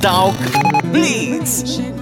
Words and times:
Talk 0.00 0.36
Blitz. 0.92 1.93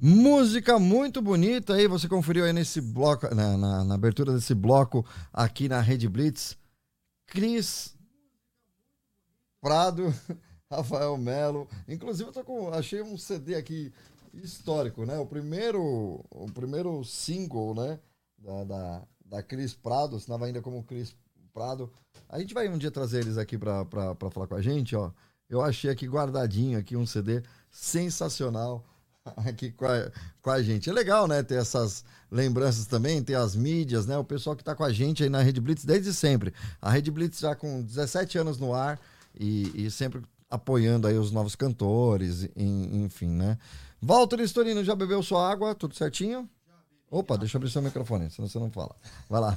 Música 0.00 0.78
muito 0.78 1.22
bonita 1.22 1.74
aí, 1.74 1.86
você 1.88 2.08
conferiu 2.08 2.44
aí 2.44 2.52
nesse 2.52 2.80
bloco, 2.80 3.32
na, 3.34 3.56
na- 3.56 3.84
na 3.84 3.94
abertura 3.94 4.32
desse 4.32 4.54
bloco 4.54 5.04
aqui 5.32 5.68
na 5.68 5.80
Rede 5.80 6.08
Blitz. 6.08 6.56
Cris 7.26 7.94
Prado, 9.60 10.12
Rafael 10.70 11.16
Melo. 11.16 11.66
Inclusive, 11.88 12.28
eu 12.28 12.32
tô 12.32 12.44
com. 12.44 12.68
Achei 12.72 13.02
um 13.02 13.16
CD 13.16 13.54
aqui 13.54 13.92
histórico, 14.34 15.04
né? 15.04 15.18
O 15.18 15.26
primeiro, 15.26 16.24
o 16.30 16.46
primeiro 16.52 17.02
single, 17.04 17.74
né? 17.74 17.98
Da, 18.38 18.64
da, 18.64 19.02
da 19.24 19.42
Cris 19.42 19.74
Prado, 19.74 20.16
assinava 20.16 20.46
ainda 20.46 20.60
como 20.60 20.84
Cris 20.84 21.16
Prado. 21.52 21.90
A 22.28 22.38
gente 22.38 22.52
vai 22.54 22.68
um 22.68 22.78
dia 22.78 22.90
trazer 22.90 23.20
eles 23.20 23.38
aqui 23.38 23.56
pra 23.58 23.84
falar 24.30 24.46
com 24.46 24.54
a 24.54 24.62
gente, 24.62 24.94
ó. 24.94 25.10
Eu 25.48 25.62
achei 25.62 25.90
aqui 25.90 26.06
guardadinho 26.06 26.78
aqui 26.78 26.96
um 26.96 27.06
CD 27.06 27.42
sensacional 27.70 28.84
aqui 29.48 29.70
com 29.72 29.86
a, 29.86 30.10
com 30.42 30.50
a 30.50 30.62
gente. 30.62 30.88
É 30.88 30.92
legal, 30.92 31.26
né, 31.26 31.42
ter 31.42 31.56
essas 31.56 32.04
lembranças 32.30 32.86
também, 32.86 33.22
ter 33.22 33.34
as 33.34 33.54
mídias, 33.56 34.06
né, 34.06 34.16
o 34.18 34.24
pessoal 34.24 34.54
que 34.56 34.62
está 34.62 34.74
com 34.74 34.84
a 34.84 34.92
gente 34.92 35.22
aí 35.22 35.28
na 35.30 35.42
Rede 35.42 35.60
Blitz 35.60 35.84
desde 35.84 36.12
sempre. 36.12 36.52
A 36.80 36.90
Rede 36.90 37.10
Blitz 37.10 37.38
já 37.40 37.54
com 37.54 37.82
17 37.82 38.38
anos 38.38 38.58
no 38.58 38.74
ar 38.74 38.98
e, 39.38 39.86
e 39.86 39.90
sempre 39.90 40.22
apoiando 40.50 41.06
aí 41.06 41.18
os 41.18 41.30
novos 41.32 41.54
cantores, 41.56 42.48
em- 42.56 43.04
enfim, 43.04 43.28
né. 43.28 43.58
Walter 44.00 44.40
Estorino, 44.40 44.84
já 44.84 44.94
bebeu 44.94 45.22
sua 45.22 45.50
água? 45.50 45.74
Tudo 45.74 45.94
certinho? 45.94 46.48
Opa, 47.10 47.38
deixa 47.38 47.56
eu 47.56 47.58
abrir 47.60 47.70
seu 47.70 47.80
microfone, 47.80 48.28
senão 48.30 48.48
você 48.48 48.58
não 48.58 48.70
fala. 48.70 48.94
Vai 49.30 49.40
lá. 49.40 49.56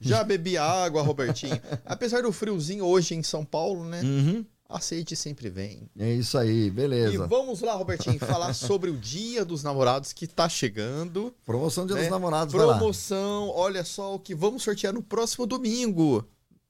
Já 0.00 0.22
bebi 0.22 0.56
água, 0.56 1.02
Robertinho. 1.02 1.60
Apesar 1.84 2.22
do 2.22 2.32
friozinho 2.32 2.84
hoje 2.84 3.14
em 3.16 3.22
São 3.22 3.44
Paulo, 3.44 3.84
né? 3.84 4.00
Uhum. 4.00 4.46
A 4.74 4.80
sede 4.80 5.14
sempre 5.14 5.48
vem. 5.48 5.88
É 5.98 6.12
isso 6.12 6.36
aí, 6.36 6.66
E 6.66 6.70
beleza. 6.70 7.26
vamos 7.28 7.60
lá, 7.60 7.74
Robertinho, 7.74 8.18
falar 8.18 8.52
sobre 8.54 8.90
o 8.90 8.96
Dia 8.96 9.44
dos 9.44 9.62
Namorados 9.62 10.12
que 10.12 10.26
tá 10.26 10.48
chegando. 10.48 11.32
Promoção 11.46 11.86
Dia 11.86 11.94
né? 11.94 12.02
dos 12.02 12.10
Namorados. 12.10 12.52
Promoção, 12.54 13.50
olha 13.54 13.84
só 13.84 14.14
o 14.14 14.18
que 14.18 14.34
vamos 14.34 14.62
sortear 14.62 14.92
no 14.92 15.02
próximo 15.02 15.46
domingo. 15.46 16.24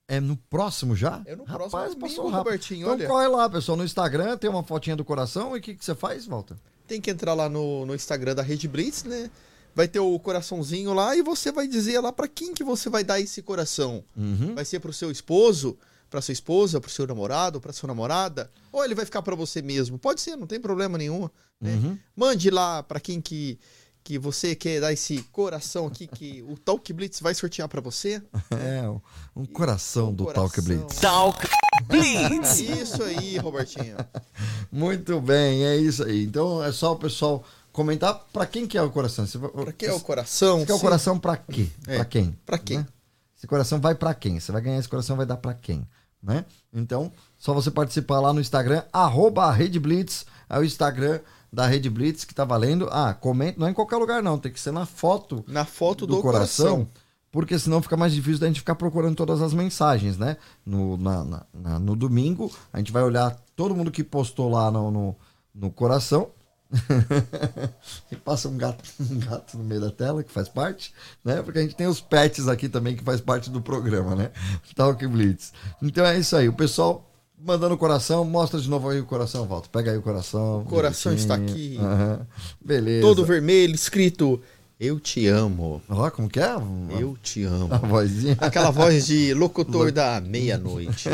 É 0.07 0.21
no 0.21 0.37
próximo 0.37 0.95
já? 0.95 1.23
É 1.25 1.35
no 1.35 1.45
Rapaz, 1.45 1.71
próximo 1.95 2.25
domingo. 2.25 2.31
Robertinho, 2.37 2.81
Então 2.83 2.93
olha. 2.93 3.09
corre 3.09 3.29
lá, 3.29 3.49
pessoal, 3.49 3.77
no 3.77 3.85
Instagram, 3.85 4.37
tem 4.37 4.51
uma 4.51 4.63
fotinha 4.63 4.95
do 4.95 5.05
coração 5.05 5.57
e 5.57 5.59
o 5.61 5.63
que, 5.63 5.75
que 5.75 5.83
você 5.83 5.95
faz, 5.95 6.27
Walter? 6.27 6.57
Tem 6.87 7.01
que 7.01 7.11
entrar 7.11 7.33
lá 7.33 7.49
no, 7.49 7.87
no 7.87 7.95
Instagram 7.95 8.35
da 8.35 8.43
Rede 8.43 8.69
Blitz, 8.69 9.05
né? 9.05 9.31
Vai 9.75 9.89
ter 9.89 9.99
o 10.01 10.19
coraçãozinho 10.19 10.93
lá 10.93 11.17
e 11.17 11.23
você 11.23 11.51
vai 11.51 11.67
dizer 11.67 11.99
lá 12.01 12.13
pra 12.13 12.29
quem 12.29 12.53
que 12.53 12.63
você 12.63 12.91
vai 12.91 13.03
dar 13.03 13.19
esse 13.19 13.41
coração. 13.41 14.05
Uhum. 14.15 14.55
Vai 14.55 14.65
ser 14.67 14.79
pro 14.79 14.93
seu 14.93 15.11
esposo, 15.11 15.77
pra 16.11 16.21
sua 16.23 16.33
esposa, 16.33 16.81
pro 16.81 16.91
seu 16.91 17.07
namorado, 17.07 17.61
pra 17.61 17.73
sua 17.73 17.87
namorada, 17.89 18.51
ou 18.73 18.85
ele 18.85 18.95
vai 18.95 19.05
ficar 19.05 19.23
pra 19.23 19.35
você 19.35 19.61
mesmo. 19.63 19.99
Pode 19.99 20.21
ser, 20.21 20.37
não 20.37 20.47
tem 20.47 20.61
problema 20.61 20.97
nenhum. 20.99 21.29
né? 21.61 21.73
Uhum. 21.75 21.99
Mande 22.17 22.51
lá 22.51 22.83
pra 22.83 23.01
quem 23.01 23.21
que, 23.21 23.59
que 24.03 24.19
você 24.19 24.55
quer 24.55 24.81
dar 24.81 24.93
esse 24.93 25.23
coração 25.33 25.87
aqui 25.87 26.07
que 26.07 26.43
o 26.49 26.57
Talk 26.59 26.93
Blitz 26.93 27.21
vai 27.21 27.35
sortear 27.35 27.69
pra 27.69 27.81
você. 27.81 28.23
É, 28.53 28.89
um- 29.35 29.45
coração 29.47 30.11
Um 30.11 30.15
do 30.15 30.25
coração. 30.27 30.49
Talk 30.49 30.61
Blitz. 30.63 30.97
Talk 31.01 31.49
Blitz. 31.89 32.61
Isso 32.83 33.03
aí, 33.03 33.37
Robertinho. 33.39 33.97
Muito 34.71 35.21
bem, 35.21 35.65
é 35.65 35.77
isso 35.77 36.05
aí. 36.05 36.25
Então 36.25 36.63
é 36.63 36.71
só 36.73 36.93
o 36.93 36.97
pessoal 36.97 37.45
comentar 37.73 38.15
pra 38.33 38.47
quem 38.47 38.67
que 38.67 38.77
é 38.79 38.83
o 38.83 38.91
coração. 38.91 39.27
Você, 39.27 39.39
Pra 39.39 39.73
que 39.73 39.87
é 39.87 39.93
o 39.93 40.01
coração? 40.01 40.61
Você 40.61 40.67
quer 40.67 40.75
o 40.75 40.81
coração 40.81 41.19
pra 41.19 41.37
quê? 41.37 41.69
É, 41.87 41.97
Pra 41.97 42.05
quem? 42.05 42.39
pra 42.47 42.59
quem? 42.59 42.79
Né? 42.79 42.87
Esse 43.37 43.47
coração 43.47 43.81
vai 43.81 43.95
pra 43.95 44.15
quem? 44.15 44.39
Você 44.41 44.51
vai 44.53 44.61
ganhar 44.63 44.79
esse 44.79 44.89
coração, 44.89 45.17
vai 45.17 45.27
dar 45.27 45.37
pra 45.37 45.55
quem? 45.55 45.87
Né? 46.23 46.45
Então, 46.73 47.13
só 47.37 47.53
você 47.53 47.71
participar 47.71 48.19
lá 48.21 48.33
no 48.33 48.41
Instagram, 48.41 48.83
arroba 48.93 49.51
Rede 49.53 49.79
Blitz, 49.79 50.25
é 50.49 50.59
o 50.59 50.65
Instagram 50.65 51.21
da 51.53 51.67
Rede 51.67 51.91
Blitz 51.91 52.25
que 52.25 52.35
tá 52.35 52.45
valendo. 52.45 52.89
Ah, 52.91 53.13
comenta, 53.13 53.61
não 53.61 53.67
é 53.67 53.71
em 53.71 53.75
qualquer 53.75 53.97
lugar 53.97 54.23
não, 54.23 54.39
tem 54.39 54.51
que 54.51 54.59
ser 54.59 54.73
na 54.73 54.87
foto 54.87 55.45
Na 55.47 55.65
foto 55.67 56.07
do, 56.07 56.17
do, 56.17 56.23
coração, 56.23 56.67
coração. 56.77 56.89
porque 57.31 57.59
senão 57.59 57.83
fica 57.83 57.97
mais 57.97 58.13
difícil 58.15 58.39
da 58.41 58.47
gente 58.47 58.61
ficar 58.61 58.75
procurando 58.75 59.15
todas 59.17 59.43
as 59.43 59.53
mensagens, 59.53 60.17
né? 60.17 60.39
No, 60.65 60.97
na- 60.97 61.25
na- 61.25 61.47
na- 61.53 61.79
no 61.79 61.95
domingo, 61.95 62.51
a 62.73 62.79
gente 62.79 62.91
vai 62.91 63.03
olhar 63.03 63.37
todo 63.55 63.75
mundo 63.75 63.91
que 63.91 64.03
postou 64.03 64.49
lá 64.51 64.71
no, 64.71 64.91
no, 64.91 65.17
no 65.55 65.71
coração. 65.71 66.31
e 68.11 68.17
passa 68.17 68.49
um 68.49 68.57
gato, 68.57 68.83
um 69.01 69.19
gato 69.19 69.57
no 69.57 69.65
meio 69.65 69.81
da 69.81 69.91
tela, 69.91 70.23
que 70.23 70.31
faz 70.31 70.49
parte, 70.49 70.93
né? 71.25 71.43
Porque 71.43 71.59
a 71.59 71.63
gente 71.63 71.77
tem 71.77 71.87
os 71.87 72.01
pets 72.01 72.49
aqui 72.49 72.69
também, 72.69 72.97
que 72.97 73.05
faz 73.05 73.21
parte 73.21 73.51
do 73.51 73.61
programa, 73.61 74.15
né? 74.15 74.31
Talk 74.75 75.07
Blitz. 75.07 75.53
Então 75.83 76.05
é 76.05 76.19
isso 76.19 76.37
aí. 76.37 76.49
O 76.49 76.53
pessoal 76.53 77.11
mandando 77.45 77.75
o 77.75 77.79
coração, 77.79 78.25
mostra 78.25 78.59
de 78.59 78.69
novo 78.69 78.89
aí 78.89 79.01
o 79.01 79.05
coração, 79.05 79.47
Volta. 79.47 79.69
Pega 79.71 79.91
aí 79.91 79.99
o 79.99 80.03
coração. 80.03 80.61
O 80.61 80.65
coração 80.65 81.13
está 81.13 81.35
aqui. 81.35 81.77
Aham. 81.79 82.27
Beleza. 82.65 83.03
Todo 83.07 83.25
vermelho, 83.25 83.75
escrito 83.75 84.41
Eu 84.85 85.01
te 85.01 85.27
amo. 85.27 85.81
Ó, 85.89 86.11
como 86.11 86.29
que 86.29 86.39
é? 86.39 86.55
Eu 87.01 87.17
te 87.23 87.43
amo. 87.43 87.73
A 87.73 87.79
vozinha. 87.79 88.37
Aquela 88.39 88.71
voz 88.71 89.07
de 89.07 89.33
locutor 89.33 89.91
da 89.91 90.21
meia-noite. 90.21 91.09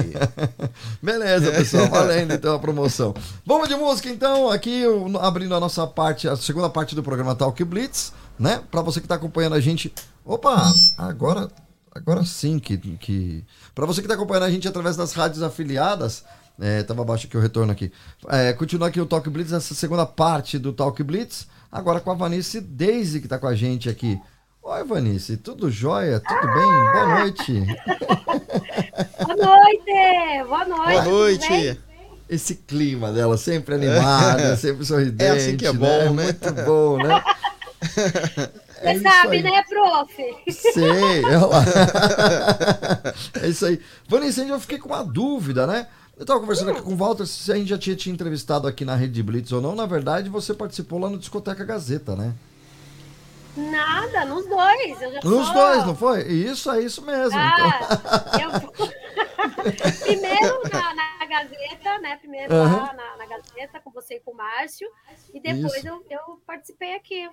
Beleza, 1.00 1.52
pessoal. 1.52 1.88
Valendo 1.88 2.34
então 2.34 2.52
a 2.52 2.58
promoção. 2.58 3.14
Vamos 3.46 3.68
de 3.68 3.76
música 3.76 4.08
então, 4.08 4.50
aqui 4.50 4.82
abrindo 5.20 5.54
a 5.54 5.60
nossa 5.60 5.86
parte, 5.86 6.26
a 6.26 6.34
segunda 6.34 6.68
parte 6.68 6.96
do 6.96 7.02
programa 7.04 7.36
Talk 7.36 7.62
Blitz, 7.62 8.12
né? 8.36 8.60
Pra 8.72 8.82
você 8.82 9.00
que 9.00 9.06
tá 9.06 9.14
acompanhando 9.14 9.54
a 9.54 9.60
gente. 9.60 9.94
Opa, 10.24 10.72
agora 10.98 11.48
agora 11.94 12.24
sim 12.24 12.58
que 12.58 12.76
que 12.76 13.44
para 13.72 13.86
você 13.86 14.02
que 14.02 14.08
tá 14.08 14.14
acompanhando 14.14 14.44
a 14.44 14.50
gente 14.50 14.66
através 14.66 14.96
das 14.96 15.12
rádios 15.12 15.44
afiliadas, 15.44 16.24
é, 16.58 16.82
tava 16.82 17.02
abaixo 17.02 17.28
aqui 17.28 17.36
o 17.36 17.40
retorno 17.40 17.70
aqui. 17.70 17.92
É, 18.28 18.52
continua 18.52 18.88
aqui 18.88 19.00
o 19.00 19.06
Talk 19.06 19.30
Blitz, 19.30 19.52
essa 19.52 19.74
segunda 19.74 20.04
parte 20.04 20.58
do 20.58 20.72
Talk 20.72 21.00
Blitz, 21.04 21.46
agora 21.70 22.00
com 22.00 22.10
a 22.10 22.14
Vanice 22.14 22.60
Daisy 22.60 23.20
que 23.20 23.28
tá 23.28 23.38
com 23.38 23.46
a 23.46 23.54
gente 23.54 23.88
aqui. 23.88 24.18
Oi, 24.62 24.84
Vanice, 24.84 25.36
tudo 25.36 25.70
jóia? 25.70 26.20
Tudo 26.20 26.46
bem? 26.52 26.92
Boa 26.92 27.18
noite. 27.20 27.64
Boa 29.26 29.36
noite! 29.36 30.48
Boa 30.48 30.64
noite! 30.66 30.92
Boa 30.92 31.04
noite. 31.04 31.80
esse 32.28 32.54
clima 32.56 33.10
dela, 33.10 33.36
sempre 33.38 33.74
animada, 33.74 34.56
sempre 34.56 34.84
sorridente. 34.84 35.22
É 35.24 35.30
assim 35.30 35.56
que 35.56 35.66
é 35.66 35.72
bom, 35.72 36.12
né? 36.14 36.24
Muito 36.24 36.52
bom, 36.66 36.98
né? 36.98 37.22
Você 37.82 38.88
É 38.88 38.98
sabe, 39.00 39.36
aí. 39.38 39.42
né, 39.42 39.62
prof? 39.68 40.12
Sei, 40.50 41.24
olha 41.24 41.46
lá. 41.46 41.64
É 43.42 43.48
isso 43.48 43.64
aí. 43.66 43.80
Vanessa, 44.08 44.42
eu 44.42 44.60
fiquei 44.60 44.78
com 44.78 44.88
uma 44.90 45.02
dúvida, 45.02 45.66
né? 45.66 45.86
Eu 46.20 46.26
tava 46.26 46.38
conversando 46.38 46.72
aqui 46.72 46.82
com 46.82 46.92
o 46.92 46.96
Walter 46.96 47.24
se 47.24 47.50
a 47.50 47.56
gente 47.56 47.68
já 47.68 47.78
tinha 47.78 47.96
te 47.96 48.10
entrevistado 48.10 48.68
aqui 48.68 48.84
na 48.84 48.94
Rede 48.94 49.22
Blitz 49.22 49.52
ou 49.52 49.62
não. 49.62 49.74
Na 49.74 49.86
verdade, 49.86 50.28
você 50.28 50.52
participou 50.52 50.98
lá 50.98 51.08
no 51.08 51.16
Discoteca 51.16 51.64
Gazeta, 51.64 52.14
né? 52.14 52.34
Nada, 53.56 54.26
nos 54.26 54.46
dois. 54.46 55.00
Eu 55.00 55.12
já 55.14 55.20
Nos 55.24 55.50
dois, 55.50 55.86
não 55.86 55.96
foi? 55.96 56.28
Isso, 56.28 56.70
é 56.70 56.82
isso 56.82 57.00
mesmo. 57.00 57.38
Então, 57.40 57.40
Ah, 57.40 58.38
eu... 58.38 58.50
Primeiro 60.04 60.62
na, 60.70 60.94
na 60.94 61.24
Gazeta, 61.24 61.98
né? 62.00 62.16
Primeiro 62.18 62.54
Aham. 62.54 62.76
lá 62.76 62.92
na, 62.92 63.16
na 63.16 63.24
Gazeta, 63.24 63.80
com 63.82 63.90
você 63.90 64.16
e 64.16 64.20
com 64.20 64.32
o 64.32 64.36
Márcio. 64.36 64.86
E 65.32 65.40
depois 65.40 65.82
eu, 65.86 66.04
eu 66.10 66.42
participei 66.46 66.96
aqui. 66.96 67.30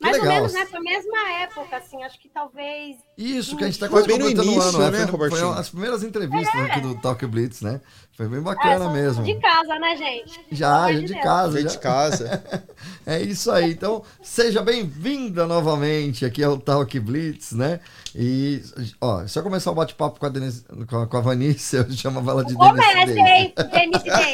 Mais 0.00 0.16
ou 0.16 0.22
legal. 0.22 0.36
menos 0.36 0.52
nessa 0.52 0.80
mesma 0.80 1.30
época, 1.40 1.76
assim, 1.76 2.00
acho 2.04 2.20
que 2.20 2.28
talvez. 2.28 2.96
Isso, 3.16 3.56
que 3.56 3.64
a 3.64 3.66
gente 3.66 3.80
tá 3.80 3.88
Foi 3.88 3.98
quase 3.98 4.06
bem 4.06 4.18
no 4.18 4.24
completando 4.26 4.48
um 4.48 4.52
início, 4.52 4.68
ano, 4.68 4.78
né, 4.78 4.98
Foi, 4.98 5.06
foi 5.06 5.10
Robertinho? 5.10 5.50
as 5.50 5.68
primeiras 5.70 6.02
entrevistas 6.04 6.60
aqui 6.60 6.80
do 6.80 6.94
Talk 7.00 7.26
Blitz, 7.26 7.62
né? 7.62 7.80
Foi 8.12 8.28
bem 8.28 8.40
bacana 8.40 8.84
sou 8.84 8.92
mesmo. 8.92 9.24
De 9.24 9.34
casa, 9.40 9.78
né, 9.78 9.96
gente? 9.96 10.40
Já, 10.52 10.90
de 10.92 11.04
de 11.04 11.20
casa. 11.20 11.60
Já. 11.60 11.68
de 11.68 11.78
casa. 11.78 12.44
É 13.04 13.22
isso 13.22 13.50
aí. 13.50 13.72
Então, 13.72 14.02
seja 14.22 14.60
bem-vinda 14.60 15.46
novamente 15.46 16.26
aqui 16.26 16.44
ao 16.44 16.58
Talk 16.58 17.00
Blitz, 17.00 17.52
né? 17.52 17.80
E, 18.14 18.62
ó, 19.00 19.26
se 19.26 19.38
eu 19.38 19.42
começar 19.42 19.70
o 19.70 19.74
bate-papo 19.74 20.20
com 20.20 20.26
a, 20.26 20.28
Denise, 20.28 20.62
com, 20.86 20.98
a, 20.98 21.06
com 21.06 21.16
a 21.16 21.20
Vanice, 21.20 21.74
eu 21.78 21.90
chamava 21.92 22.32
ela 22.32 22.44
de 22.44 22.52
Comece, 22.54 23.06
Denise 23.06 23.18
hein? 23.18 23.54
Denise 23.56 24.04
Day. 24.04 24.32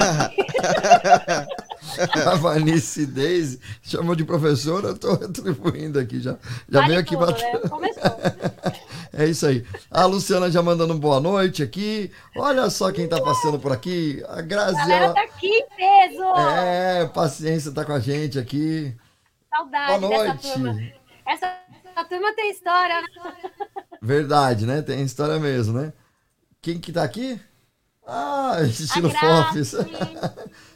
A 2.27 2.35
Vanice 2.37 3.07
Daisy 3.07 3.61
chamou 3.83 4.15
de 4.15 4.25
professora, 4.25 4.89
eu 4.89 4.99
tô 4.99 5.15
retribuindo 5.15 5.99
aqui 5.99 6.21
já. 6.21 6.33
Já 6.69 6.81
Vale 6.81 6.87
veio 6.89 7.01
aqui 7.01 7.17
tudo, 7.17 7.27
bater. 7.27 7.53
né? 7.55 7.69
Começou. 7.69 8.03
É 9.17 9.27
isso 9.27 9.47
aí. 9.47 9.65
A 9.93 10.07
Luciana 10.07 10.51
já 10.51 10.61
mandando 10.61 10.93
um 10.93 10.99
boa 10.99 11.21
noite 11.21 11.63
aqui. 11.63 12.11
Olha 12.37 12.69
só 12.69 12.91
quem 12.91 13.07
tá 13.09 13.21
passando 13.21 13.61
por 13.61 13.71
aqui. 13.71 14.21
A 14.27 14.39
A 14.39 14.43
Graziela. 14.43 15.15
tá 15.15 15.23
aqui 15.23 15.47
em 15.47 15.67
peso. 15.77 16.25
É, 16.37 17.07
paciência, 17.07 17.71
tá 17.71 17.85
com 17.85 17.93
a 17.93 18.01
gente 18.01 18.41
aqui. 18.41 18.93
Saudade 19.49 20.01
Boa 20.01 20.17
noite. 20.27 20.53
turma. 20.53 20.77
Essa, 21.29 21.47
essa 21.85 22.05
turma 22.09 22.35
tem 22.35 22.51
história? 22.51 23.01
Verdade, 24.03 24.67
né? 24.67 24.83
Tem 24.83 25.01
história 25.05 25.39
mesmo, 25.39 25.79
né? 25.79 25.93
Quem 26.61 26.81
que 26.81 26.91
tá 26.91 27.05
aqui? 27.05 27.41
Ah, 28.05 28.57
estilo. 28.65 29.11
Fofes. 29.11 29.75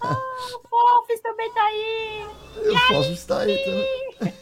Ah, 0.00 0.18
o 0.56 0.68
Fofes 0.68 1.20
também 1.20 1.52
tá 1.52 1.62
aí. 1.64 2.26
O 2.56 2.78
Fofes 2.88 3.18
está 3.18 3.40
aí 3.40 3.58
também. 3.64 4.34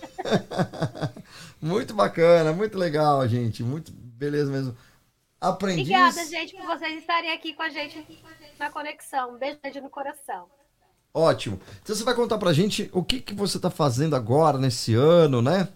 Muito 1.61 1.93
bacana, 1.95 2.53
muito 2.53 2.79
legal, 2.79 3.27
gente. 3.29 3.63
Muito 3.63 3.93
beleza 3.93 4.51
mesmo. 4.51 4.75
Aprendiz. 5.41 5.87
Obrigada, 5.87 6.25
gente, 6.27 6.57
por 6.57 6.67
vocês 6.67 6.99
estarem 6.99 7.33
aqui 7.33 7.53
com 7.53 7.63
a 7.63 7.69
gente 7.69 8.07
na 8.59 8.71
conexão. 8.71 9.35
Um 9.35 9.39
beijo 9.39 9.81
no 9.83 9.91
coração. 9.91 10.47
Ótimo. 11.13 11.61
Então 11.83 11.95
você 11.95 12.05
vai 12.05 12.15
contar 12.15 12.39
pra 12.39 12.53
gente 12.53 12.89
o 12.93 13.03
que, 13.03 13.21
que 13.21 13.35
você 13.35 13.59
tá 13.59 13.69
fazendo 13.69 14.15
agora, 14.17 14.59
nesse 14.59 14.95
ano, 14.95 15.43
né? 15.43 15.69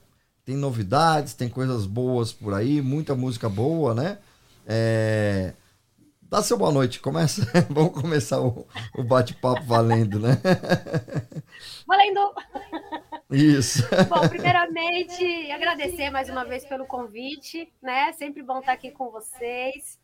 Tem 0.44 0.56
novidades, 0.56 1.34
tem 1.34 1.48
coisas 1.48 1.86
boas 1.86 2.32
por 2.32 2.54
aí, 2.54 2.80
muita 2.80 3.14
música 3.14 3.48
boa, 3.48 3.94
né? 3.94 4.18
É... 4.66 5.54
Dá 6.34 6.42
seu 6.42 6.58
boa 6.58 6.72
noite, 6.72 6.98
começa. 6.98 7.42
Vamos 7.70 7.92
começar 7.92 8.40
o, 8.40 8.66
o 8.98 9.04
bate-papo 9.04 9.62
valendo, 9.62 10.18
né? 10.18 10.30
Valendo! 11.86 12.34
Isso. 13.30 13.84
Bom, 14.10 14.28
primeiramente, 14.28 15.52
agradecer 15.52 16.10
mais 16.10 16.28
uma 16.28 16.44
vez 16.44 16.64
pelo 16.64 16.86
convite, 16.86 17.72
né? 17.80 18.12
Sempre 18.14 18.42
bom 18.42 18.58
estar 18.58 18.72
aqui 18.72 18.90
com 18.90 19.12
vocês. 19.12 19.96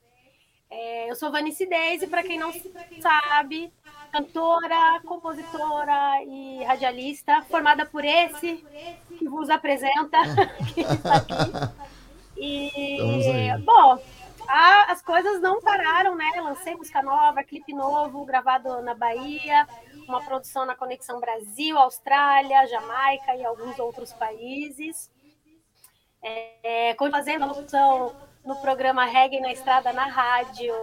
É, 0.70 1.10
eu 1.10 1.16
sou 1.16 1.32
Vanice 1.32 1.66
Daisy, 1.66 2.06
para 2.06 2.22
quem 2.22 2.38
não 2.38 2.52
sabe, 3.00 3.72
cantora, 4.12 5.00
compositora 5.04 6.22
e 6.28 6.62
radialista, 6.62 7.42
formada 7.50 7.84
por 7.84 8.04
esse 8.04 8.64
que 9.18 9.28
vos 9.28 9.50
apresenta, 9.50 10.16
que 10.72 10.82
está 10.82 11.16
aqui. 11.16 11.34
Aí. 12.38 12.70
E, 12.76 13.58
bom, 13.64 13.98
as 14.52 15.02
coisas 15.02 15.40
não 15.40 15.60
pararam, 15.60 16.16
né? 16.16 16.30
Lancei 16.36 16.74
música 16.74 17.02
nova, 17.02 17.44
clipe 17.44 17.72
novo, 17.72 18.24
gravado 18.24 18.82
na 18.82 18.94
Bahia, 18.94 19.66
uma 20.08 20.22
produção 20.22 20.66
na 20.66 20.74
Conexão 20.74 21.20
Brasil, 21.20 21.78
Austrália, 21.78 22.66
Jamaica 22.66 23.34
e 23.36 23.44
alguns 23.44 23.78
outros 23.78 24.12
países. 24.12 25.10
É, 26.22 26.94
continuo 26.94 27.18
fazendo 27.18 27.46
locução 27.46 28.14
no 28.44 28.56
programa 28.56 29.04
Reggae 29.04 29.40
na 29.40 29.52
Estrada 29.52 29.92
na 29.92 30.06
rádio 30.06 30.74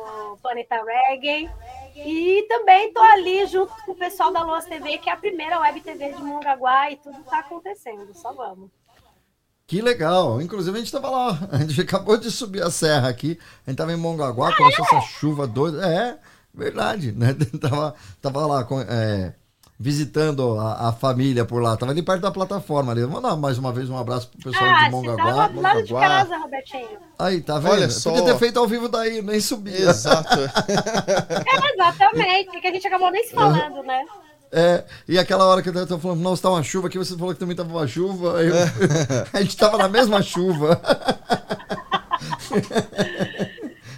Planeta 0.42 0.82
Reggae. 0.84 1.50
E 1.96 2.46
também 2.48 2.88
estou 2.88 3.04
ali 3.04 3.46
junto 3.48 3.74
com 3.84 3.92
o 3.92 3.96
pessoal 3.96 4.32
da 4.32 4.44
Luas 4.44 4.66
TV, 4.66 5.00
que 5.00 5.10
é 5.10 5.14
a 5.14 5.18
primeira 5.18 5.60
web 5.60 5.82
TV 5.82 6.14
de 6.14 6.24
Mongaguá, 6.24 6.92
e 6.92 6.98
tudo 6.98 7.20
está 7.20 7.40
acontecendo. 7.40 8.14
Só 8.14 8.32
vamos. 8.34 8.77
Que 9.68 9.82
legal. 9.82 10.42
Inclusive, 10.42 10.76
a 10.78 10.80
gente 10.80 10.92
tava 10.92 11.10
lá. 11.10 11.40
A 11.52 11.58
gente 11.58 11.82
acabou 11.82 12.16
de 12.18 12.32
subir 12.32 12.64
a 12.64 12.72
serra 12.72 13.10
aqui. 13.10 13.38
A 13.66 13.70
gente 13.70 13.78
tava 13.78 13.92
em 13.92 13.98
Mongaguá, 13.98 14.56
começou 14.56 14.86
essa 14.86 15.02
chuva 15.02 15.46
doida. 15.46 15.86
É, 15.86 16.18
verdade, 16.54 17.12
né? 17.12 17.36
Tava, 17.60 17.94
tava 18.22 18.46
lá 18.48 18.64
com- 18.64 18.80
é, 18.80 19.34
visitando 19.78 20.58
a, 20.58 20.88
a 20.88 20.94
família 20.94 21.44
por 21.44 21.62
lá. 21.62 21.76
Tava 21.76 21.92
ali 21.92 22.02
perto 22.02 22.22
da 22.22 22.32
plataforma 22.32 22.94
ali. 22.94 23.02
Vou 23.04 23.12
mandar 23.22 23.36
mais 23.36 23.58
uma 23.58 23.74
vez 23.74 23.90
um 23.90 23.98
abraço 23.98 24.30
pro 24.30 24.52
pessoal 24.52 24.70
Ah, 24.70 24.86
de 24.86 24.92
Mongaguá. 24.92 25.30
estava 25.30 25.50
do 25.54 25.62
lado 25.62 25.84
de 25.84 25.94
Mongaguá. 25.94 26.18
casa, 26.18 26.38
Robertinho. 26.38 26.88
Aí, 27.20 27.42
tá 27.42 27.60
vendo? 27.60 27.72
Olha 27.74 27.90
só. 27.90 28.10
Podia 28.12 28.26
ter 28.26 28.40
feito 28.40 28.58
ao 28.60 28.68
vivo 28.68 28.88
daí, 28.88 29.22
nem 29.22 29.40
subia. 29.42 29.78
Exato. 29.90 30.30
É, 30.70 31.74
exatamente, 31.74 32.60
que 32.62 32.68
a 32.68 32.72
gente 32.72 32.88
acabou 32.88 33.12
nem 33.12 33.24
se 33.28 33.34
falando, 33.36 33.84
né? 33.84 34.04
É, 34.52 34.86
e 35.08 35.18
aquela 35.20 35.46
hora 35.46 35.62
que 35.62 35.70
eu 35.70 35.88
tô 35.88 36.00
falando, 36.00 36.22
nossa, 36.22 36.42
tá 36.44 36.50
uma 36.50 36.64
chuva 36.64 36.88
aqui, 36.88 36.98
você 36.98 37.18
falou 37.18 37.34
que 37.34 37.40
também 37.40 37.56
tava 37.56 37.70
uma 37.70 37.88
chuva. 37.88 38.42
eu- 38.44 38.56
a 39.34 39.42
gente 39.42 39.58
tava 39.58 39.78
na 39.78 39.88
mesma 39.90 40.22
chuva. 40.22 40.80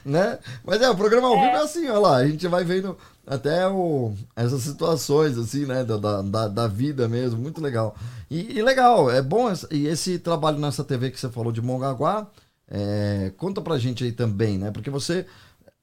né? 0.06 0.40
Mas 0.64 0.82
é, 0.82 0.90
o 0.90 0.96
programa 0.96 1.28
ao 1.28 1.36
vivo 1.36 1.46
é 1.58 1.62
assim, 1.62 1.88
olha 1.90 2.00
lá, 2.00 2.16
a 2.18 2.28
gente 2.28 2.48
vai 2.48 2.64
vendo 2.64 2.98
até 3.28 3.68
o, 3.68 4.14
essas 4.36 4.62
situações, 4.64 5.38
assim, 5.38 5.66
né, 5.66 5.84
da, 5.84 5.98
da- 5.98 6.22
da, 6.22 6.48
da 6.48 6.68
vida 6.68 7.08
mesmo, 7.08 7.40
muito 7.40 7.62
legal. 7.62 7.96
E, 8.30 8.58
e 8.58 8.62
legal, 8.62 9.10
é 9.12 9.22
bom, 9.22 9.52
e 9.72 9.88
esse 9.88 10.18
trabalho 10.20 10.58
nessa 10.58 10.84
TV 10.84 11.12
que 11.12 11.20
você 11.20 11.30
falou 11.30 11.52
de 11.52 11.62
Mongaguá, 11.62 12.28
é, 12.68 13.32
conta 13.38 13.62
pra 13.62 13.78
gente 13.78 14.04
aí 14.04 14.12
também, 14.12 14.58
né, 14.58 14.72
porque 14.72 14.90
você 14.90 15.26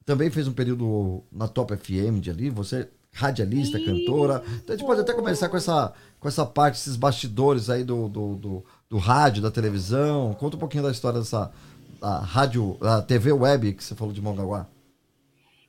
também 0.04 0.30
fez 0.30 0.46
um 0.48 0.52
período 0.52 1.22
na 1.32 1.48
Top 1.48 1.74
FM 1.76 2.20
de 2.20 2.30
ali, 2.30 2.50
você 2.50 2.88
radialista, 3.16 3.78
cantora, 3.80 4.42
então 4.62 4.74
a 4.74 4.78
gente 4.78 4.86
pode 4.86 5.00
até 5.00 5.12
começar 5.12 5.48
com 5.48 5.56
essa, 5.56 5.92
com 6.20 6.28
essa 6.28 6.44
parte, 6.44 6.76
esses 6.78 6.96
bastidores 6.96 7.70
aí 7.70 7.82
do, 7.82 8.08
do, 8.08 8.34
do, 8.36 8.64
do 8.90 8.98
rádio, 8.98 9.42
da 9.42 9.50
televisão, 9.50 10.34
conta 10.34 10.56
um 10.56 10.60
pouquinho 10.60 10.82
da 10.84 10.90
história 10.90 11.18
dessa 11.18 11.50
da 12.00 12.18
rádio, 12.18 12.76
da 12.80 13.00
TV 13.02 13.32
web 13.32 13.72
que 13.72 13.82
você 13.82 13.94
falou 13.94 14.12
de 14.12 14.20
Mongaguá. 14.20 14.66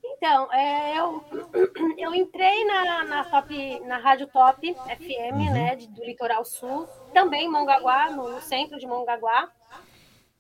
Então, 0.04 0.52
é, 0.52 0.98
eu, 1.00 1.24
eu 1.98 2.14
entrei 2.14 2.66
na, 2.66 3.04
na, 3.06 3.24
top, 3.24 3.80
na 3.82 3.98
Rádio 3.98 4.28
Top 4.28 4.74
FM, 4.74 5.52
né, 5.54 5.76
de- 5.76 5.88
do 5.88 6.04
Litoral 6.04 6.44
Sul, 6.44 6.88
também 7.14 7.46
em 7.46 7.52
Mongaguá, 7.52 8.12
no, 8.12 8.30
no 8.30 8.42
centro 8.42 8.78
de 8.80 8.88
Mongaguá. 8.88 9.50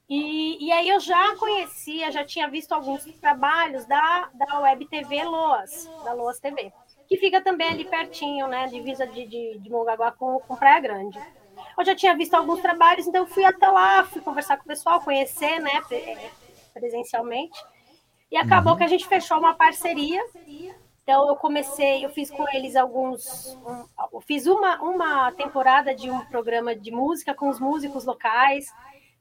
E, 0.09 0.65
e 0.65 0.71
aí 0.71 0.87
eu 0.89 0.99
já 0.99 1.35
conhecia, 1.35 2.11
já 2.11 2.23
tinha 2.23 2.49
visto 2.49 2.71
alguns 2.71 3.03
trabalhos 3.19 3.85
da, 3.85 4.29
da 4.33 4.59
Web 4.61 4.87
TV 4.87 5.23
Loas, 5.23 5.89
da 6.03 6.13
Loas 6.13 6.39
TV, 6.39 6.71
que 7.07 7.17
fica 7.17 7.41
também 7.41 7.69
ali 7.69 7.85
pertinho, 7.85 8.47
né, 8.47 8.67
divisa 8.67 9.07
de, 9.07 9.25
de, 9.25 9.59
de 9.59 9.69
Mongaguá 9.69 10.11
com, 10.11 10.39
com 10.39 10.55
Praia 10.55 10.79
Grande. 10.79 11.19
Eu 11.77 11.85
já 11.85 11.95
tinha 11.95 12.15
visto 12.15 12.33
alguns 12.33 12.59
trabalhos, 12.61 13.07
então 13.07 13.21
eu 13.21 13.27
fui 13.27 13.45
até 13.45 13.67
lá, 13.67 14.03
fui 14.03 14.21
conversar 14.21 14.57
com 14.57 14.63
o 14.63 14.67
pessoal, 14.67 15.01
conhecer, 15.01 15.59
né, 15.59 15.81
pre- 15.87 16.17
presencialmente. 16.73 17.57
E 18.31 18.35
acabou 18.37 18.75
que 18.75 18.83
a 18.83 18.87
gente 18.87 19.07
fechou 19.07 19.37
uma 19.37 19.53
parceria. 19.53 20.21
Então 21.03 21.25
eu 21.29 21.37
comecei, 21.37 22.03
eu 22.03 22.09
fiz 22.09 22.29
com 22.29 22.45
eles 22.49 22.75
alguns, 22.75 23.55
um, 23.65 23.85
eu 24.11 24.19
fiz 24.19 24.45
uma, 24.45 24.81
uma 24.81 25.31
temporada 25.31 25.95
de 25.95 26.11
um 26.11 26.19
programa 26.25 26.75
de 26.75 26.91
música 26.91 27.33
com 27.33 27.47
os 27.47 27.61
músicos 27.61 28.03
locais, 28.03 28.65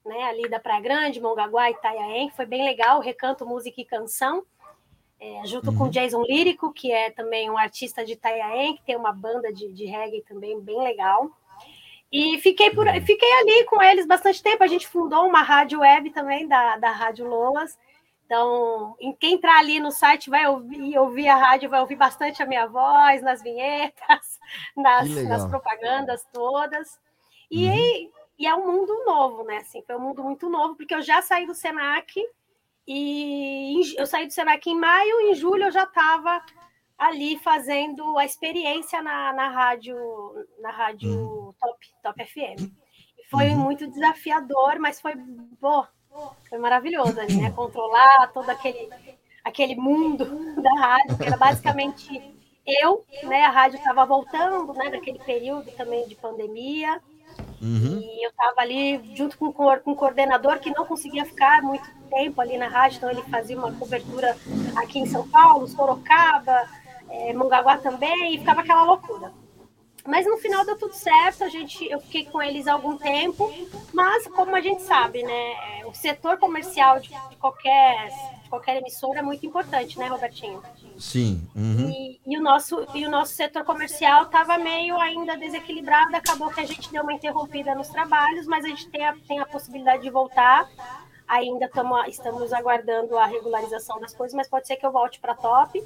né, 0.04 0.24
ali 0.24 0.48
da 0.48 0.58
Praia 0.58 0.80
Grande, 0.80 1.20
Mongaguá 1.20 1.70
e 1.70 1.74
Itanhaém, 1.74 2.28
que 2.28 2.36
foi 2.36 2.46
bem 2.46 2.64
legal, 2.64 3.00
recanto 3.00 3.46
música 3.46 3.80
e 3.80 3.84
canção, 3.84 4.44
é, 5.20 5.46
junto 5.46 5.72
com 5.74 5.84
o 5.84 5.90
Jason 5.90 6.22
Lírico, 6.22 6.72
que 6.72 6.92
é 6.92 7.10
também 7.10 7.50
um 7.50 7.56
artista 7.58 8.04
de 8.04 8.12
Itanhaém, 8.12 8.76
que 8.76 8.82
tem 8.82 8.96
uma 8.96 9.12
banda 9.12 9.52
de, 9.52 9.72
de 9.72 9.86
reggae 9.86 10.22
também 10.22 10.60
bem 10.60 10.82
legal. 10.82 11.30
E 12.12 12.38
fiquei, 12.38 12.70
por, 12.70 12.86
fiquei 13.04 13.32
ali 13.40 13.64
com 13.64 13.82
eles 13.82 14.06
bastante 14.06 14.42
tempo. 14.42 14.62
A 14.62 14.66
gente 14.68 14.86
fundou 14.86 15.26
uma 15.26 15.42
rádio 15.42 15.80
web 15.80 16.10
também 16.10 16.46
da, 16.46 16.76
da 16.76 16.90
Rádio 16.90 17.26
Loas, 17.26 17.76
Então, 18.26 18.94
em 19.00 19.12
quem 19.14 19.34
entrar 19.34 19.58
ali 19.58 19.80
no 19.80 19.90
site 19.90 20.28
vai 20.30 20.46
ouvir, 20.48 20.98
ouvir 20.98 21.28
a 21.28 21.36
rádio, 21.36 21.70
vai 21.70 21.80
ouvir 21.80 21.96
bastante 21.96 22.42
a 22.42 22.46
minha 22.46 22.66
voz 22.66 23.22
nas 23.22 23.42
vinhetas, 23.42 24.38
nas, 24.76 25.08
nas 25.24 25.46
propagandas 25.46 26.24
todas. 26.32 26.98
E, 27.50 27.68
Uhum. 27.68 28.10
e 28.38 28.46
é 28.46 28.54
um 28.54 28.66
mundo 28.72 29.04
novo, 29.06 29.44
né? 29.44 29.58
Assim, 29.58 29.82
foi 29.82 29.96
um 29.96 30.00
mundo 30.00 30.22
muito 30.22 30.48
novo, 30.48 30.74
porque 30.76 30.94
eu 30.94 31.02
já 31.02 31.22
saí 31.22 31.46
do 31.46 31.54
Senac 31.54 32.20
e 32.86 33.94
eu 33.98 34.06
saí 34.06 34.26
do 34.26 34.32
Senac 34.32 34.68
em 34.68 34.78
maio, 34.78 35.20
em 35.22 35.34
julho 35.34 35.64
eu 35.64 35.72
já 35.72 35.84
estava 35.84 36.40
ali 36.98 37.38
fazendo 37.38 38.16
a 38.16 38.24
experiência 38.24 39.02
na, 39.02 39.32
na 39.32 39.48
rádio, 39.48 39.96
na 40.60 40.70
rádio 40.70 41.54
Top, 41.60 41.86
Top 42.02 42.24
FM. 42.24 42.70
Foi 43.30 43.50
Uhum. 43.50 43.58
muito 43.58 43.86
desafiador, 43.88 44.78
mas 44.78 45.00
foi, 45.00 45.14
pô, 45.60 45.84
foi 46.48 46.58
maravilhoso 46.58 47.20
ali, 47.20 47.36
né? 47.36 47.50
Controlar 47.50 48.28
todo 48.32 48.48
aquele, 48.48 48.88
aquele 49.44 49.74
mundo 49.74 50.24
da 50.62 50.70
rádio, 50.80 51.18
que 51.18 51.24
era 51.24 51.36
basicamente 51.36 52.34
eu, 52.64 53.04
né? 53.24 53.42
A 53.44 53.50
rádio 53.50 53.78
estava 53.78 54.06
voltando, 54.06 54.72
né? 54.74 54.90
Daquele 54.90 55.18
período 55.18 55.70
também 55.72 56.06
de 56.06 56.14
pandemia. 56.14 57.02
Uhum. 57.60 58.00
E 58.00 58.24
eu 58.24 58.30
estava 58.30 58.60
ali 58.60 59.00
junto 59.14 59.38
com, 59.38 59.52
com 59.52 59.90
o 59.92 59.96
coordenador 59.96 60.58
que 60.58 60.70
não 60.70 60.84
conseguia 60.84 61.24
ficar 61.24 61.62
muito 61.62 61.88
tempo 62.10 62.40
ali 62.40 62.56
na 62.56 62.68
rádio, 62.68 62.98
então 62.98 63.10
ele 63.10 63.22
fazia 63.22 63.56
uma 63.56 63.72
cobertura 63.72 64.36
aqui 64.76 64.98
em 64.98 65.06
São 65.06 65.28
Paulo, 65.28 65.66
Sorocaba, 65.66 66.68
eh, 67.10 67.32
Mongaguá 67.32 67.78
também, 67.78 68.34
e 68.34 68.38
ficava 68.38 68.60
aquela 68.60 68.84
loucura. 68.84 69.32
Mas 70.06 70.24
no 70.24 70.36
final 70.36 70.64
deu 70.64 70.78
tudo 70.78 70.94
certo, 70.94 71.42
a 71.42 71.48
gente, 71.48 71.84
eu 71.90 72.00
fiquei 72.00 72.24
com 72.26 72.40
eles 72.40 72.68
há 72.68 72.74
algum 72.74 72.96
tempo, 72.96 73.52
mas 73.92 74.26
como 74.28 74.54
a 74.54 74.60
gente 74.60 74.82
sabe, 74.82 75.22
né, 75.22 75.80
eh, 75.80 75.86
o 75.86 75.92
setor 75.92 76.38
comercial 76.38 77.00
de, 77.00 77.08
de 77.08 77.36
qualquer, 77.36 78.08
de 78.42 78.48
qualquer 78.48 78.76
emissora 78.76 79.18
é 79.18 79.22
muito 79.22 79.44
importante, 79.44 79.98
né, 79.98 80.06
Robertinho? 80.06 80.62
Sim. 80.96 81.42
Uhum. 81.56 81.90
E, 81.90 82.05
e 82.26 82.36
o 82.36 82.42
nosso, 82.42 82.84
e 82.92 83.06
o 83.06 83.10
nosso 83.10 83.32
setor 83.34 83.64
comercial 83.64 84.24
estava 84.24 84.58
meio 84.58 84.98
ainda 84.98 85.36
desequilibrado, 85.36 86.16
acabou 86.16 86.50
que 86.50 86.60
a 86.60 86.66
gente 86.66 86.90
deu 86.90 87.04
uma 87.04 87.12
interrompida 87.12 87.74
nos 87.74 87.88
trabalhos, 87.88 88.46
mas 88.46 88.64
a 88.64 88.68
gente 88.68 88.88
tem 88.90 89.06
a, 89.06 89.14
tem 89.28 89.38
a 89.38 89.46
possibilidade 89.46 90.02
de 90.02 90.10
voltar. 90.10 90.68
Ainda 91.28 91.68
tamo, 91.68 91.96
estamos 92.04 92.52
aguardando 92.52 93.16
a 93.16 93.26
regularização 93.26 94.00
das 94.00 94.14
coisas, 94.14 94.34
mas 94.34 94.48
pode 94.48 94.66
ser 94.66 94.76
que 94.76 94.86
eu 94.86 94.92
volte 94.92 95.20
para 95.20 95.34
top. 95.34 95.82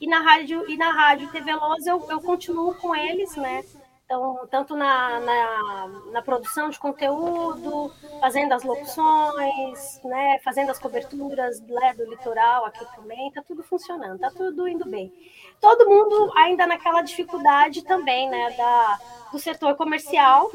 E 0.00 0.06
na 0.06 0.20
rádio 0.20 0.68
e 0.68 0.76
na 0.76 0.90
rádio 0.90 1.30
TV 1.30 1.54
Loz 1.54 1.86
eu, 1.86 2.06
eu 2.10 2.20
continuo 2.20 2.74
com 2.74 2.94
eles, 2.94 3.34
né? 3.36 3.64
Então, 4.10 4.48
tanto 4.50 4.74
na, 4.74 5.20
na, 5.20 5.88
na 6.12 6.22
produção 6.22 6.70
de 6.70 6.78
conteúdo, 6.78 7.92
fazendo 8.22 8.54
as 8.54 8.64
locuções, 8.64 10.00
né, 10.02 10.38
fazendo 10.42 10.70
as 10.70 10.78
coberturas 10.78 11.60
né, 11.60 11.92
do 11.92 12.08
litoral 12.08 12.64
aqui 12.64 12.82
também, 12.96 13.30
tá 13.32 13.42
tudo 13.46 13.62
funcionando, 13.62 14.18
tá 14.18 14.30
tudo 14.34 14.66
indo 14.66 14.88
bem. 14.88 15.12
Todo 15.60 15.86
mundo 15.86 16.32
ainda 16.38 16.66
naquela 16.66 17.02
dificuldade 17.02 17.82
também, 17.82 18.30
né, 18.30 18.50
da, 18.56 18.98
do 19.30 19.38
setor 19.38 19.74
comercial. 19.76 20.50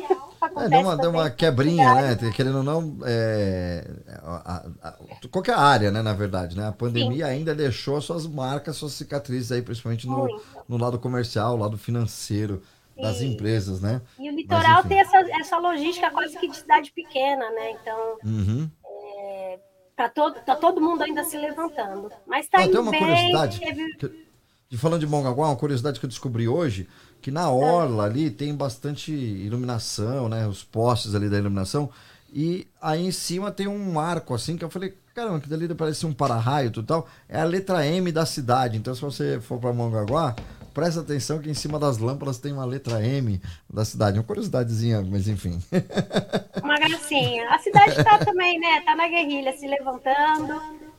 É, 0.57 0.67
deu 0.67 0.79
uma, 0.79 0.98
deu 0.98 1.12
uma 1.12 1.29
quebrinha, 1.29 1.93
né? 1.93 2.31
Querendo 2.36 2.57
ou 2.57 2.63
não, 2.63 2.98
é, 3.05 3.86
a- 4.24 4.65
a- 4.81 4.89
a- 4.89 4.98
qualquer 5.31 5.53
área, 5.55 5.91
né, 5.91 6.01
na 6.01 6.13
verdade, 6.13 6.57
né? 6.57 6.67
A 6.67 6.72
pandemia 6.72 7.27
ainda 7.27 7.53
deixou 7.53 7.98
as 7.98 8.03
suas 8.05 8.25
marcas, 8.25 8.77
suas 8.77 8.93
cicatrizes 8.93 9.51
aí, 9.51 9.62
principalmente 9.62 10.07
no, 10.07 10.17
Muito. 10.17 10.41
no 10.67 10.77
lado 10.77 10.98
comercial, 10.98 11.55
lado 11.55 11.77
financeiro 11.77 12.63
das 13.01 13.17
Sim. 13.17 13.33
empresas, 13.33 13.81
né? 13.81 14.01
E 14.19 14.29
o 14.29 14.35
litoral 14.35 14.79
enfim. 14.79 14.89
tem 14.89 15.00
essa, 15.00 15.17
essa 15.39 15.57
logística 15.57 16.09
quase 16.12 16.38
que 16.38 16.47
de 16.47 16.57
cidade 16.57 16.91
pequena, 16.91 17.50
né? 17.51 17.71
Então, 17.71 18.17
Uhum. 18.23 18.69
tá 19.95 20.09
todo, 20.09 20.35
tá 20.41 20.55
todo 20.55 20.81
mundo 20.81 21.03
ainda 21.03 21.23
se 21.23 21.38
levantando. 21.38 22.09
Mas 22.25 22.47
tá 22.47 22.59
Ah, 22.59 22.63
indo 22.63 22.71
tem 22.71 22.81
uma 22.81 22.91
bem. 22.91 23.00
curiosidade. 23.00 23.59
teve- 23.59 23.93
que- 23.97 24.23
de 24.69 24.77
falando 24.77 25.01
de 25.01 25.07
Mongaguá, 25.07 25.47
uma 25.50 25.55
curiosidade 25.55 26.00
que 26.00 26.05
eu 26.05 26.09
descobri 26.09 26.47
hoje, 26.47 26.88
que 27.21 27.29
na 27.29 27.50
orla 27.51 28.05
ali 28.05 28.31
tem 28.31 28.55
bastante 28.55 29.12
iluminação, 29.12 30.27
né? 30.27 30.47
Os 30.47 30.63
postes 30.63 31.13
ali 31.13 31.29
da 31.29 31.38
iluminação. 31.38 31.89
E 32.33 32.67
aí 32.81 33.05
em 33.05 33.12
cima 33.12 33.51
tem 33.51 33.67
um 33.67 34.00
arco 34.00 34.33
assim 34.33 34.57
que 34.57 34.65
eu 34.65 34.69
falei, 34.71 34.97
caramba, 35.13 35.39
que 35.39 35.47
dali 35.47 35.71
parece 35.75 36.07
um 36.07 36.12
para-raio 36.13 36.71
e 36.75 36.83
tal. 36.83 37.07
É 37.29 37.39
a 37.39 37.43
letra 37.43 37.85
M 37.85 38.12
da 38.12 38.25
cidade. 38.25 38.75
Então 38.77 38.95
se 38.95 39.01
você 39.01 39.39
for 39.39 39.59
para 39.59 39.71
Mongaguá, 39.71 40.35
presta 40.74 41.01
atenção 41.01 41.39
que 41.39 41.50
em 41.50 41.53
cima 41.53 41.77
das 41.80 41.98
lâmpadas 41.98 42.38
tem 42.39 42.51
uma 42.51 42.65
letra 42.65 43.06
M 43.06 43.42
da 43.72 43.86
cidade. 43.86 44.18
Uma 44.18 44.24
curiosidadezinha, 44.24 45.01
mas 45.01 45.27
enfim. 45.27 45.62
Uma 46.63 46.75
gracinha. 46.77 47.50
A 47.50 47.60
cidade 47.60 48.03
tá 48.03 48.18
também, 48.20 48.60
né? 48.60 48.82
Tá 48.82 48.96
na 48.96 49.08
guerrilha, 49.08 49.56
se 49.58 49.68
levantando. 49.68 50.53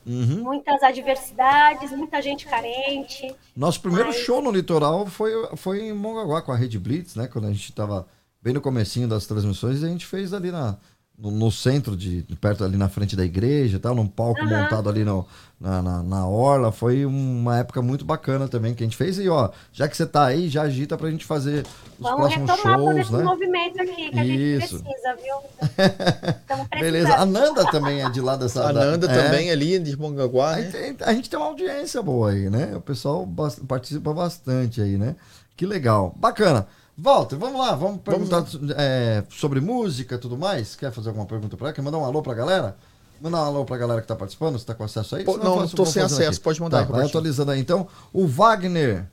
Uhum. 0.05 0.43
Muitas 0.43 0.83
adversidades, 0.83 1.91
muita 1.91 2.21
gente 2.21 2.45
carente. 2.45 3.35
Nosso 3.55 3.81
primeiro 3.81 4.09
Mas- 4.09 4.17
show 4.17 4.41
no 4.41 4.51
litoral 4.51 5.07
foi, 5.07 5.31
foi 5.55 5.81
em 5.87 5.93
Mongaguá 5.93 6.41
com 6.41 6.51
a 6.51 6.55
Rede 6.55 6.77
Blitz, 6.77 7.15
né? 7.15 7.27
Quando 7.27 7.47
a 7.47 7.51
gente 7.51 7.71
tava 7.73 8.07
bem 8.41 8.53
no 8.53 8.61
comecinho 8.61 9.07
das 9.07 9.25
transmissões, 9.25 9.83
a 9.83 9.87
gente 9.87 10.05
fez 10.05 10.31
ali 10.33 10.51
na, 10.51 10.77
no, 11.17 11.31
no 11.31 11.51
centro, 11.51 11.95
de, 11.95 12.23
perto 12.41 12.63
ali 12.63 12.75
na 12.77 12.89
frente 12.89 13.15
da 13.15 13.23
igreja 13.23 13.79
tal, 13.79 13.95
num 13.95 14.07
palco 14.07 14.41
Aham. 14.41 14.63
montado 14.63 14.89
ali 14.89 15.03
no, 15.05 15.25
na, 15.59 15.81
na, 15.81 16.03
na 16.03 16.27
orla. 16.27 16.71
Foi 16.71 17.05
uma 17.05 17.57
época 17.59 17.81
muito 17.81 18.03
bacana 18.03 18.47
também 18.47 18.73
que 18.73 18.83
a 18.83 18.85
gente 18.85 18.97
fez. 18.97 19.17
E 19.17 19.29
ó, 19.29 19.49
já 19.71 19.87
que 19.87 19.95
você 19.95 20.05
tá 20.05 20.25
aí, 20.25 20.49
já 20.49 20.63
agita 20.63 20.97
pra 20.97 21.09
gente 21.09 21.25
fazer 21.25 21.65
os 21.97 21.99
Vamos 22.03 22.17
próximos 22.33 22.51
retomar 22.51 22.77
todo 22.77 22.85
shows, 22.87 22.99
esse 22.99 23.13
né? 23.13 23.23
movimento 23.23 23.81
aqui 23.81 24.09
que 24.11 24.19
a 24.19 24.23
gente 24.23 24.63
Isso. 24.65 24.83
precisa, 24.83 25.15
viu? 25.15 26.79
Beleza. 26.79 27.15
A 27.15 27.25
Nanda 27.25 27.65
também 27.71 28.01
é 28.03 28.09
de 28.09 28.21
lá 28.21 28.35
dessa... 28.35 28.67
A 28.69 28.71
da- 28.71 28.85
Nanda 28.85 29.09
é. 29.09 29.23
também 29.23 29.51
ali 29.51 29.79
de 29.79 29.97
Mongaguá, 29.97 30.53
A 30.53 30.55
né? 30.57 30.63
gente, 30.63 30.71
tem- 30.97 31.07
a 31.07 31.13
gente 31.13 31.29
tem 31.29 31.39
uma 31.39 31.47
audiência 31.47 32.01
boa 32.01 32.31
aí, 32.31 32.49
né? 32.49 32.73
O 32.75 32.81
pessoal 32.81 33.27
participa 33.67 34.13
bastante 34.13 34.81
aí, 34.81 34.97
né? 34.97 35.15
Que 35.55 35.65
legal. 35.65 36.13
Bacana. 36.17 36.67
Walter, 36.97 37.37
vamos 37.37 37.59
lá, 37.59 37.75
vamos 37.75 38.01
perguntar 38.01 38.45
é, 38.77 39.23
sobre 39.29 39.59
música 39.59 40.15
e 40.15 40.17
tudo 40.17 40.37
mais. 40.37 40.75
Quer 40.75 40.91
fazer 40.91 41.09
alguma 41.09 41.25
pergunta 41.25 41.57
pra 41.57 41.67
ela? 41.67 41.73
Quer 41.73 41.81
mandar 41.81 41.97
um 41.97 42.05
alô 42.05 42.21
pra 42.21 42.33
galera? 42.33 42.77
Mandar 43.19 43.41
um 43.43 43.45
alô 43.45 43.65
pra 43.65 43.77
galera 43.77 44.01
que 44.01 44.07
tá 44.07 44.15
participando, 44.15 44.57
você 44.57 44.65
tá 44.65 44.73
com 44.73 44.83
acesso 44.83 45.15
aí? 45.15 45.23
Pô, 45.25 45.37
não, 45.37 45.67
vou 45.67 45.85
sem 45.85 46.01
acesso, 46.03 46.39
pode 46.41 46.61
mandar 46.61 46.85
Tá, 46.85 46.85
aí, 46.85 46.91
vai 46.99 47.05
atualizando 47.05 47.51
aí 47.51 47.59
então. 47.59 47.87
O 48.13 48.25
Wagner. 48.27 49.07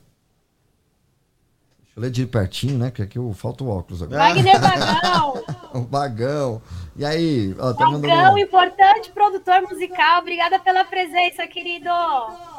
Deixa 1.82 1.98
eu 1.98 2.02
ler 2.02 2.10
de 2.10 2.26
pertinho, 2.26 2.78
né? 2.78 2.90
Que 2.90 3.02
aqui 3.02 3.18
eu 3.18 3.32
falta 3.34 3.62
o 3.64 3.68
óculos 3.68 4.00
agora. 4.02 4.18
Wagner 4.28 4.58
Vagão, 4.62 5.44
O 5.74 5.80
Vagão. 5.82 6.62
E 6.96 7.04
aí, 7.04 7.54
ó, 7.58 7.72
tá 7.74 7.84
mandando. 7.86 8.08
Vagão, 8.08 8.34
um- 8.34 8.38
importante 8.38 9.10
produtor 9.12 9.60
musical. 9.62 10.20
Obrigada 10.20 10.58
pela 10.60 10.84
presença, 10.84 11.46
querido. 11.46 11.90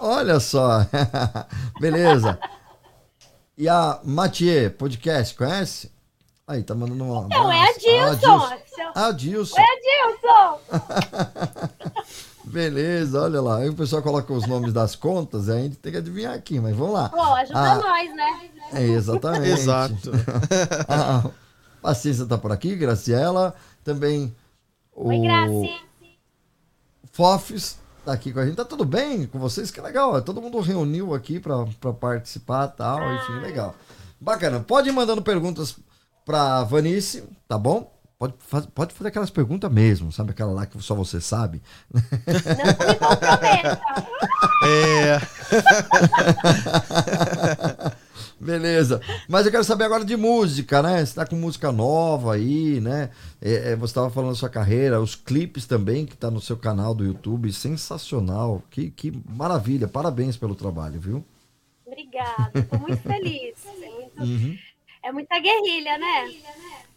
Olha 0.02 0.40
só. 0.40 0.86
Beleza. 1.80 2.38
E 3.58 3.70
a 3.70 4.00
Mathieu 4.04 4.72
Podcast, 4.72 5.36
conhece? 5.36 5.92
Aí, 6.48 6.64
tá 6.64 6.74
mandando 6.76 7.04
uma. 7.06 7.28
Não, 7.28 7.52
é 7.52 7.60
a 7.62 7.70
abraço. 7.70 7.80
Dilson. 7.80 8.58
Ah, 8.96 9.12
Dilson. 9.12 9.56
É 9.60 9.66
Dilson. 9.80 10.60
Beleza, 12.46 13.22
olha 13.22 13.42
lá. 13.42 13.58
Aí 13.60 13.70
o 13.70 13.74
pessoal 13.76 14.02
coloca 14.02 14.32
os 14.34 14.46
nomes 14.48 14.74
das 14.74 14.96
contas, 14.96 15.50
aí 15.50 15.60
a 15.60 15.64
gente 15.64 15.78
tem 15.78 15.92
que 15.92 15.98
adivinhar 16.00 16.34
aqui, 16.34 16.60
mas 16.60 16.76
vamos 16.76 16.94
lá. 16.94 17.10
Pô, 17.10 17.22
ajuda 17.22 17.60
Ah. 17.60 17.76
nós, 17.76 18.16
né? 18.16 18.50
É, 18.74 18.82
exatamente. 18.84 19.50
Exato. 19.50 20.12
A 20.88 21.30
Pacícia 21.82 22.26
tá 22.26 22.38
por 22.38 22.52
aqui, 22.52 22.76
Graciela. 22.76 23.56
Também 23.84 24.36
o 24.94 25.08
Oi, 25.10 25.20
Graci. 25.20 25.82
Fofes 27.12 27.78
tá 28.06 28.14
aqui 28.14 28.32
com 28.34 28.40
a 28.40 28.46
gente. 28.46 28.56
Tá 28.56 28.66
tudo 28.66 28.86
bem 28.86 29.26
com 29.28 29.40
vocês? 29.40 29.72
Que 29.72 29.82
legal. 29.82 30.22
Todo 30.22 30.42
mundo 30.42 30.60
reuniu 30.60 31.14
aqui 31.14 31.40
pra 31.40 31.66
pra 31.80 31.94
participar 31.94 32.70
e 32.74 32.78
tal. 32.78 33.14
Enfim, 33.16 33.40
legal. 33.42 33.76
Bacana. 34.20 34.60
Pode 34.60 34.90
ir 34.90 34.92
mandando 34.92 35.22
perguntas 35.22 35.76
pra 36.26 36.64
Vanice, 36.64 37.24
tá 37.48 37.58
bom? 37.58 37.92
Pode, 38.18 38.34
faz- 38.40 38.66
pode 38.68 38.94
fazer 38.94 39.10
aquelas 39.10 39.30
perguntas 39.30 39.70
mesmo, 39.72 40.12
sabe? 40.12 40.32
Aquela 40.32 40.52
lá 40.54 40.66
que 40.66 40.82
só 40.82 40.96
você 40.96 41.20
sabe. 41.20 41.62
Não 41.94 42.02
me 42.88 42.96
comprometa. 42.96 43.82
É, 44.66 45.20
Beleza. 48.44 49.02
Mas 49.28 49.46
eu 49.46 49.52
quero 49.52 49.64
saber 49.64 49.86
agora 49.86 50.04
de 50.06 50.16
música, 50.18 50.82
né? 50.82 51.06
Você 51.06 51.16
tá 51.16 51.26
com 51.26 51.36
música 51.36 51.72
nova 51.72 52.34
aí, 52.36 52.80
né? 52.82 53.10
É, 53.42 53.72
é, 53.72 53.76
você 53.76 53.92
estava 53.92 54.10
falando 54.10 54.32
da 54.32 54.36
sua 54.36 54.50
carreira, 54.50 55.00
os 55.02 55.16
clipes 55.16 55.66
também 55.66 56.06
que 56.06 56.16
tá 56.18 56.30
no 56.30 56.42
seu 56.42 56.58
canal 56.58 56.94
do 56.94 57.04
YouTube. 57.06 57.52
Sensacional. 57.54 58.62
Que, 58.70 58.90
que 58.92 59.12
maravilha. 59.30 59.88
Parabéns 59.88 60.38
pelo 60.38 60.56
trabalho, 60.56 61.00
viu? 61.00 61.26
Obrigada, 61.86 62.64
tô 62.70 62.78
muito 62.80 62.98
feliz. 63.02 63.54
É, 63.66 63.90
muito- 63.90 64.22
Uhum. 64.24 64.58
é 65.04 65.12
muita 65.12 65.40
guerrilha, 65.40 65.98
né? 65.98 66.34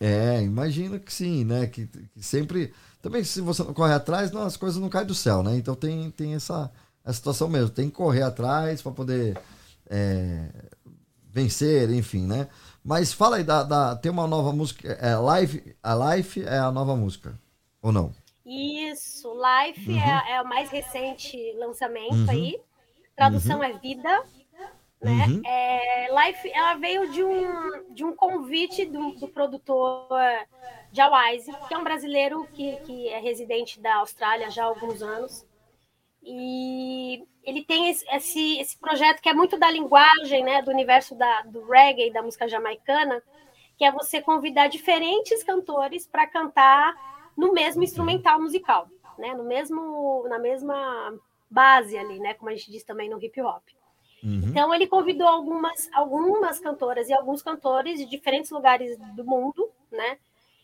É, 0.01 0.43
imagino 0.43 1.01
que 1.01 1.13
sim, 1.13 1.45
né? 1.45 1.67
Que, 1.67 1.87
que 1.87 2.23
sempre. 2.23 2.73
Também, 3.03 3.23
se 3.25 3.41
você 3.41 3.63
não 3.63 3.73
corre 3.73 3.93
atrás, 3.95 4.31
não, 4.33 4.43
as 4.43 4.57
coisas 4.57 4.81
não 4.81 4.89
caem 4.89 5.07
do 5.07 5.15
céu, 5.15 5.43
né? 5.43 5.57
Então 5.57 5.75
tem, 5.75 6.11
tem 6.11 6.35
essa, 6.35 6.71
essa 7.05 7.15
situação 7.17 7.49
mesmo. 7.49 7.71
Tem 7.71 7.89
que 7.89 7.95
correr 7.97 8.23
atrás 8.23 8.83
para 8.83 8.93
poder 8.93 9.39
é, 9.89 10.49
vencer, 11.37 11.91
enfim, 11.91 12.27
né? 12.27 12.49
Mas 12.85 13.13
fala 13.13 13.37
aí, 13.37 13.45
da, 13.45 13.63
da- 13.65 13.97
tem 13.97 14.11
uma 14.13 14.27
nova 14.27 14.53
música. 14.53 14.89
É, 14.95 15.17
live, 15.17 15.77
a 15.83 16.17
Life 16.17 16.43
é 16.45 16.59
a 16.59 16.73
nova 16.73 16.97
música. 16.97 17.39
Ou 17.83 17.93
não? 17.93 18.15
Isso, 18.45 19.29
Life 19.35 19.91
Uhum. 19.91 19.99
é, 19.99 20.33
é 20.37 20.43
o 20.43 20.47
mais 20.49 20.71
recente 20.71 21.37
lançamento 21.55 22.31
Uhum. 22.31 22.31
aí. 22.31 22.61
Tradução 23.17 23.63
é 23.63 23.73
vida, 23.75 24.09
né? 25.01 25.29
Uhum. 25.29 25.43
É, 25.45 26.09
Life, 26.29 26.51
ela 26.53 26.75
veio 26.77 27.09
de 27.09 27.25
um, 27.25 27.95
de 27.95 28.05
um 28.05 28.15
convite 28.17 28.87
do, 28.87 29.13
do 29.15 29.29
produtor 29.29 30.09
Jawise, 30.93 31.57
que 31.67 31.75
é 31.75 31.79
um 31.79 31.85
brasileiro 31.85 32.49
que, 32.53 32.79
que 32.79 33.09
é 33.09 33.21
residente 33.21 33.81
da 33.81 33.97
Austrália 33.97 34.51
já 34.51 34.65
há 34.65 34.67
alguns 34.67 35.03
anos. 35.03 35.47
E 36.23 37.27
ele 37.47 37.65
tem 37.65 37.89
esse, 37.89 38.59
esse, 38.59 38.77
projeto 38.77 39.23
que 39.23 39.29
é 39.29 39.33
muito 39.33 39.57
da 39.57 39.71
linguagem, 39.71 40.43
né, 40.43 40.61
do 40.63 40.71
universo 40.71 41.15
da, 41.15 41.43
do 41.43 41.65
reggae, 41.65 42.11
da 42.11 42.21
música 42.21 42.49
jamaicana, 42.49 43.23
que 43.79 43.85
é 43.85 43.93
você 43.93 44.21
convidar 44.21 44.67
diferentes 44.67 45.45
cantores 45.45 46.07
para 46.07 46.27
cantar 46.27 46.95
no 47.37 47.53
mesmo 47.53 47.85
instrumental 47.85 48.41
musical, 48.41 48.89
né, 49.17 49.33
no 49.33 49.45
mesmo, 49.45 50.27
na 50.29 50.41
mesma 50.41 51.15
base 51.49 51.97
ali, 51.97 52.19
né, 52.19 52.35
como 52.35 52.51
a 52.51 52.55
gente 52.55 52.71
diz 52.71 52.83
também 52.83 53.09
no 53.09 53.23
hip 53.23 53.41
hop. 53.41 53.63
Uhum. 54.25 54.41
Então 54.45 54.75
ele 54.75 54.89
convidou 54.89 55.29
algumas, 55.29 55.89
algumas 55.93 56.59
cantoras 56.59 57.09
e 57.09 57.15
alguns 57.15 57.43
cantores 57.43 57.99
de 58.01 58.07
diferentes 58.07 58.51
lugares 58.51 58.99
do 59.15 59.25
mundo, 59.25 59.71
né? 59.91 60.19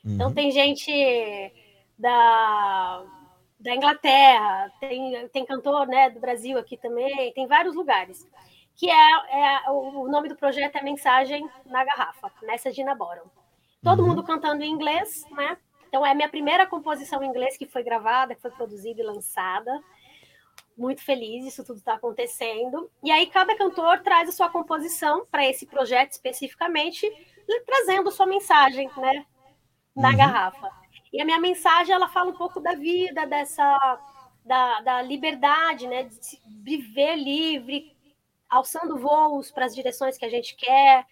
Então 0.05 0.29
Uhum. 0.29 0.35
tem 0.35 0.51
gente 0.51 1.53
da, 1.97 3.05
da 3.62 3.75
Inglaterra, 3.75 4.73
tem, 4.81 5.28
tem 5.28 5.47
cantor 5.47 5.87
né, 5.87 6.11
do 6.11 6.19
Brasil 6.19 6.59
aqui 6.59 6.76
também, 6.76 7.33
tem 7.33 7.47
vários 7.47 7.75
lugares. 7.75 8.28
Que 8.75 8.90
é, 8.90 8.95
é 9.64 9.71
o 9.71 10.09
nome 10.09 10.28
do 10.28 10.35
projeto 10.37 10.76
é 10.76 10.83
Mensagem 10.83 11.49
na 11.66 11.85
Garrafa, 11.85 12.33
nessa 12.42 12.73
Gina 12.73 12.95
Boron. 12.95 13.26
Todo 13.83 14.04
mundo 14.04 14.23
cantando 14.25 14.62
em 14.62 14.71
inglês, 14.71 15.25
né? 15.31 15.57
Então 15.88 16.04
é 16.04 16.11
a 16.11 16.14
minha 16.14 16.28
primeira 16.28 16.66
composição 16.66 17.23
em 17.23 17.28
inglês 17.28 17.57
que 17.57 17.66
foi 17.66 17.83
gravada, 17.83 18.35
que 18.35 18.40
foi 18.40 18.50
produzida 18.50 19.00
e 19.00 19.04
lançada. 19.04 19.71
Muito 20.76 21.04
feliz, 21.04 21.45
isso 21.45 21.64
tudo 21.64 21.78
está 21.78 21.95
acontecendo. 21.95 22.90
E 23.04 23.11
aí 23.11 23.26
cada 23.26 23.54
cantor 23.57 24.00
traz 24.00 24.28
a 24.28 24.33
sua 24.33 24.49
composição 24.49 25.26
para 25.31 25.47
esse 25.47 25.66
projeto 25.66 26.12
especificamente, 26.12 27.07
trazendo 27.66 28.11
sua 28.11 28.26
mensagem, 28.26 28.90
né? 28.97 29.26
Na 29.95 30.09
Uhum. 30.11 30.16
garrafa. 30.16 30.82
E 31.12 31.21
a 31.21 31.25
minha 31.25 31.38
mensagem, 31.38 31.95
ela 31.95 32.09
fala 32.09 32.31
um 32.31 32.37
pouco 32.37 32.59
da 32.59 32.75
vida, 32.75 33.26
dessa 33.26 33.99
da, 34.45 34.81
da 34.81 35.02
liberdade, 35.02 35.87
né? 35.87 36.04
De 36.04 36.40
viver 36.62 37.16
livre, 37.16 37.95
alçando 38.49 38.99
voos 38.99 39.50
para 39.50 39.66
as 39.66 39.75
direções 39.75 40.16
que 40.16 40.25
a 40.25 40.31
gente 40.31 40.57
quer, 40.57 41.07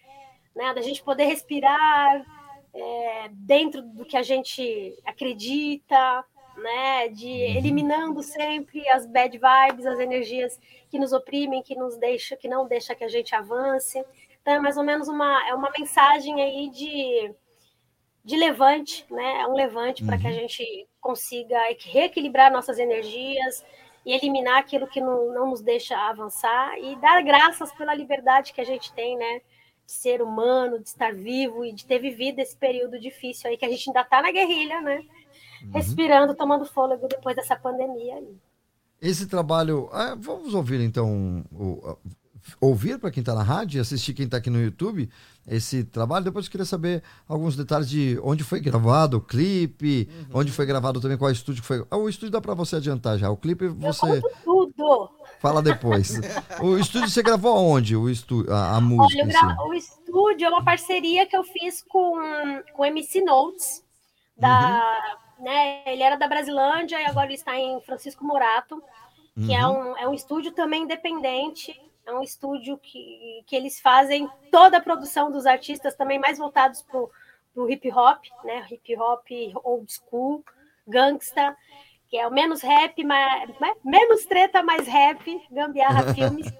né? 0.55 0.73
Da 0.73 0.81
gente 0.81 1.03
poder 1.03 1.25
respirar 1.25 2.25
é, 2.73 3.29
dentro 3.31 3.81
do 3.81 4.05
que 4.05 4.17
a 4.17 4.23
gente 4.23 4.97
acredita, 5.05 6.25
né? 6.57 7.07
De 7.09 7.29
eliminando 7.29 8.23
sempre 8.23 8.87
as 8.89 9.05
bad 9.05 9.37
vibes, 9.37 9.85
as 9.85 9.99
energias 9.99 10.59
que 10.89 10.99
nos 10.99 11.13
oprimem, 11.13 11.61
que 11.61 11.75
nos 11.75 11.97
deixa, 11.97 12.35
que 12.35 12.47
não 12.47 12.67
deixa 12.67 12.95
que 12.95 13.03
a 13.03 13.09
gente 13.09 13.35
avance. 13.35 14.03
Então 14.41 14.55
é 14.55 14.59
mais 14.59 14.77
ou 14.77 14.83
menos 14.83 15.07
uma 15.07 15.47
é 15.47 15.53
uma 15.53 15.71
mensagem 15.77 16.41
aí 16.41 16.69
de 16.69 17.33
de 18.23 18.35
levante, 18.35 19.05
né? 19.09 19.41
É 19.41 19.47
um 19.47 19.55
levante 19.55 20.03
para 20.05 20.17
que 20.17 20.27
a 20.27 20.31
gente 20.31 20.87
consiga 20.99 21.57
reequilibrar 21.85 22.51
nossas 22.51 22.77
energias 22.79 23.63
e 24.05 24.13
eliminar 24.13 24.59
aquilo 24.59 24.87
que 24.87 24.99
não, 25.01 25.33
não 25.33 25.49
nos 25.49 25.61
deixa 25.61 25.97
avançar 25.97 26.77
e 26.79 26.95
dar 26.97 27.21
graças 27.23 27.71
pela 27.73 27.93
liberdade 27.93 28.53
que 28.53 28.61
a 28.61 28.65
gente 28.65 28.91
tem, 28.93 29.17
né? 29.17 29.41
De 29.85 29.91
ser 29.91 30.21
humano, 30.21 30.79
de 30.79 30.87
estar 30.87 31.13
vivo 31.13 31.65
e 31.65 31.73
de 31.73 31.85
ter 31.85 31.99
vivido 31.99 32.39
esse 32.39 32.55
período 32.55 32.99
difícil 32.99 33.49
aí 33.49 33.57
que 33.57 33.65
a 33.65 33.69
gente 33.69 33.89
ainda 33.89 34.01
está 34.01 34.21
na 34.21 34.31
guerrilha, 34.31 34.79
né? 34.81 35.03
Respirando, 35.73 36.33
tomando 36.35 36.65
fôlego 36.65 37.07
depois 37.07 37.35
dessa 37.35 37.55
pandemia 37.55 38.15
aí. 38.15 38.35
Esse 39.01 39.27
trabalho. 39.27 39.89
ah, 39.91 40.15
vamos 40.17 40.53
ouvir 40.53 40.79
então. 40.81 41.43
o- 41.51 41.97
ouvir 42.59 42.99
para 42.99 43.11
quem 43.11 43.21
está 43.21 43.33
na 43.33 43.43
rádio 43.43 43.77
e 43.77 43.81
assistir 43.81 44.13
quem 44.13 44.25
está 44.25 44.37
aqui 44.37 44.49
no 44.49 44.61
YouTube 44.61 45.09
esse 45.47 45.83
trabalho. 45.83 46.25
Depois 46.25 46.45
eu 46.45 46.51
queria 46.51 46.65
saber 46.65 47.03
alguns 47.27 47.55
detalhes 47.55 47.89
de 47.89 48.19
onde 48.23 48.43
foi 48.43 48.59
gravado 48.59 49.17
o 49.17 49.21
clipe, 49.21 50.09
onde 50.33 50.51
foi 50.51 50.65
gravado 50.65 50.99
também, 51.01 51.17
qual 51.17 51.31
estúdio 51.31 51.63
foi. 51.63 51.85
Ah, 51.89 51.97
o 51.97 52.07
estúdio 52.07 52.31
dá 52.31 52.41
para 52.41 52.53
você 52.53 52.75
adiantar 52.75 53.17
já. 53.17 53.29
O 53.29 53.37
clipe 53.37 53.65
Eu 53.65 53.75
você 53.75 54.21
tudo. 54.43 55.09
fala 55.39 55.61
depois. 55.61 56.19
o 56.61 56.77
estúdio 56.77 57.09
você 57.09 57.23
gravou 57.23 57.55
aonde? 57.55 57.95
O 57.95 58.09
estúdio, 58.09 58.53
a, 58.53 58.77
a 58.77 58.81
música 58.81 59.23
Olha, 59.23 59.57
o, 59.67 59.73
estúdio 59.73 60.45
é 60.45 60.49
uma 60.49 60.63
parceria 60.63 61.25
que 61.25 61.35
eu 61.35 61.43
fiz 61.43 61.83
com, 61.87 62.15
com 62.73 62.83
o 62.83 62.85
MC 62.85 63.21
Notes. 63.21 63.83
Da, 64.37 65.17
né, 65.39 65.83
ele 65.85 66.01
era 66.01 66.15
da 66.15 66.27
Brasilândia 66.27 66.99
e 66.99 67.05
agora 67.05 67.27
ele 67.27 67.35
está 67.35 67.55
em 67.59 67.79
Francisco 67.81 68.25
Morato, 68.25 68.81
que 69.35 69.53
é, 69.53 69.67
um, 69.67 69.97
é 69.97 70.09
um 70.09 70.13
estúdio 70.15 70.51
também 70.51 70.83
independente. 70.83 71.79
É 72.05 72.13
um 72.13 72.21
estúdio 72.21 72.77
que, 72.77 73.43
que 73.45 73.55
eles 73.55 73.79
fazem 73.79 74.29
toda 74.51 74.77
a 74.77 74.81
produção 74.81 75.31
dos 75.31 75.45
artistas 75.45 75.95
também 75.95 76.19
mais 76.19 76.37
voltados 76.37 76.81
para 76.81 76.99
o 77.55 77.69
hip 77.69 77.91
hop, 77.91 78.23
né? 78.43 78.65
Hip 78.71 78.95
hop 78.97 79.25
old 79.63 79.91
school, 79.91 80.43
gangsta, 80.87 81.55
que 82.09 82.17
é 82.17 82.27
o 82.27 82.31
menos 82.31 82.61
rap, 82.61 83.03
mais, 83.03 83.49
menos 83.83 84.25
treta, 84.25 84.61
mais 84.61 84.87
rap, 84.87 85.41
gambiarra 85.51 86.11
filmes. 86.15 86.51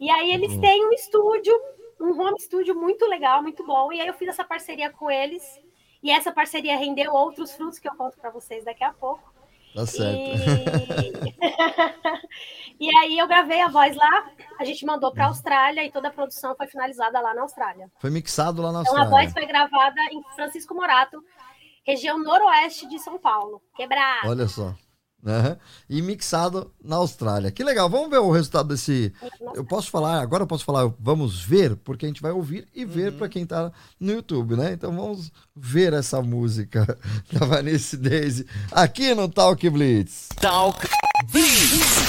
E 0.00 0.10
aí 0.10 0.32
eles 0.32 0.56
têm 0.58 0.86
um 0.86 0.92
estúdio, 0.92 1.54
um 2.00 2.20
home 2.20 2.40
studio 2.40 2.74
muito 2.74 3.06
legal, 3.06 3.42
muito 3.42 3.64
bom. 3.64 3.92
E 3.92 4.00
aí 4.00 4.08
eu 4.08 4.14
fiz 4.14 4.28
essa 4.28 4.44
parceria 4.44 4.90
com 4.90 5.10
eles. 5.10 5.60
E 6.02 6.10
essa 6.10 6.32
parceria 6.32 6.76
rendeu 6.76 7.12
outros 7.12 7.52
frutos 7.52 7.78
que 7.78 7.88
eu 7.88 7.94
conto 7.94 8.16
para 8.18 8.30
vocês 8.30 8.64
daqui 8.64 8.84
a 8.84 8.92
pouco. 8.92 9.37
Tá 9.74 9.86
certo. 9.86 10.18
E... 10.18 11.38
e 12.80 12.96
aí 12.98 13.18
eu 13.18 13.26
gravei 13.26 13.60
a 13.60 13.68
voz 13.68 13.96
lá, 13.96 14.30
a 14.58 14.64
gente 14.64 14.84
mandou 14.84 15.12
para 15.12 15.24
a 15.24 15.28
Austrália 15.28 15.84
e 15.84 15.90
toda 15.90 16.08
a 16.08 16.12
produção 16.12 16.54
foi 16.56 16.66
finalizada 16.66 17.20
lá 17.20 17.34
na 17.34 17.42
Austrália. 17.42 17.90
Foi 18.00 18.10
mixado 18.10 18.62
lá 18.62 18.72
na 18.72 18.82
Então 18.82 18.96
a 18.96 19.00
Austrália. 19.00 19.26
voz 19.26 19.32
foi 19.32 19.46
gravada 19.46 20.00
em 20.12 20.22
Francisco 20.34 20.74
Morato, 20.74 21.22
região 21.86 22.18
noroeste 22.18 22.88
de 22.88 22.98
São 22.98 23.18
Paulo. 23.18 23.62
Quebrado. 23.74 24.28
Olha 24.28 24.46
só. 24.46 24.74
Né? 25.22 25.56
E 25.90 26.00
mixado 26.00 26.72
na 26.82 26.96
Austrália. 26.96 27.50
Que 27.50 27.64
legal. 27.64 27.90
Vamos 27.90 28.08
ver 28.08 28.18
o 28.18 28.30
resultado 28.30 28.68
desse. 28.68 29.12
Eu 29.54 29.64
posso 29.64 29.90
falar, 29.90 30.20
agora 30.20 30.44
eu 30.44 30.46
posso 30.46 30.64
falar, 30.64 30.92
vamos 30.98 31.40
ver, 31.40 31.76
porque 31.76 32.06
a 32.06 32.08
gente 32.08 32.22
vai 32.22 32.30
ouvir 32.30 32.68
e 32.74 32.84
ver 32.84 33.12
para 33.12 33.28
quem 33.28 33.44
tá 33.44 33.72
no 33.98 34.12
YouTube, 34.12 34.56
né? 34.56 34.72
Então 34.72 34.94
vamos 34.94 35.32
ver 35.54 35.92
essa 35.92 36.22
música 36.22 36.98
da 37.32 37.44
Vanessa 37.44 37.96
Daisy 37.96 38.46
aqui 38.70 39.14
no 39.14 39.28
Talk 39.28 39.68
Blitz. 39.68 40.28
Talk 40.40 40.86
Blitz. 41.30 42.07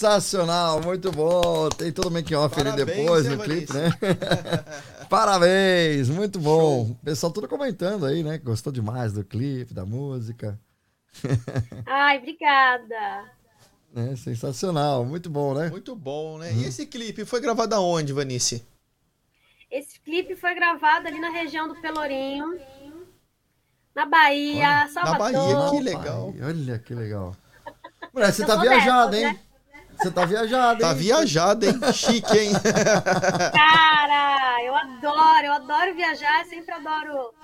Sensacional, 0.00 0.80
muito 0.80 1.12
bom. 1.12 1.68
Tem 1.68 1.92
todo 1.92 2.08
o 2.08 2.10
make 2.10 2.34
off 2.34 2.58
ali 2.58 2.70
Parabéns, 2.70 2.96
depois 2.96 3.26
no 3.28 3.38
clipe, 3.38 3.70
né? 3.74 3.90
Parabéns, 5.10 6.08
muito 6.08 6.38
bom. 6.40 6.84
O 6.84 6.94
pessoal 7.04 7.30
tudo 7.30 7.46
comentando 7.46 8.06
aí, 8.06 8.22
né? 8.22 8.38
Gostou 8.38 8.72
demais 8.72 9.12
do 9.12 9.22
clipe, 9.22 9.74
da 9.74 9.84
música. 9.84 10.58
Ai, 11.84 12.16
obrigada. 12.16 13.30
né? 13.92 14.16
Sensacional, 14.16 15.04
muito 15.04 15.28
bom, 15.28 15.52
né? 15.52 15.68
Muito 15.68 15.94
bom, 15.94 16.38
né? 16.38 16.50
E 16.54 16.64
esse 16.64 16.86
clipe 16.86 17.26
foi 17.26 17.42
gravado 17.42 17.74
aonde, 17.74 18.14
Vanice? 18.14 18.64
Esse 19.70 20.00
clipe 20.00 20.34
foi 20.34 20.54
gravado 20.54 21.08
ali 21.08 21.20
na 21.20 21.28
região 21.28 21.68
do 21.68 21.78
Pelourinho, 21.78 22.58
na 23.94 24.06
Bahia, 24.06 24.88
Salvador. 24.94 25.30
Bahia, 25.30 25.70
que 25.72 25.80
legal. 25.84 26.34
Olha 26.42 26.78
que 26.78 26.94
legal. 26.94 27.36
Mulher, 28.14 28.32
você 28.32 28.44
Eu 28.44 28.46
tá 28.46 28.56
viajada, 28.56 29.10
dessas, 29.10 29.34
hein? 29.34 29.49
Você 30.00 30.10
tá 30.10 30.24
viajada, 30.24 30.82
Tá 30.82 30.92
hein? 30.92 30.94
viajado, 30.94 31.66
hein? 31.66 31.80
Chique, 31.92 32.36
hein? 32.38 32.52
Cara, 33.52 34.62
eu 34.64 34.74
adoro, 34.74 35.46
eu 35.46 35.52
adoro 35.52 35.94
viajar, 35.94 36.44
sempre 36.46 36.74
adoro 36.74 37.34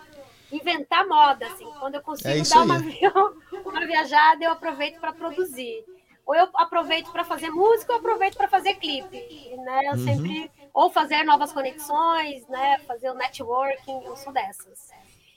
inventar 0.51 1.07
moda, 1.07 1.47
assim. 1.47 1.73
Quando 1.79 1.97
eu 1.97 2.03
consigo 2.03 2.45
É 2.45 2.49
dar 2.49 2.63
uma, 2.63 2.77
uma 3.65 3.87
viajada, 3.87 4.45
eu 4.45 4.53
aproveito 4.53 4.99
para 5.01 5.13
produzir. 5.13 5.85
Ou 6.25 6.35
eu 6.35 6.49
aproveito 6.55 7.11
para 7.13 7.25
fazer 7.25 7.51
música, 7.51 7.93
ou 7.93 7.97
eu 7.99 8.01
aproveito 8.01 8.37
para 8.37 8.49
fazer 8.49 8.75
clipe, 8.75 9.17
né? 9.65 9.81
Eu 9.87 9.97
Uhum. 9.97 9.99
sempre 9.99 10.51
ou 10.73 10.91
fazer 10.91 11.25
novas 11.25 11.53
conexões, 11.53 12.47
né? 12.49 12.79
Fazer 12.87 13.11
o 13.11 13.15
networking, 13.15 14.05
eu 14.05 14.17
sou 14.17 14.33
dessas. 14.33 14.95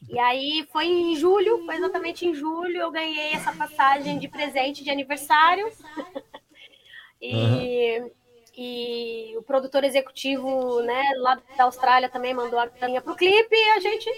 E 0.08 0.18
aí 0.20 0.68
foi 0.72 0.88
em 0.88 1.16
julho, 1.16 1.62
foi 1.66 1.76
exatamente 1.76 2.26
em 2.26 2.34
julho, 2.34 2.78
eu 2.82 2.92
ganhei 2.92 3.34
essa 3.34 3.52
passagem 3.54 4.18
de 4.20 4.28
presente 4.28 4.84
de 4.84 4.90
aniversário. 4.90 5.72
e, 7.22 8.12
e 8.56 9.38
o 9.38 9.44
produtor 9.44 9.84
executivo, 9.84 10.82
né, 10.82 11.04
lá 11.18 11.40
da 11.58 11.66
Austrália 11.66 12.10
também 12.10 12.34
mandou 12.34 12.60
a 12.60 12.68
caminha 12.68 13.02
pro 13.02 13.16
clipe 13.16 13.56
e 13.56 13.70
a 13.72 13.80
gente 13.80 14.10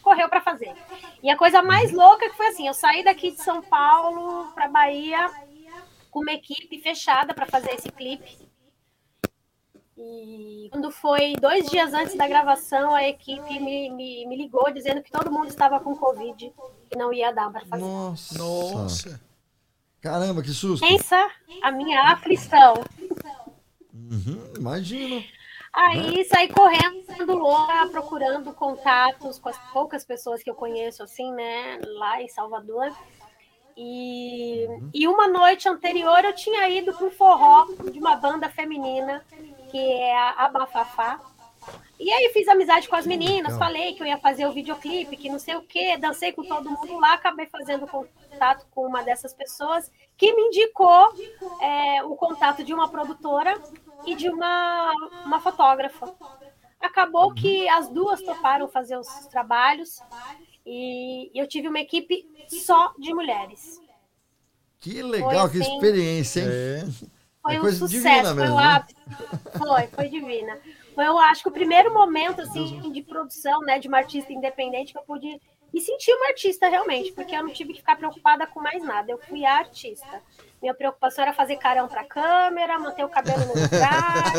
correu 0.00 0.28
para 0.28 0.40
fazer. 0.40 0.74
E 1.22 1.30
a 1.30 1.36
coisa 1.36 1.62
mais 1.62 1.92
louca 1.92 2.28
que 2.28 2.36
foi 2.36 2.48
assim, 2.48 2.66
eu 2.66 2.74
saí 2.74 3.04
daqui 3.04 3.32
de 3.32 3.42
São 3.42 3.60
Paulo 3.62 4.52
para 4.54 4.68
Bahia 4.68 5.30
com 6.10 6.20
uma 6.20 6.32
equipe 6.32 6.78
fechada 6.80 7.34
para 7.34 7.46
fazer 7.46 7.74
esse 7.74 7.90
clipe. 7.90 8.50
E 9.96 10.68
quando 10.72 10.90
foi 10.90 11.34
dois 11.34 11.70
dias 11.70 11.92
antes 11.94 12.16
da 12.16 12.26
gravação, 12.26 12.94
a 12.94 13.06
equipe 13.06 13.60
me, 13.60 13.90
me, 13.90 14.26
me 14.26 14.36
ligou 14.36 14.72
dizendo 14.72 15.02
que 15.02 15.10
todo 15.10 15.30
mundo 15.30 15.48
estava 15.48 15.78
com 15.78 15.96
Covid 15.96 16.52
e 16.90 16.96
não 16.96 17.12
ia 17.12 17.32
dar 17.32 17.50
para 17.50 17.64
fazer. 17.66 17.82
Nossa. 17.82 18.38
Nossa. 18.38 19.31
Caramba, 20.02 20.42
que 20.42 20.50
susto. 20.50 20.84
Pensa 20.84 21.30
a 21.62 21.70
minha 21.70 22.02
aflição. 22.10 22.74
Uhum, 23.94 24.52
imagino. 24.58 25.24
Aí 25.72 26.24
saí 26.24 26.48
correndo 26.48 27.34
louca, 27.34 27.88
procurando 27.90 28.52
contatos 28.52 29.38
com 29.38 29.48
as 29.48 29.56
poucas 29.72 30.04
pessoas 30.04 30.42
que 30.42 30.50
eu 30.50 30.54
conheço, 30.54 31.02
assim, 31.02 31.32
né, 31.32 31.80
lá 31.82 32.20
em 32.20 32.28
Salvador. 32.28 32.92
E, 33.76 34.66
e 34.92 35.08
uma 35.08 35.28
noite 35.28 35.66
anterior 35.68 36.22
eu 36.24 36.34
tinha 36.34 36.68
ido 36.68 36.92
para 36.92 37.06
um 37.06 37.10
forró 37.10 37.66
de 37.90 37.98
uma 37.98 38.16
banda 38.16 38.50
feminina, 38.50 39.24
que 39.70 39.78
é 39.78 40.14
a 40.14 40.44
Abafafá. 40.44 41.20
E 42.02 42.12
aí 42.12 42.30
fiz 42.32 42.48
amizade 42.48 42.88
com 42.88 42.96
as 42.96 43.06
meninas, 43.06 43.56
falei 43.56 43.94
que 43.94 44.02
eu 44.02 44.06
ia 44.08 44.18
fazer 44.18 44.44
o 44.44 44.52
videoclipe, 44.52 45.16
que 45.16 45.28
não 45.28 45.38
sei 45.38 45.54
o 45.54 45.62
quê, 45.62 45.96
dancei 45.96 46.32
com 46.32 46.42
todo 46.42 46.68
mundo 46.68 46.98
lá, 46.98 47.14
acabei 47.14 47.46
fazendo 47.46 47.86
contato 47.86 48.66
com 48.72 48.84
uma 48.88 49.04
dessas 49.04 49.32
pessoas 49.32 49.88
que 50.16 50.34
me 50.34 50.42
indicou 50.48 51.14
é, 51.60 52.02
o 52.02 52.16
contato 52.16 52.64
de 52.64 52.74
uma 52.74 52.88
produtora 52.88 53.54
e 54.04 54.16
de 54.16 54.28
uma, 54.28 54.92
uma 55.24 55.40
fotógrafa. 55.40 56.12
Acabou 56.80 57.32
que 57.32 57.68
as 57.68 57.88
duas 57.88 58.20
toparam 58.20 58.66
fazer 58.66 58.98
os 58.98 59.06
trabalhos 59.28 60.00
e 60.66 61.30
eu 61.32 61.46
tive 61.46 61.68
uma 61.68 61.78
equipe 61.78 62.26
só 62.48 62.92
de 62.98 63.14
mulheres. 63.14 63.80
Que 64.80 65.00
legal, 65.04 65.48
que 65.48 65.62
assim. 65.62 65.74
experiência, 65.74 66.40
hein? 66.40 66.48
É. 66.48 67.22
Foi 67.42 67.54
É 67.54 67.60
um 67.60 67.72
sucesso, 67.72 68.34
foi 68.34 68.42
mesmo, 68.42 68.54
um 68.54 68.58
né? 68.58 68.64
ápice. 68.64 68.96
Foi, 69.56 69.86
foi 69.86 70.08
divina. 70.08 70.58
Foi, 70.94 71.06
eu 71.06 71.18
acho 71.18 71.42
que 71.42 71.48
o 71.48 71.52
primeiro 71.52 71.92
momento 71.92 72.42
assim 72.42 72.90
de 72.92 73.02
produção, 73.02 73.60
né, 73.60 73.78
de 73.78 73.88
uma 73.88 73.98
artista 73.98 74.32
independente 74.32 74.92
que 74.92 74.98
eu 74.98 75.02
pude 75.02 75.40
me 75.72 75.80
sentir 75.80 76.12
uma 76.12 76.28
artista 76.28 76.68
realmente, 76.68 77.12
porque 77.12 77.34
eu 77.34 77.42
não 77.42 77.52
tive 77.52 77.72
que 77.72 77.80
ficar 77.80 77.96
preocupada 77.96 78.46
com 78.46 78.60
mais 78.60 78.84
nada. 78.84 79.10
Eu 79.10 79.18
fui 79.18 79.44
a 79.44 79.56
artista. 79.56 80.20
Minha 80.60 80.74
preocupação 80.74 81.24
era 81.24 81.32
fazer 81.32 81.56
carão 81.56 81.88
para 81.88 82.04
câmera, 82.04 82.78
manter 82.78 83.04
o 83.04 83.08
cabelo 83.08 83.40
no 83.46 83.54
lugar, 83.54 84.32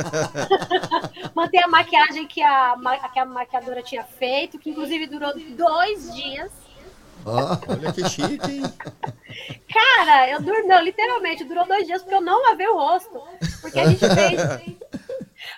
manter 1.36 1.64
a 1.64 1.68
maquiagem 1.68 2.28
que 2.28 2.42
a, 2.42 2.76
que 3.12 3.20
a 3.20 3.26
maquiadora 3.26 3.82
tinha 3.82 4.04
feito, 4.04 4.60
que 4.60 4.70
inclusive 4.70 5.08
durou 5.08 5.34
dois 5.36 6.14
dias. 6.14 6.52
Ó, 7.26 7.58
Olha 7.68 7.92
que 7.92 8.08
chique, 8.08 8.52
hein? 8.52 8.64
Cara, 9.74 10.30
eu 10.30 10.42
dormi, 10.42 10.68
não, 10.68 10.82
literalmente, 10.82 11.44
durou 11.44 11.66
dois 11.66 11.88
dias 11.88 12.02
porque 12.02 12.16
eu 12.16 12.22
não 12.22 12.42
lavei 12.44 12.68
o 12.68 12.76
rosto. 12.76 13.22
Porque 13.62 13.80
a 13.80 13.88
gente 13.88 14.00
fez. 14.00 14.83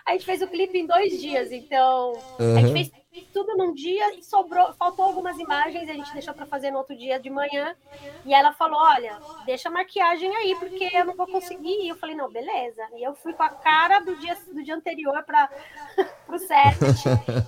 A 0.08 0.12
gente 0.12 0.26
fez 0.26 0.42
o 0.42 0.48
clipe 0.48 0.78
em 0.78 0.86
dois 0.86 1.20
dias, 1.20 1.52
então. 1.52 2.14
A 2.40 2.60
gente 2.62 2.72
fez 2.72 2.92
tudo 3.34 3.56
num 3.58 3.74
dia 3.74 4.18
e 4.18 4.24
sobrou, 4.24 4.74
faltou 4.74 5.06
algumas 5.06 5.38
imagens, 5.40 5.90
a 5.90 5.94
gente 5.94 6.14
deixou 6.14 6.34
para 6.34 6.46
fazer 6.46 6.70
no 6.70 6.78
outro 6.78 6.96
dia 6.96 7.20
de 7.20 7.30
manhã. 7.30 7.76
E 8.24 8.34
ela 8.34 8.54
falou: 8.54 8.80
olha, 8.80 9.18
deixa 9.46 9.70
a 9.70 9.72
maquiagem 9.72 10.34
aí, 10.36 10.56
porque 10.60 10.90
eu 10.94 11.06
não 11.06 11.16
vou 11.16 11.26
conseguir. 11.26 11.82
E 11.82 11.90
eu 11.90 11.96
falei, 11.96 12.16
não, 12.16 12.32
beleza. 12.32 12.82
E 12.96 13.04
eu 13.04 13.16
fui 13.16 13.34
com 13.34 13.44
a 13.44 13.50
cara 13.50 14.00
do 14.00 14.16
dia, 14.18 14.38
do 14.54 14.64
dia 14.64 14.76
anterior 14.76 15.24
para 15.24 15.50
o 16.30 16.38
set. 16.38 16.78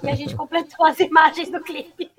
e 0.03 0.09
a 0.09 0.15
gente 0.15 0.33
completou 0.35 0.85
as 0.85 0.99
imagens 0.99 1.51
do 1.51 1.61
clipe. 1.61 2.11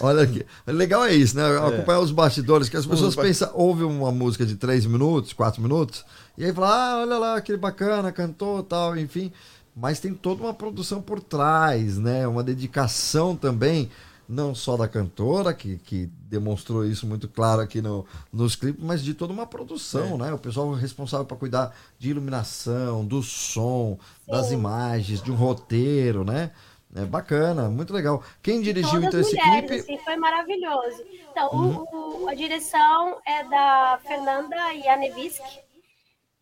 Olha 0.00 0.24
aqui. 0.24 0.44
Legal 0.66 1.06
é 1.06 1.14
isso, 1.14 1.36
né? 1.36 1.44
Acompanhar 1.56 2.00
os 2.00 2.10
bastidores, 2.10 2.68
que 2.68 2.76
as 2.76 2.84
pessoas 2.84 3.16
pensam, 3.16 3.50
ouvem 3.54 3.86
uma 3.86 4.12
música 4.12 4.44
de 4.44 4.56
três 4.56 4.84
minutos, 4.84 5.32
quatro 5.32 5.62
minutos, 5.62 6.04
e 6.36 6.44
aí 6.44 6.52
fala, 6.52 6.68
ah, 6.68 7.00
olha 7.00 7.18
lá, 7.18 7.36
aquele 7.36 7.58
bacana, 7.58 8.12
cantou 8.12 8.62
tal, 8.62 8.98
enfim. 8.98 9.32
Mas 9.74 10.00
tem 10.00 10.12
toda 10.14 10.42
uma 10.42 10.52
produção 10.54 11.00
por 11.00 11.20
trás, 11.20 11.98
né? 11.98 12.26
Uma 12.26 12.42
dedicação 12.42 13.34
também 13.36 13.90
não 14.28 14.54
só 14.54 14.76
da 14.76 14.88
cantora, 14.88 15.52
que, 15.52 15.76
que 15.78 16.06
demonstrou 16.06 16.84
isso 16.86 17.06
muito 17.06 17.28
claro 17.28 17.60
aqui 17.60 17.82
no, 17.82 18.06
nos 18.32 18.54
clipes, 18.56 18.82
mas 18.82 19.02
de 19.02 19.12
toda 19.14 19.32
uma 19.32 19.46
produção, 19.46 20.16
né? 20.16 20.32
O 20.32 20.38
pessoal 20.38 20.72
responsável 20.72 21.26
para 21.26 21.36
cuidar 21.36 21.74
de 21.98 22.10
iluminação, 22.10 23.04
do 23.04 23.22
som, 23.22 23.98
das 24.26 24.46
Sim. 24.46 24.54
imagens, 24.54 25.22
de 25.22 25.30
um 25.30 25.34
roteiro, 25.34 26.24
né? 26.24 26.50
É 26.94 27.04
bacana, 27.04 27.68
muito 27.70 27.92
legal. 27.92 28.22
Quem 28.42 28.60
dirigiu 28.60 29.02
então 29.02 29.18
esse 29.20 29.34
mulheres, 29.36 29.68
clipe? 29.70 29.80
assim, 29.80 29.98
foi 30.04 30.16
maravilhoso. 30.16 31.02
Então, 31.30 31.50
Uhum. 31.52 31.86
o- 32.24 32.28
a 32.28 32.34
direção 32.34 33.18
é 33.26 33.44
da 33.44 33.98
Fernanda 34.06 34.56
Janevisk. 34.82 35.40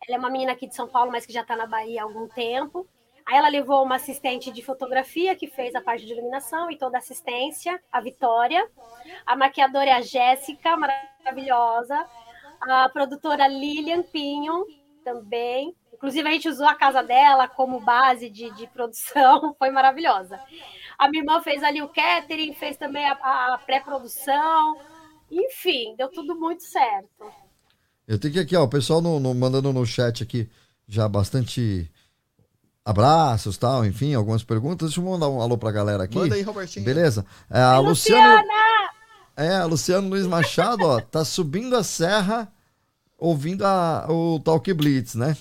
Ela 0.07 0.17
é 0.17 0.19
uma 0.19 0.29
menina 0.29 0.51
aqui 0.51 0.67
de 0.67 0.75
São 0.75 0.87
Paulo, 0.87 1.11
mas 1.11 1.25
que 1.25 1.31
já 1.33 1.41
está 1.41 1.55
na 1.55 1.65
Bahia 1.65 2.01
há 2.01 2.03
algum 2.03 2.27
tempo. 2.27 2.85
Aí 3.31 3.37
ela 3.37 3.47
levou 3.47 3.81
uma 3.81 3.95
assistente 3.95 4.51
de 4.51 4.61
fotografia 4.61 5.37
que 5.37 5.47
fez 5.47 5.73
a 5.73 5.79
parte 5.79 6.05
de 6.05 6.11
iluminação 6.11 6.69
e 6.69 6.77
toda 6.77 6.97
a 6.97 6.99
assistência, 6.99 7.81
a 7.89 8.01
Vitória. 8.01 8.69
A 9.25 9.37
maquiadora 9.37 9.89
é 9.89 9.93
a 9.93 10.01
Jéssica, 10.01 10.75
maravilhosa. 10.75 12.05
A 12.59 12.89
produtora 12.89 13.47
Lilian 13.47 14.03
Pinho, 14.03 14.65
também. 15.05 15.73
Inclusive, 15.93 16.27
a 16.27 16.31
gente 16.33 16.49
usou 16.49 16.67
a 16.67 16.75
casa 16.75 17.01
dela 17.01 17.47
como 17.47 17.79
base 17.79 18.29
de, 18.29 18.51
de 18.51 18.67
produção, 18.67 19.55
foi 19.57 19.71
maravilhosa. 19.71 20.37
A 20.99 21.07
minha 21.07 21.21
irmã 21.23 21.41
fez 21.41 21.63
ali 21.63 21.81
o 21.81 21.87
catering, 21.87 22.53
fez 22.53 22.75
também 22.75 23.05
a, 23.05 23.13
a 23.13 23.57
pré-produção. 23.65 24.75
Enfim, 25.31 25.95
deu 25.95 26.09
tudo 26.09 26.37
muito 26.37 26.63
certo. 26.63 27.31
Eu 28.05 28.19
tenho 28.19 28.33
que 28.33 28.39
aqui, 28.41 28.57
ó, 28.57 28.63
o 28.65 28.69
pessoal 28.69 29.01
no, 29.01 29.21
no- 29.21 29.33
mandando 29.33 29.71
no 29.71 29.85
chat 29.85 30.21
aqui 30.21 30.49
já 30.85 31.07
bastante 31.07 31.89
abraços, 32.83 33.57
tal, 33.57 33.85
enfim, 33.85 34.13
algumas 34.13 34.43
perguntas. 34.43 34.89
Deixa 34.89 35.01
eu 35.01 35.05
mandar 35.05 35.29
um 35.29 35.41
alô 35.41 35.57
pra 35.57 35.71
galera 35.71 36.03
aqui. 36.03 36.17
Manda 36.17 36.35
aí, 36.35 36.41
Robertinho. 36.41 36.85
Beleza? 36.85 37.25
É, 37.49 37.61
a 37.61 37.79
Luciana, 37.79 38.43
é, 39.35 39.55
a 39.57 39.65
Luciano 39.65 40.09
Luiz 40.09 40.25
Machado, 40.27 40.85
ó, 40.85 40.99
tá 40.99 41.23
subindo 41.23 41.75
a 41.75 41.83
serra 41.83 42.51
ouvindo 43.17 43.63
a, 43.63 44.07
o 44.09 44.39
Talk 44.39 44.73
Blitz, 44.73 45.13
né? 45.13 45.37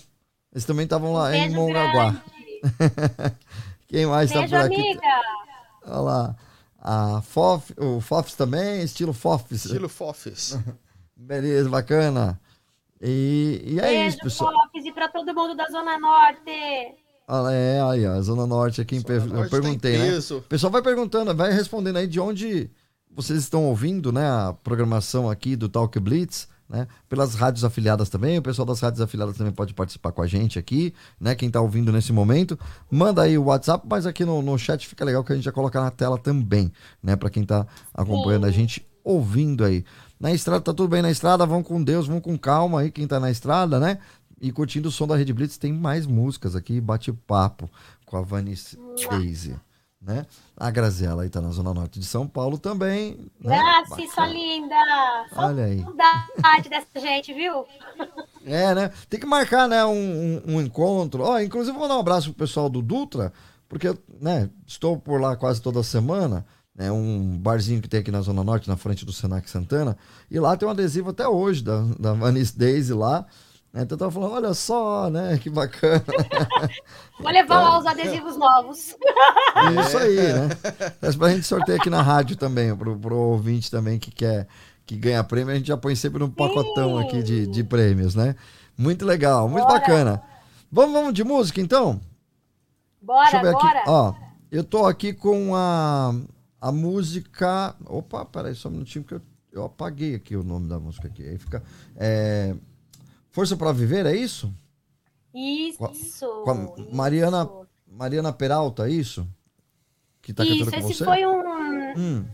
Eles 0.52 0.64
também 0.66 0.84
estavam 0.84 1.14
lá 1.14 1.34
em 1.34 1.42
Beijo 1.42 1.56
Mongaguá. 1.56 2.22
Quem 3.88 4.04
mais 4.06 4.30
tá 4.30 4.40
Beijo, 4.40 4.54
por 4.54 4.60
aqui? 4.60 4.80
amiga. 4.80 5.00
Olha 5.86 6.00
lá. 6.00 6.36
A 6.82 7.22
Fof, 7.22 7.74
o 7.78 8.00
Fofs 8.00 8.34
também, 8.34 8.82
estilo 8.82 9.12
Fofs. 9.12 9.64
Estilo 9.64 9.88
Fofis. 9.88 10.58
Beleza, 11.16 11.68
bacana. 11.68 12.40
E, 13.00 13.62
e 13.64 13.78
é 13.78 13.82
Beijo, 13.82 14.08
isso, 14.08 14.18
pessoal. 14.18 14.52
E 14.74 14.92
para 14.92 15.08
todo 15.08 15.34
mundo 15.34 15.54
da 15.54 15.66
Zona 15.68 15.98
Norte. 15.98 16.94
Olha, 17.32 17.54
é, 17.54 17.80
aí, 17.80 18.06
ó, 18.06 18.20
Zona 18.20 18.44
Norte 18.44 18.80
aqui, 18.80 18.96
em 18.96 19.00
Zona 19.00 19.14
eu 19.14 19.26
Norte 19.26 19.46
em 19.46 19.50
perguntei, 19.50 19.96
né? 19.96 20.10
peso. 20.10 20.38
O 20.38 20.42
pessoal 20.42 20.72
vai 20.72 20.82
perguntando, 20.82 21.32
vai 21.32 21.52
respondendo 21.52 21.96
aí 21.96 22.08
de 22.08 22.18
onde 22.18 22.68
vocês 23.08 23.38
estão 23.38 23.66
ouvindo, 23.66 24.10
né, 24.10 24.28
a 24.28 24.52
programação 24.64 25.30
aqui 25.30 25.54
do 25.54 25.68
Talk 25.68 25.96
Blitz, 26.00 26.48
né, 26.68 26.88
pelas 27.08 27.36
rádios 27.36 27.64
afiliadas 27.64 28.08
também, 28.08 28.38
o 28.38 28.42
pessoal 28.42 28.66
das 28.66 28.80
rádios 28.80 29.00
afiliadas 29.00 29.36
também 29.36 29.52
pode 29.52 29.74
participar 29.74 30.10
com 30.10 30.22
a 30.22 30.26
gente 30.26 30.58
aqui, 30.58 30.92
né, 31.20 31.36
quem 31.36 31.48
tá 31.48 31.60
ouvindo 31.60 31.92
nesse 31.92 32.12
momento, 32.12 32.58
manda 32.90 33.22
aí 33.22 33.38
o 33.38 33.44
WhatsApp, 33.44 33.86
mas 33.88 34.06
aqui 34.06 34.24
no, 34.24 34.42
no 34.42 34.58
chat 34.58 34.88
fica 34.88 35.04
legal 35.04 35.22
que 35.22 35.32
a 35.32 35.36
gente 35.36 35.44
já 35.44 35.52
colocar 35.52 35.80
na 35.80 35.90
tela 35.92 36.18
também, 36.18 36.72
né, 37.00 37.14
para 37.14 37.30
quem 37.30 37.44
tá 37.44 37.64
acompanhando 37.94 38.46
a 38.46 38.50
gente, 38.50 38.84
ouvindo 39.04 39.64
aí. 39.64 39.84
Na 40.18 40.32
estrada, 40.32 40.60
tá 40.60 40.74
tudo 40.74 40.88
bem 40.88 41.00
na 41.00 41.10
estrada, 41.10 41.46
vão 41.46 41.62
com 41.62 41.82
Deus, 41.82 42.06
vão 42.06 42.20
com 42.20 42.36
calma 42.36 42.80
aí, 42.80 42.90
quem 42.90 43.06
tá 43.06 43.18
na 43.18 43.30
estrada, 43.30 43.80
né, 43.80 43.98
e 44.40 44.50
curtindo 44.52 44.88
o 44.88 44.92
som 44.92 45.06
da 45.06 45.16
Rede 45.16 45.32
Blitz, 45.32 45.56
tem 45.58 45.72
mais 45.72 46.06
músicas 46.06 46.56
aqui, 46.56 46.80
bate-papo 46.80 47.68
com 48.06 48.16
a 48.16 48.22
Vanice 48.22 48.78
Daisy, 49.10 49.54
né? 50.00 50.24
A 50.56 50.70
Graziela 50.70 51.22
aí 51.22 51.28
tá 51.28 51.40
na 51.40 51.50
Zona 51.50 51.74
Norte 51.74 51.98
de 52.00 52.06
São 52.06 52.26
Paulo 52.26 52.58
também. 52.58 53.30
Né? 53.40 53.56
Graça, 53.58 53.88
sua 53.96 54.06
Bacana. 54.06 54.26
linda. 54.32 54.74
Olha 55.36 55.64
aí. 55.64 55.80
Saudade 55.82 56.68
dessa 56.68 57.00
gente, 57.00 57.32
viu? 57.34 57.64
É, 58.42 58.74
né? 58.74 58.90
Tem 59.10 59.20
que 59.20 59.26
marcar, 59.26 59.68
né, 59.68 59.84
um, 59.84 59.92
um- 60.46 60.54
um 60.54 60.60
encontro. 60.62 61.22
Ó, 61.22 61.38
inclusive, 61.40 61.72
vou 61.72 61.82
mandar 61.82 61.98
um 61.98 62.00
abraço 62.00 62.30
pro 62.32 62.38
pessoal 62.46 62.70
do 62.70 62.80
Dutra, 62.80 63.34
porque, 63.68 63.94
né, 64.18 64.48
estou 64.66 64.98
por 64.98 65.20
lá 65.20 65.36
quase 65.36 65.60
toda 65.60 65.82
semana. 65.82 66.46
É 66.78 66.90
um 66.90 67.36
barzinho 67.36 67.82
que 67.82 67.88
tem 67.88 68.00
aqui 68.00 68.10
na 68.10 68.22
Zona 68.22 68.42
Norte, 68.42 68.66
na 68.66 68.78
frente 68.78 69.04
do 69.04 69.12
Senac 69.12 69.48
Santana. 69.50 69.94
E 70.30 70.40
lá 70.40 70.56
tem 70.56 70.66
um 70.66 70.70
adesivo 70.70 71.10
até 71.10 71.28
hoje 71.28 71.62
da, 71.62 71.82
da 71.98 72.14
Vanice 72.14 72.56
Daisy 72.56 72.94
lá. 72.94 73.26
Né? 73.72 73.82
Então 73.82 73.94
eu 73.94 73.98
tava 73.98 74.10
falando, 74.10 74.32
olha 74.34 74.54
só, 74.54 75.08
né? 75.10 75.38
Que 75.42 75.48
bacana. 75.50 76.04
Vou 77.20 77.30
levar 77.30 77.60
lá 77.60 77.78
os 77.78 77.86
adesivos 77.86 78.36
novos. 78.36 78.96
Isso 79.80 79.98
aí, 79.98 80.16
né? 80.16 80.48
Mas 81.00 81.16
pra 81.16 81.30
gente 81.30 81.46
sortear 81.46 81.78
aqui 81.78 81.90
na 81.90 82.02
rádio 82.02 82.36
também, 82.36 82.74
pro, 82.76 82.98
pro 82.98 83.16
ouvinte 83.16 83.70
também 83.70 83.98
que 83.98 84.10
quer 84.10 84.46
que 84.90 84.96
ganha 84.96 85.22
prêmio, 85.22 85.52
a 85.52 85.56
gente 85.56 85.68
já 85.68 85.76
põe 85.76 85.94
sempre 85.94 86.18
num 86.18 86.28
pacotão 86.28 86.98
aqui 86.98 87.22
de, 87.22 87.46
de 87.46 87.62
prêmios, 87.62 88.16
né? 88.16 88.34
Muito 88.76 89.04
legal, 89.04 89.48
muito 89.48 89.64
Bora. 89.64 89.78
bacana. 89.78 90.22
Vamos, 90.72 90.92
vamos 90.92 91.14
de 91.14 91.22
música 91.22 91.60
então? 91.60 92.00
Bora, 93.00 93.22
Deixa 93.30 93.36
eu 93.36 93.42
ver 93.42 93.52
bora. 93.52 93.78
aqui. 93.78 93.88
Ó, 93.88 94.14
eu 94.50 94.64
tô 94.64 94.86
aqui 94.86 95.12
com 95.12 95.54
a, 95.54 96.12
a 96.60 96.72
música. 96.72 97.76
Opa, 97.86 98.24
peraí, 98.24 98.52
só 98.56 98.68
um 98.68 98.72
minutinho, 98.72 99.04
porque 99.04 99.14
eu, 99.14 99.22
eu 99.52 99.64
apaguei 99.64 100.16
aqui 100.16 100.34
o 100.34 100.42
nome 100.42 100.68
da 100.68 100.80
música 100.80 101.06
aqui. 101.06 101.22
Aí 101.22 101.38
fica. 101.38 101.62
é, 101.94 102.56
Força 103.30 103.56
pra 103.56 103.72
Viver, 103.72 104.06
é 104.06 104.14
isso? 104.14 104.52
Isso. 105.34 106.42
Com 106.44 106.50
a 106.50 106.54
Mariana, 106.94 107.42
isso. 107.44 107.68
Mariana 107.86 108.32
Peralta, 108.32 108.88
é 108.88 108.90
isso? 108.90 109.26
Que 110.20 110.32
tá 110.34 110.44
Isso, 110.44 110.64
cantando 110.64 110.70
com 110.72 110.88
esse 110.90 110.94
você? 110.98 111.04
foi 111.04 111.26
um, 111.26 111.40
Hum, 111.96 112.26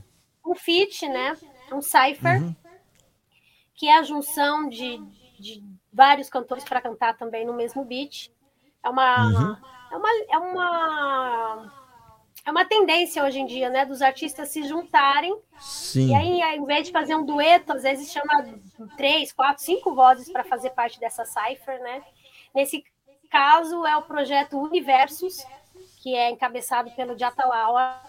um 0.47 0.55
feat, 0.55 1.09
né? 1.09 1.37
Um 1.73 1.81
cipher, 1.83 2.43
Uhum. 2.43 2.55
que 3.75 3.87
é 3.87 3.99
a 3.99 4.03
junção 4.03 4.69
de, 4.69 4.99
de 5.39 5.63
vários 5.93 6.29
cantores 6.31 6.65
para 6.65 6.81
cantar 6.81 7.17
também 7.17 7.45
no 7.45 7.53
mesmo 7.55 7.85
beat. 7.85 8.31
É 8.83 8.89
uma, 8.89 9.25
Uhum. 9.27 9.57
é 9.93 9.97
uma, 9.97 10.09
é 10.31 10.39
uma, 10.39 11.73
é 12.47 12.51
uma 12.51 12.65
tendência 12.65 13.25
hoje 13.25 13.41
em 13.41 13.47
dia, 13.47 13.69
né? 13.69 13.85
Dos 13.85 14.01
artistas 14.01 14.51
se 14.51 14.63
juntarem 14.63 15.37
sim. 15.59 16.11
e 16.11 16.15
aí, 16.15 16.43
ao 16.43 16.63
invés 16.63 16.87
de 16.87 16.93
fazer 16.93 17.17
um 17.17 17.27
dueto, 17.27 17.73
às 17.73 17.83
vezes 17.83 18.13
chama 18.13 18.47
três, 18.97 19.33
quatro, 19.33 19.65
cinco 19.65 19.93
vozes 19.93 20.31
para 20.31 20.45
fazer 20.45 20.71
parte 20.71 21.01
dessa 21.01 21.25
cipher, 21.25 21.83
né? 21.83 22.05
Nesse 22.55 22.85
caso, 23.29 23.85
é 23.85 23.97
o 23.97 24.03
projeto 24.03 24.57
Universos, 24.57 25.45
que 26.01 26.15
é 26.15 26.31
encabeçado 26.31 26.89
pelo 26.93 27.19
Jatalawa, 27.19 28.01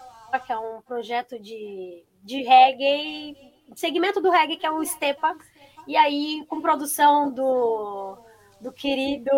que 0.46 0.52
é 0.52 0.58
um 0.58 0.80
projeto 0.82 1.36
de, 1.36 2.04
de 2.22 2.42
reggae, 2.42 3.36
segmento 3.74 4.20
do 4.20 4.30
reggae, 4.30 4.56
que 4.56 4.66
é 4.66 4.70
o 4.70 4.84
Stepa, 4.84 5.36
e 5.84 5.96
aí 5.96 6.46
com 6.48 6.60
produção 6.60 7.28
do, 7.32 8.16
do 8.60 8.70
querido. 8.70 9.32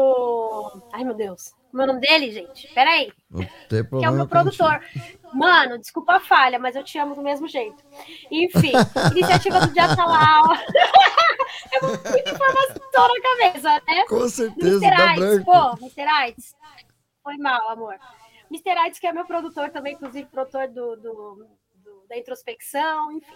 Ai, 0.93 1.05
meu 1.05 1.15
Deus. 1.15 1.59
Como 1.71 1.83
é 1.83 1.85
o 1.85 1.89
nome 1.89 2.01
dele, 2.01 2.31
gente? 2.33 2.67
Peraí 2.75 3.13
que 3.69 4.05
é 4.05 4.11
o 4.11 4.13
meu 4.15 4.27
produtor. 4.27 4.81
Mano, 5.33 5.79
desculpa 5.79 6.15
a 6.17 6.21
falha, 6.21 6.59
mas 6.59 6.75
eu 6.75 6.83
te 6.83 6.99
amo 6.99 7.15
do 7.15 7.23
mesmo 7.23 7.47
jeito. 7.47 7.83
Enfim, 8.31 8.73
iniciativa 9.13 9.61
do 9.67 9.73
Jatalau. 9.75 10.53
é 10.55 11.81
muita 11.87 12.31
informação 12.31 13.09
na 13.09 13.21
cabeça, 13.23 13.83
né? 13.87 14.05
Com 14.09 14.29
certeza, 14.29 14.85
Mr. 14.85 15.01
AIDS, 15.03 15.45
pô, 15.45 15.71
Mr. 15.81 16.01
AIDS. 16.03 16.57
Foi 17.23 17.37
mal, 17.37 17.69
amor. 17.71 17.95
Mr. 18.51 18.71
AIDS, 18.79 18.99
que 18.99 19.07
é 19.07 19.13
meu 19.13 19.25
produtor 19.25 19.71
também, 19.71 19.95
inclusive 19.95 20.27
produtor 20.29 20.67
do, 20.67 20.97
do- 20.97 21.47
do- 21.77 22.07
da 22.09 22.19
introspecção, 22.19 23.13
enfim. 23.13 23.33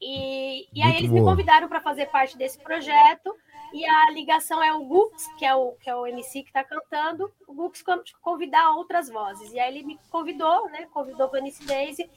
E, 0.00 0.68
e 0.72 0.80
aí 0.80 0.88
Muito 0.92 0.98
eles 1.00 1.10
me 1.10 1.18
boa. 1.20 1.32
convidaram 1.32 1.68
para 1.68 1.80
fazer 1.80 2.06
parte 2.06 2.38
desse 2.38 2.58
projeto. 2.60 3.34
E 3.74 3.84
a 3.84 4.10
ligação 4.12 4.62
é 4.62 4.72
o 4.72 4.84
Gux, 4.84 5.26
que 5.36 5.44
é 5.44 5.52
o, 5.54 5.72
que 5.72 5.90
é 5.90 5.96
o 5.96 6.06
MC 6.06 6.42
que 6.44 6.50
está 6.50 6.62
cantando, 6.62 7.28
o 7.48 7.52
Gux 7.52 7.82
con- 7.82 8.00
convidar 8.22 8.70
outras 8.76 9.08
vozes. 9.08 9.52
E 9.52 9.58
aí 9.58 9.74
ele 9.76 9.84
me 9.84 9.98
convidou, 10.10 10.70
né? 10.70 10.86
Convidou 10.94 11.28
Vanice 11.28 11.64
Daisy 11.66 12.08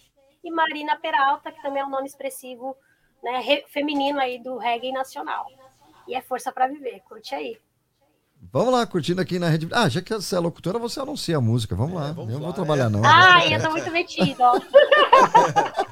e 0.44 0.52
Marina 0.52 0.96
Peralta, 0.98 1.52
que 1.52 1.60
também 1.64 1.82
é 1.82 1.86
um 1.86 1.90
nome 1.90 2.06
expressivo 2.06 2.78
né, 3.24 3.40
re- 3.40 3.66
feminino 3.70 4.20
aí 4.20 4.38
do 4.38 4.58
reggae 4.58 4.92
nacional. 4.92 5.48
E 6.08 6.14
é 6.14 6.22
Força 6.22 6.52
para 6.52 6.68
Viver, 6.68 7.02
curte 7.10 7.34
aí. 7.34 7.58
Vamos 8.54 8.72
lá, 8.72 8.86
curtindo 8.86 9.20
aqui 9.20 9.40
na 9.40 9.50
rede. 9.50 9.68
Ah, 9.74 9.90
já 9.90 10.00
que 10.00 10.14
você 10.14 10.36
é 10.36 10.40
locutora, 10.40 10.78
você 10.78 11.00
anuncia 11.00 11.38
a 11.38 11.42
música. 11.42 11.76
Vamos 11.76 11.96
lá. 11.96 12.12
vamos 12.12 12.32
eu 12.32 12.38
não 12.38 12.46
vou 12.46 12.54
trabalhar, 12.54 12.88
não. 12.88 13.02
Ai, 13.04 13.56
eu 13.56 13.60
tô 13.60 13.72
muito 13.72 13.90
metido, 13.90 14.40
ó. 14.44 14.60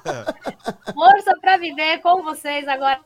Força 0.94 1.36
para 1.42 1.58
viver 1.58 2.00
com 2.02 2.22
vocês 2.24 2.68
agora 2.68 3.00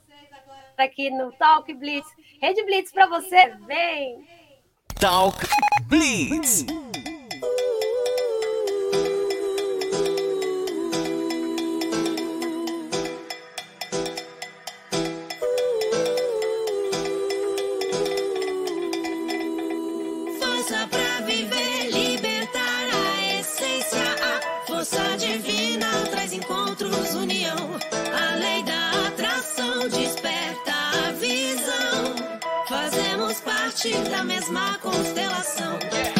aqui 0.78 1.10
no 1.10 1.32
Talk 1.32 1.74
Blitz. 1.74 2.08
Rede 2.42 2.64
Blitz 2.64 2.92
para 2.92 3.06
você, 3.08 3.54
vem! 3.68 4.26
Talk 5.00 5.38
Blitz. 5.88 6.66
partir 33.80 34.10
da 34.10 34.26
mesma 34.26 34.78
constelação. 34.80 36.19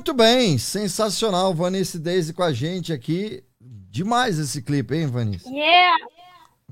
Muito 0.00 0.14
bem, 0.14 0.56
sensacional. 0.56 1.54
Vanice 1.54 1.98
Daisy 1.98 2.32
com 2.32 2.42
a 2.42 2.54
gente 2.54 2.90
aqui. 2.90 3.44
Demais 3.60 4.38
esse 4.38 4.62
clipe, 4.62 4.96
hein, 4.96 5.06
Vanice? 5.06 5.46
Yeah! 5.46 6.06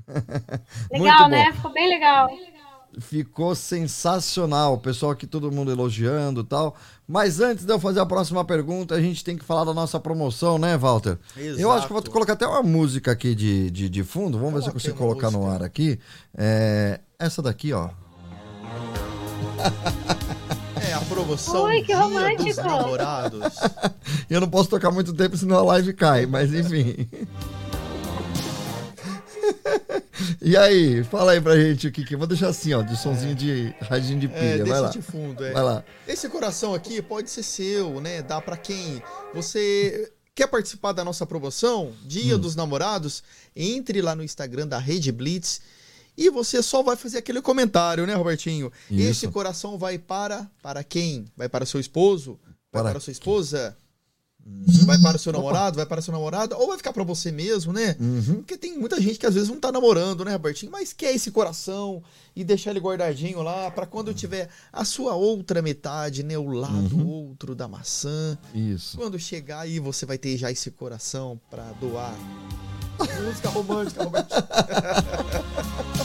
legal, 0.91 1.29
né? 1.29 1.53
Ficou 1.53 1.71
bem 1.71 1.87
legal. 1.87 2.27
Ficou 2.99 3.53
sensacional. 3.53 4.73
O 4.73 4.77
pessoal 4.79 5.11
aqui, 5.11 5.27
todo 5.27 5.51
mundo 5.51 5.71
elogiando 5.71 6.43
tal. 6.43 6.75
Mas 7.07 7.39
antes 7.39 7.65
de 7.65 7.71
eu 7.71 7.79
fazer 7.79 7.99
a 7.99 8.05
próxima 8.05 8.43
pergunta, 8.43 8.95
a 8.95 9.01
gente 9.01 9.23
tem 9.23 9.37
que 9.37 9.45
falar 9.45 9.63
da 9.63 9.75
nossa 9.75 9.99
promoção, 9.99 10.57
né, 10.57 10.75
Walter? 10.75 11.19
Exato. 11.37 11.61
Eu 11.61 11.71
acho 11.71 11.85
que 11.85 11.93
vou 11.93 12.01
colocar 12.01 12.33
até 12.33 12.47
uma 12.47 12.63
música 12.63 13.11
aqui 13.11 13.35
de, 13.35 13.69
de, 13.69 13.89
de 13.89 14.03
fundo. 14.03 14.39
Vamos 14.39 14.55
ver 14.55 14.61
se 14.63 14.69
eu 14.69 14.73
consigo 14.73 14.97
colocar 14.97 15.29
música. 15.29 15.45
no 15.45 15.51
ar 15.51 15.61
aqui. 15.61 15.99
É, 16.35 16.99
essa 17.19 17.43
daqui, 17.43 17.73
ó. 17.73 17.91
É 20.87 20.93
a 20.93 21.01
promoção 21.01 21.63
Oi, 21.63 21.81
que 21.83 21.93
romântico. 21.93 22.43
dos 22.43 22.57
namorados. 22.57 23.55
Eu 24.29 24.41
não 24.41 24.49
posso 24.49 24.69
tocar 24.69 24.91
muito 24.91 25.13
tempo, 25.13 25.37
senão 25.37 25.57
a 25.57 25.63
live 25.63 25.93
cai, 25.93 26.25
mas 26.25 26.53
enfim. 26.53 27.07
E 30.41 30.55
aí, 30.55 31.03
fala 31.03 31.33
aí 31.33 31.41
pra 31.41 31.57
gente 31.57 31.87
o 31.87 31.91
que 31.91 32.03
que... 32.03 32.15
Vou 32.15 32.27
deixar 32.27 32.47
assim, 32.47 32.73
ó, 32.73 32.81
de 32.81 32.95
sonzinho 32.97 33.31
é. 33.31 33.35
de 33.35 33.75
radinho 33.81 34.19
de 34.19 34.27
é, 34.27 34.29
pilha, 34.29 34.61
é, 34.61 34.65
vai 34.65 34.79
lá. 34.79 34.89
De 34.89 35.01
fundo, 35.01 35.43
é. 35.43 35.51
Vai 35.51 35.63
lá. 35.63 35.83
Esse 36.07 36.29
coração 36.29 36.73
aqui 36.73 37.01
pode 37.01 37.29
ser 37.29 37.43
seu, 37.43 37.99
né? 37.99 38.21
Dá 38.21 38.39
para 38.41 38.55
quem 38.57 39.01
você 39.33 40.11
quer 40.33 40.47
participar 40.47 40.93
da 40.93 41.03
nossa 41.03 41.25
promoção 41.25 41.91
Dia 42.05 42.35
hum. 42.35 42.39
dos 42.39 42.55
Namorados? 42.55 43.23
Entre 43.55 44.01
lá 44.01 44.15
no 44.15 44.23
Instagram 44.23 44.67
da 44.67 44.77
Rede 44.77 45.11
Blitz 45.11 45.61
e 46.19 46.29
você 46.29 46.61
só 46.61 46.83
vai 46.83 46.97
fazer 46.97 47.19
aquele 47.19 47.41
comentário, 47.41 48.05
né, 48.05 48.13
Robertinho? 48.13 48.69
Isso. 48.91 49.09
Esse 49.09 49.27
coração 49.29 49.77
vai 49.77 49.97
para 49.97 50.51
para 50.61 50.83
quem? 50.83 51.23
Vai 51.37 51.47
para 51.47 51.65
seu 51.65 51.79
esposo? 51.79 52.37
Vai 52.73 52.83
para, 52.83 52.91
para 52.91 52.99
sua 52.99 53.11
esposa? 53.11 53.77
Uhum. 54.45 54.65
Quem? 54.65 54.85
Vai 54.85 54.99
para 54.99 55.15
o 55.15 55.19
seu 55.19 55.31
namorado? 55.31 55.67
Opa. 55.67 55.77
Vai 55.77 55.85
para 55.85 56.01
sua 56.01 56.11
namorada? 56.11 56.57
Ou 56.57 56.67
vai 56.67 56.77
ficar 56.77 56.91
para 56.91 57.05
você 57.05 57.31
mesmo, 57.31 57.71
né? 57.71 57.95
Uhum. 57.97 58.35
Porque 58.35 58.57
tem 58.57 58.77
muita 58.77 58.99
gente 58.99 59.17
que 59.17 59.25
às 59.25 59.33
vezes 59.33 59.47
não 59.47 59.61
tá 59.61 59.71
namorando, 59.71 60.25
né, 60.25 60.33
Robertinho? 60.33 60.69
Mas 60.69 60.91
quer 60.91 61.15
esse 61.15 61.31
coração 61.31 62.03
e 62.35 62.43
deixar 62.43 62.71
ele 62.71 62.81
guardadinho 62.81 63.41
lá 63.41 63.71
para 63.71 63.85
quando 63.85 64.13
tiver 64.13 64.49
a 64.73 64.83
sua 64.83 65.15
outra 65.15 65.61
metade, 65.61 66.21
né, 66.21 66.37
o 66.37 66.49
lado 66.49 66.97
uhum. 66.97 67.07
outro 67.07 67.55
da 67.55 67.65
maçã. 67.65 68.37
Isso. 68.53 68.97
Quando 68.97 69.17
chegar 69.17 69.61
aí 69.61 69.79
você 69.79 70.05
vai 70.05 70.17
ter 70.17 70.35
já 70.35 70.51
esse 70.51 70.69
coração 70.69 71.39
para 71.49 71.63
doar. 71.79 72.13
Música 73.23 73.47
romântica, 73.47 74.03
Robertinho. 74.03 74.43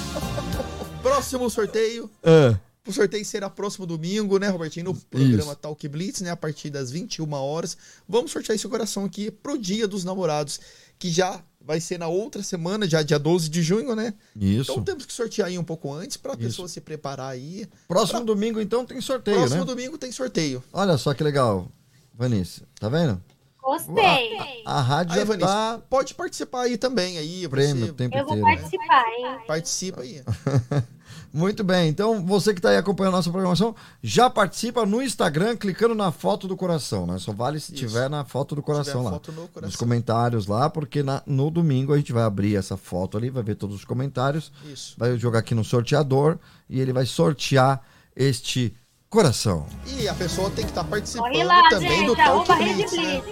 Próximo 1.05 1.51
sorteio. 1.51 2.11
É. 2.23 2.57
O 2.89 2.93
sorteio 2.93 3.25
será 3.27 3.51
próximo 3.51 3.85
domingo, 3.85 4.39
né, 4.39 4.49
Robertinho? 4.49 4.87
No 4.87 4.95
programa 4.95 5.55
Talk 5.55 5.87
Blitz, 5.87 6.23
né? 6.23 6.31
A 6.31 6.37
partir 6.37 6.71
das 6.71 6.91
21 6.91 7.31
horas. 7.35 7.77
Vamos 8.09 8.31
sortear 8.31 8.57
esse 8.57 8.67
coração 8.67 9.05
aqui 9.05 9.31
pro 9.31 9.59
Dia 9.59 9.87
dos 9.87 10.03
Namorados, 10.03 10.59
que 10.99 11.11
já 11.11 11.43
vai 11.61 11.79
ser 11.79 11.99
na 11.99 12.09
outra 12.09 12.43
semana, 12.43 12.89
já 12.89 13.03
dia 13.03 13.19
12 13.19 13.51
de 13.51 13.63
junho, 13.63 13.95
né? 13.95 14.15
Isso. 14.35 14.73
Então 14.73 14.83
temos 14.83 15.05
que 15.05 15.13
sortear 15.13 15.49
aí 15.49 15.59
um 15.59 15.65
pouco 15.65 15.93
antes 15.93 16.17
pra 16.17 16.33
Isso. 16.33 16.41
pessoa 16.41 16.69
se 16.69 16.81
preparar 16.81 17.33
aí. 17.33 17.67
Próximo 17.87 18.25
domingo, 18.25 18.59
então, 18.59 18.87
tem 18.87 18.99
sorteio, 19.03 19.37
Próximo 19.37 19.61
né? 19.61 19.67
domingo 19.67 19.99
tem 19.99 20.11
sorteio. 20.11 20.65
Olha 20.73 20.97
só 20.97 21.13
que 21.13 21.23
legal, 21.23 21.71
Vanessa. 22.15 22.63
Tá 22.81 22.89
vendo? 22.89 23.23
Gostei. 23.65 24.63
A 24.67 24.81
rádio 24.83 25.15
Aí, 25.19 25.25
Vanessa, 25.25 25.47
tá 25.47 25.81
pode 25.89 26.13
participar 26.15 26.63
aí 26.63 26.77
também. 26.77 27.17
Aí, 27.17 27.49
prêmio 27.49 27.87
você 27.87 28.05
Eu 28.05 28.25
vou 28.27 28.37
inteiro. 28.37 28.37
né? 28.37 28.43
participar, 28.57 29.05
hein? 29.17 29.39
participa 29.47 30.03
aí. 30.03 30.23
Muito 31.33 31.65
bem, 31.65 31.89
então 31.89 32.25
você 32.25 32.53
que 32.53 32.61
está 32.61 32.71
aí 32.71 32.77
acompanhando 32.77 33.15
a 33.15 33.17
nossa 33.17 33.31
programação, 33.31 33.75
já 34.01 34.31
participa 34.31 34.87
no 34.87 35.03
Instagram 35.03 35.57
clicando 35.57 35.93
na 35.95 36.13
foto 36.13 36.47
do 36.47 36.57
coração, 36.57 37.07
né? 37.07 37.19
Só 37.19 37.33
vale 37.33 37.59
se 37.59 37.73
Isso. 37.75 37.81
tiver 37.87 38.09
na 38.09 38.25
foto 38.25 38.55
do 38.55 38.63
coração 38.63 38.93
tiver 38.93 39.01
a 39.01 39.03
lá. 39.05 39.11
foto 39.13 39.33
no 39.33 39.49
coração. 39.49 39.63
Nos 39.69 39.75
comentários 39.77 40.47
lá, 40.47 40.71
porque 40.71 41.03
na- 41.03 41.23
no 41.27 41.51
domingo 41.51 41.93
a 41.93 41.97
gente 41.97 42.13
vai 42.13 42.23
abrir 42.23 42.55
essa 42.55 42.77
foto 42.77 43.17
ali, 43.19 43.31
vai 43.31 43.43
ver 43.43 43.57
todos 43.57 43.75
os 43.75 43.85
comentários, 43.85 44.53
Isso. 44.73 44.95
vai 44.97 45.17
jogar 45.19 45.41
aqui 45.41 45.55
no 45.57 45.65
sorteador 45.65 46.39
e 46.71 46.81
ele 46.81 46.93
vai 46.93 47.05
sortear 47.05 47.83
este 48.15 48.73
coração. 49.11 49.67
E 49.99 50.07
a 50.09 50.15
pessoa 50.15 50.51
tem 50.51 50.65
que 50.65 50.71
estar 50.71 50.85
participando 50.85 51.33
Corre 51.33 51.43
lá, 51.45 51.69
também 51.69 51.91
gente. 51.99 52.07
do 52.07 52.15
Talk 52.17 52.53
Blitz, 52.57 52.93
né? 52.93 53.23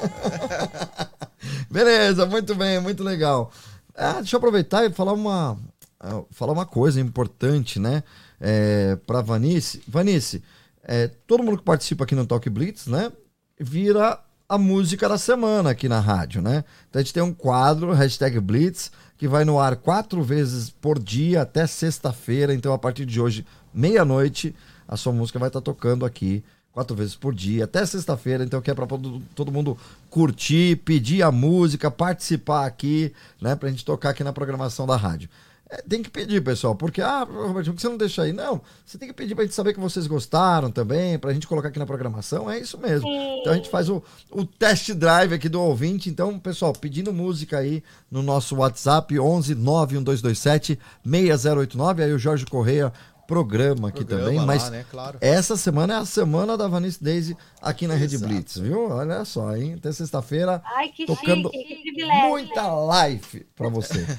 Beleza, 1.70 2.26
muito 2.26 2.54
bem, 2.54 2.80
muito 2.80 3.02
legal. 3.02 3.52
Ah, 3.94 4.14
deixa 4.14 4.36
eu 4.36 4.38
aproveitar 4.38 4.84
e 4.84 4.92
falar 4.92 5.12
uma, 5.12 5.58
ah, 6.00 6.22
falar 6.30 6.52
uma 6.52 6.66
coisa 6.66 7.00
importante, 7.00 7.78
né? 7.78 8.02
É, 8.40 8.96
para 9.06 9.20
Vanice. 9.20 9.82
Vanice, 9.86 10.42
é, 10.82 11.08
todo 11.08 11.42
mundo 11.42 11.58
que 11.58 11.64
participa 11.64 12.04
aqui 12.04 12.14
no 12.14 12.26
Talk 12.26 12.48
Blitz, 12.50 12.86
né? 12.86 13.12
Vira 13.58 14.20
a 14.48 14.58
música 14.58 15.08
da 15.08 15.16
semana 15.16 15.70
aqui 15.70 15.88
na 15.88 16.00
rádio, 16.00 16.42
né? 16.42 16.64
Então 16.88 17.00
a 17.00 17.02
gente 17.02 17.14
tem 17.14 17.22
um 17.22 17.32
quadro, 17.32 17.92
hashtag 17.92 18.38
Blitz, 18.40 18.90
que 19.16 19.26
vai 19.26 19.44
no 19.44 19.58
ar 19.58 19.76
quatro 19.76 20.22
vezes 20.22 20.70
por 20.70 20.98
dia 20.98 21.42
até 21.42 21.66
sexta-feira. 21.66 22.52
Então 22.52 22.72
a 22.72 22.78
partir 22.78 23.06
de 23.06 23.20
hoje, 23.20 23.46
meia-noite, 23.72 24.54
a 24.86 24.96
sua 24.96 25.12
música 25.12 25.38
vai 25.38 25.48
estar 25.48 25.60
tocando 25.60 26.04
aqui 26.04 26.44
quatro 26.74 26.96
vezes 26.96 27.14
por 27.14 27.32
dia, 27.32 27.64
até 27.64 27.86
sexta-feira, 27.86 28.42
então 28.42 28.60
que 28.60 28.70
é 28.70 28.74
para 28.74 28.86
todo 29.34 29.52
mundo 29.52 29.78
curtir, 30.10 30.76
pedir 30.84 31.22
a 31.22 31.30
música, 31.30 31.88
participar 31.88 32.66
aqui, 32.66 33.12
né, 33.40 33.54
pra 33.54 33.70
gente 33.70 33.84
tocar 33.84 34.10
aqui 34.10 34.24
na 34.24 34.32
programação 34.32 34.84
da 34.84 34.96
rádio. 34.96 35.28
É, 35.70 35.80
tem 35.88 36.02
que 36.02 36.10
pedir, 36.10 36.42
pessoal, 36.42 36.74
porque, 36.74 37.00
ah, 37.00 37.22
Roberto, 37.22 37.66
por 37.66 37.74
que 37.74 37.80
você 37.80 37.88
não 37.88 37.96
deixa 37.96 38.22
aí? 38.22 38.32
Não, 38.32 38.60
você 38.84 38.98
tem 38.98 39.08
que 39.08 39.14
pedir 39.14 39.34
pra 39.34 39.44
gente 39.44 39.54
saber 39.54 39.72
que 39.72 39.80
vocês 39.80 40.06
gostaram 40.06 40.70
também, 40.70 41.18
pra 41.18 41.32
gente 41.32 41.46
colocar 41.46 41.68
aqui 41.68 41.78
na 41.78 41.86
programação, 41.86 42.50
é 42.50 42.58
isso 42.58 42.76
mesmo. 42.76 43.08
Então 43.08 43.52
a 43.52 43.56
gente 43.56 43.70
faz 43.70 43.88
o, 43.88 44.02
o 44.30 44.44
test 44.44 44.92
drive 44.92 45.32
aqui 45.32 45.48
do 45.48 45.60
ouvinte, 45.62 46.10
então, 46.10 46.38
pessoal, 46.38 46.72
pedindo 46.72 47.12
música 47.12 47.58
aí 47.58 47.82
no 48.10 48.20
nosso 48.20 48.56
WhatsApp, 48.56 49.18
11 49.18 49.54
91227 49.54 50.78
6089, 51.04 52.02
aí 52.02 52.12
o 52.12 52.18
Jorge 52.18 52.44
Correia 52.44 52.92
programa 53.26 53.88
aqui 53.88 54.04
Programa 54.04 54.24
também, 54.24 54.38
lá, 54.40 54.46
mas 54.46 54.70
né? 54.70 54.84
Claro. 54.90 55.18
essa 55.20 55.56
semana 55.56 55.94
é 55.94 55.96
a 55.98 56.04
semana 56.04 56.56
da 56.56 56.68
Vanessa 56.68 57.02
Daisy 57.02 57.36
aqui 57.60 57.86
na 57.86 57.94
Rede 57.94 58.16
Exato. 58.16 58.32
Blitz, 58.32 58.58
viu? 58.58 58.90
Olha 58.90 59.24
só, 59.24 59.56
hein? 59.56 59.74
Até 59.74 59.90
sexta-feira, 59.92 60.62
Ai, 60.76 60.88
que 60.88 61.06
tocando 61.06 61.50
chique, 61.50 61.92
que 61.94 62.04
muita 62.04 62.66
live 62.68 63.46
pra 63.56 63.68
você. 63.68 64.04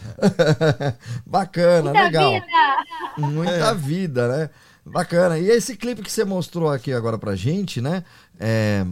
Bacana, 1.25 1.91
Muita 1.91 2.03
legal. 2.03 2.31
vida. 2.31 2.45
Muita 3.17 3.73
vida, 3.73 4.27
né? 4.27 4.49
Bacana. 4.85 5.39
E 5.39 5.47
esse 5.49 5.75
clipe 5.75 6.01
que 6.03 6.11
você 6.11 6.23
mostrou 6.23 6.69
aqui 6.69 6.93
agora 6.93 7.17
pra 7.17 7.35
gente, 7.35 7.81
né? 7.81 8.03
É, 8.39 8.85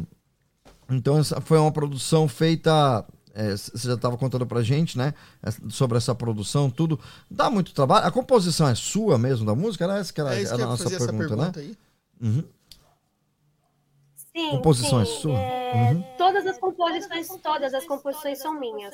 Então, 0.89 1.20
essa 1.20 1.39
foi 1.41 1.57
uma 1.57 1.72
produção 1.72 2.28
feita. 2.28 3.05
É, 3.34 3.51
você 3.51 3.88
já 3.88 3.95
estava 3.95 4.17
contando 4.17 4.45
pra 4.45 4.61
gente, 4.61 4.97
né? 4.97 5.13
essa- 5.41 5.61
Sobre 5.69 5.97
essa 5.97 6.13
produção, 6.13 6.69
tudo. 6.69 6.99
Dá 7.29 7.49
muito 7.49 7.73
trabalho. 7.73 8.05
A 8.07 8.11
composição 8.11 8.67
é 8.67 8.75
sua 8.75 9.17
mesmo 9.17 9.45
da 9.45 9.55
música? 9.55 9.84
Era 9.86 9.97
essa 9.97 10.13
que 10.13 10.21
era 10.21 10.36
É 10.36 10.41
isso 10.43 10.53
a 10.53 10.57
nossa 10.57 10.84
fazer 10.84 10.95
essa 10.97 11.07
pergunta, 11.13 11.36
pergunta 11.36 11.59
né? 11.61 11.65
aí. 11.67 11.77
Uhum. 12.27 12.43
Sim, 14.15 14.49
Composição 14.49 14.99
é 15.01 15.05
sim. 15.05 15.19
sua? 15.21 15.38
É, 15.39 15.63
Uhum. 15.73 16.03
Todas 16.17 16.45
as 16.45 16.57
composições, 16.59 17.27
todas 17.41 17.73
as 17.73 17.86
composições 17.86 18.38
são 18.39 18.59
minhas. 18.59 18.93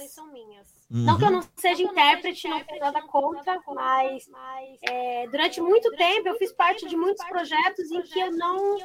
Uhum. 0.90 1.04
Não 1.04 1.18
que 1.18 1.26
eu 1.26 1.32
não 1.32 1.42
seja 1.58 1.84
intérprete, 1.84 2.48
não 2.48 2.64
tenho 2.64 2.80
nada 2.80 3.02
contra, 3.02 3.60
mas 3.68 4.26
é, 4.82 5.28
durante 5.28 5.60
muito 5.62 5.92
tempo 5.92 6.28
eu 6.30 6.36
fiz 6.38 6.52
parte 6.54 6.88
de 6.88 6.96
muitos 6.96 7.24
projetos 7.26 7.92
em 7.92 8.02
que 8.02 8.20
eu 8.20 8.32
não, 8.32 8.78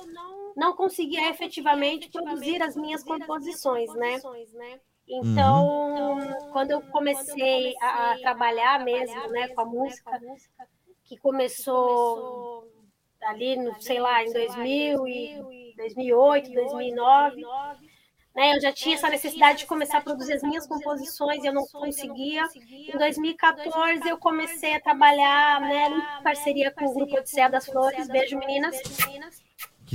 não 0.56 0.72
conseguia 0.74 1.30
efetivamente 1.30 2.08
produzir 2.10 2.60
as 2.62 2.74
minhas 2.76 3.02
composições, 3.04 3.92
né? 3.94 4.20
Então, 5.06 6.18
quando 6.52 6.70
eu 6.70 6.80
comecei 6.82 7.74
a, 7.80 8.12
a 8.12 8.18
trabalhar 8.18 8.82
mesmo, 8.84 9.28
né, 9.28 9.48
com 9.48 9.60
a 9.60 9.64
música, 9.64 10.20
que 11.04 11.18
começou 11.18 12.66
ali, 13.22 13.56
no, 13.56 13.80
sei 13.80 14.00
lá, 14.00 14.22
em 14.24 14.32
2000 14.32 15.06
e 15.06 15.74
2008, 15.76 16.52
2009, 16.52 17.42
né, 18.34 18.56
eu 18.56 18.60
já 18.60 18.72
tinha 18.72 18.96
essa 18.96 19.08
necessidade 19.08 19.60
de 19.60 19.66
começar 19.66 19.98
a 19.98 20.02
produzir 20.02 20.32
as 20.32 20.42
minhas 20.42 20.66
composições 20.66 21.42
e 21.44 21.46
eu 21.46 21.52
não 21.52 21.66
conseguia. 21.66 22.42
Em 22.66 22.98
2014 22.98 24.08
eu 24.08 24.18
comecei 24.18 24.74
a 24.74 24.80
trabalhar, 24.80 25.60
né, 25.60 25.88
em 25.88 26.22
parceria 26.22 26.70
com 26.70 26.86
o 26.86 26.94
grupo 26.94 27.16
Odisseia 27.16 27.48
das 27.48 27.66
Flores, 27.66 28.08
beijo 28.08 28.38
meninas. 28.38 28.76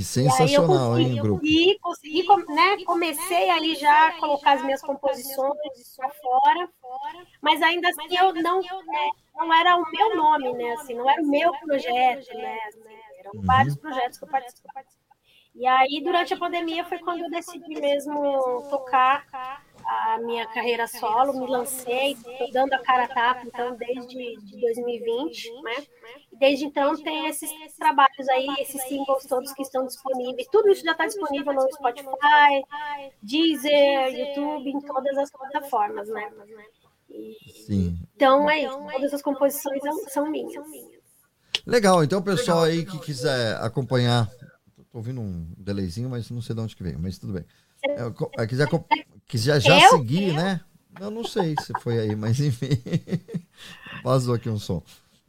Que 0.00 0.04
E 0.04 0.04
sensacional, 0.04 0.98
hein, 0.98 1.16
grupo? 1.16 1.40
consegui, 1.40 1.78
consegui, 1.78 2.26
né, 2.54 2.84
comecei 2.84 3.50
ali 3.50 3.74
já 3.74 4.08
a 4.08 4.12
colocar 4.18 4.52
as 4.52 4.62
minhas 4.64 4.80
composições 4.80 5.58
para 5.96 6.10
fora, 6.10 6.68
mas 7.42 7.60
ainda 7.60 7.88
assim 7.88 8.16
eu 8.16 8.32
não, 8.34 8.60
é, 8.60 9.10
não 9.36 9.52
era 9.52 9.76
o 9.76 9.84
meu 9.90 10.16
nome, 10.16 10.52
né, 10.54 10.72
assim, 10.72 10.94
não 10.94 11.08
era 11.08 11.22
o 11.22 11.26
meu 11.26 11.52
projeto, 11.52 12.32
né, 12.34 12.58
assim, 12.68 12.80
eram 13.18 13.42
vários 13.42 13.76
projetos 13.76 14.18
que 14.18 14.24
eu 14.24 14.28
participava. 14.28 14.86
E 15.54 15.66
aí, 15.66 16.00
durante 16.02 16.32
a 16.32 16.38
pandemia, 16.38 16.84
foi 16.84 16.98
quando 16.98 17.24
eu 17.24 17.30
decidi 17.30 17.80
mesmo 17.80 18.62
tocar 18.70 19.26
a 19.90 20.18
minha 20.18 20.46
carreira 20.46 20.86
solo, 20.86 21.32
me 21.32 21.50
lancei, 21.50 22.16
tô 22.38 22.46
dando 22.52 22.72
a 22.74 22.78
cara 22.78 23.04
a 23.04 23.08
tapa, 23.08 23.42
então, 23.44 23.76
desde 23.76 24.36
de 24.36 24.60
2020, 24.60 25.62
né? 25.62 25.84
Desde 26.38 26.64
então 26.64 26.96
tem 27.02 27.26
esses 27.26 27.50
trabalhos 27.76 28.28
aí, 28.28 28.46
esses 28.60 28.80
singles 28.84 29.26
todos 29.26 29.52
que 29.52 29.62
estão 29.62 29.84
disponíveis. 29.84 30.46
Tudo 30.46 30.70
isso 30.70 30.84
já 30.84 30.92
está 30.92 31.06
disponível 31.06 31.52
no 31.52 31.62
Spotify, 31.72 32.64
Deezer, 33.20 34.14
YouTube, 34.14 34.70
em 34.70 34.80
todas 34.80 35.18
as 35.18 35.30
plataformas, 35.32 36.08
né? 36.08 36.30
Sim. 37.66 37.98
então 38.14 38.48
é 38.48 38.62
isso, 38.62 38.78
todas 38.92 39.12
as 39.12 39.22
composições 39.22 39.82
são, 40.08 40.30
minhas. 40.30 40.64
Legal, 41.66 42.04
então 42.04 42.20
o 42.20 42.24
pessoal 42.24 42.62
aí 42.62 42.84
que 42.84 42.98
quiser 43.00 43.56
acompanhar. 43.56 44.30
Tô 44.92 44.98
ouvindo 44.98 45.20
um 45.20 45.52
delayzinho, 45.56 46.08
mas 46.08 46.30
não 46.30 46.40
sei 46.40 46.54
de 46.54 46.60
onde 46.60 46.76
que 46.76 46.82
veio, 46.82 46.98
mas 47.00 47.18
tudo 47.18 47.32
bem. 47.32 47.44
É, 47.82 48.42
é, 48.42 48.46
quiser, 48.46 48.68
co- 49.30 49.32
quiser 49.32 49.60
já 49.60 49.78
Eu? 49.80 49.90
seguir, 49.98 50.32
né? 50.34 50.60
Eu 51.00 51.10
não 51.10 51.24
sei 51.24 51.54
se 51.60 51.72
foi 51.80 51.98
aí, 51.98 52.16
mas 52.16 52.40
enfim. 52.40 52.68
Vazou 54.02 54.34
aqui 54.34 54.48
um 54.48 54.58
som. 54.58 54.82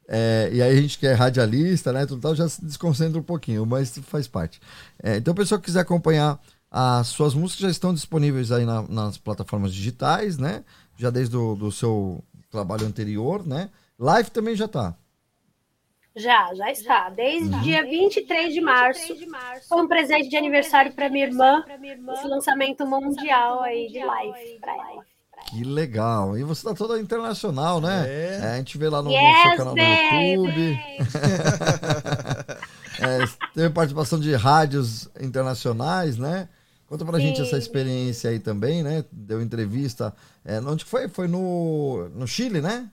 É, 0.07 0.49
e 0.51 0.61
aí 0.61 0.77
a 0.77 0.81
gente 0.81 0.97
que 0.97 1.07
é 1.07 1.13
radialista, 1.13 1.93
né? 1.93 2.05
Tudo 2.05 2.21
tal, 2.21 2.35
já 2.35 2.47
se 2.49 2.63
desconcentra 2.63 3.19
um 3.19 3.23
pouquinho, 3.23 3.65
mas 3.65 3.97
faz 4.03 4.27
parte. 4.27 4.59
É, 5.01 5.17
então, 5.17 5.31
o 5.33 5.35
pessoal 5.35 5.59
que 5.59 5.65
quiser 5.65 5.79
acompanhar 5.81 6.39
as 6.69 7.07
suas 7.07 7.33
músicas 7.33 7.61
já 7.61 7.69
estão 7.69 7.93
disponíveis 7.93 8.51
aí 8.51 8.65
na- 8.65 8.83
nas 8.87 9.17
plataformas 9.17 9.73
digitais, 9.73 10.37
né? 10.37 10.63
Já 10.97 11.09
desde 11.09 11.35
o 11.37 11.55
do 11.55 11.71
seu 11.71 12.23
trabalho 12.49 12.85
anterior, 12.85 13.45
né? 13.45 13.69
Live 13.97 14.31
também 14.31 14.55
já 14.55 14.67
tá. 14.67 14.95
Já, 16.16 16.53
já 16.53 16.70
está. 16.72 17.09
Desde 17.09 17.53
Uhum. 17.53 17.62
dia 17.62 17.84
23 17.84 18.53
de 18.53 18.62
março. 18.62 19.16
Foi 19.68 19.82
um 19.82 19.88
presente 19.88 20.30
de 20.30 20.36
aniversário 20.38 20.91
para 20.93 21.09
minha 21.09 21.26
irmã. 21.26 21.64
Esse 22.14 22.28
lançamento 22.28 22.86
mundial 22.86 23.62
aí 23.62 23.88
de 23.88 24.03
live 24.03 24.59
para 24.59 24.74
ela. 24.74 25.05
Que 25.49 25.64
legal. 25.64 26.38
E 26.38 26.43
você 26.43 26.68
tá 26.68 26.74
toda 26.76 26.99
internacional, 26.99 27.82
né? 27.82 28.05
É. 28.07 28.51
a 28.53 28.57
gente 28.57 28.78
vê 28.78 28.88
lá 28.89 29.01
no, 29.01 29.09
Yes, 29.09 29.41
seu 29.47 29.57
canal 29.57 29.74
do 29.74 29.82
YouTube. 29.82 30.80
É, 33.01 33.18
teve 33.55 33.70
participação 33.72 34.20
de 34.20 34.36
rádios 34.36 35.09
internacionais, 35.20 36.18
né? 36.20 36.47
Conta 36.86 37.03
pra 37.03 37.18
gente 37.20 37.38
Sim. 37.38 37.43
essa 37.43 37.57
experiência 37.57 38.30
aí 38.30 38.38
também, 38.39 38.84
né? 38.84 39.03
Deu 39.12 39.41
entrevista. 39.41 40.14
É, 40.45 40.59
onde 40.59 40.84
que 40.84 40.91
foi? 40.91 41.07
Foi 41.07 41.28
no, 41.28 42.09
no 42.09 42.28
Chile, 42.28 42.62
né? 42.62 42.88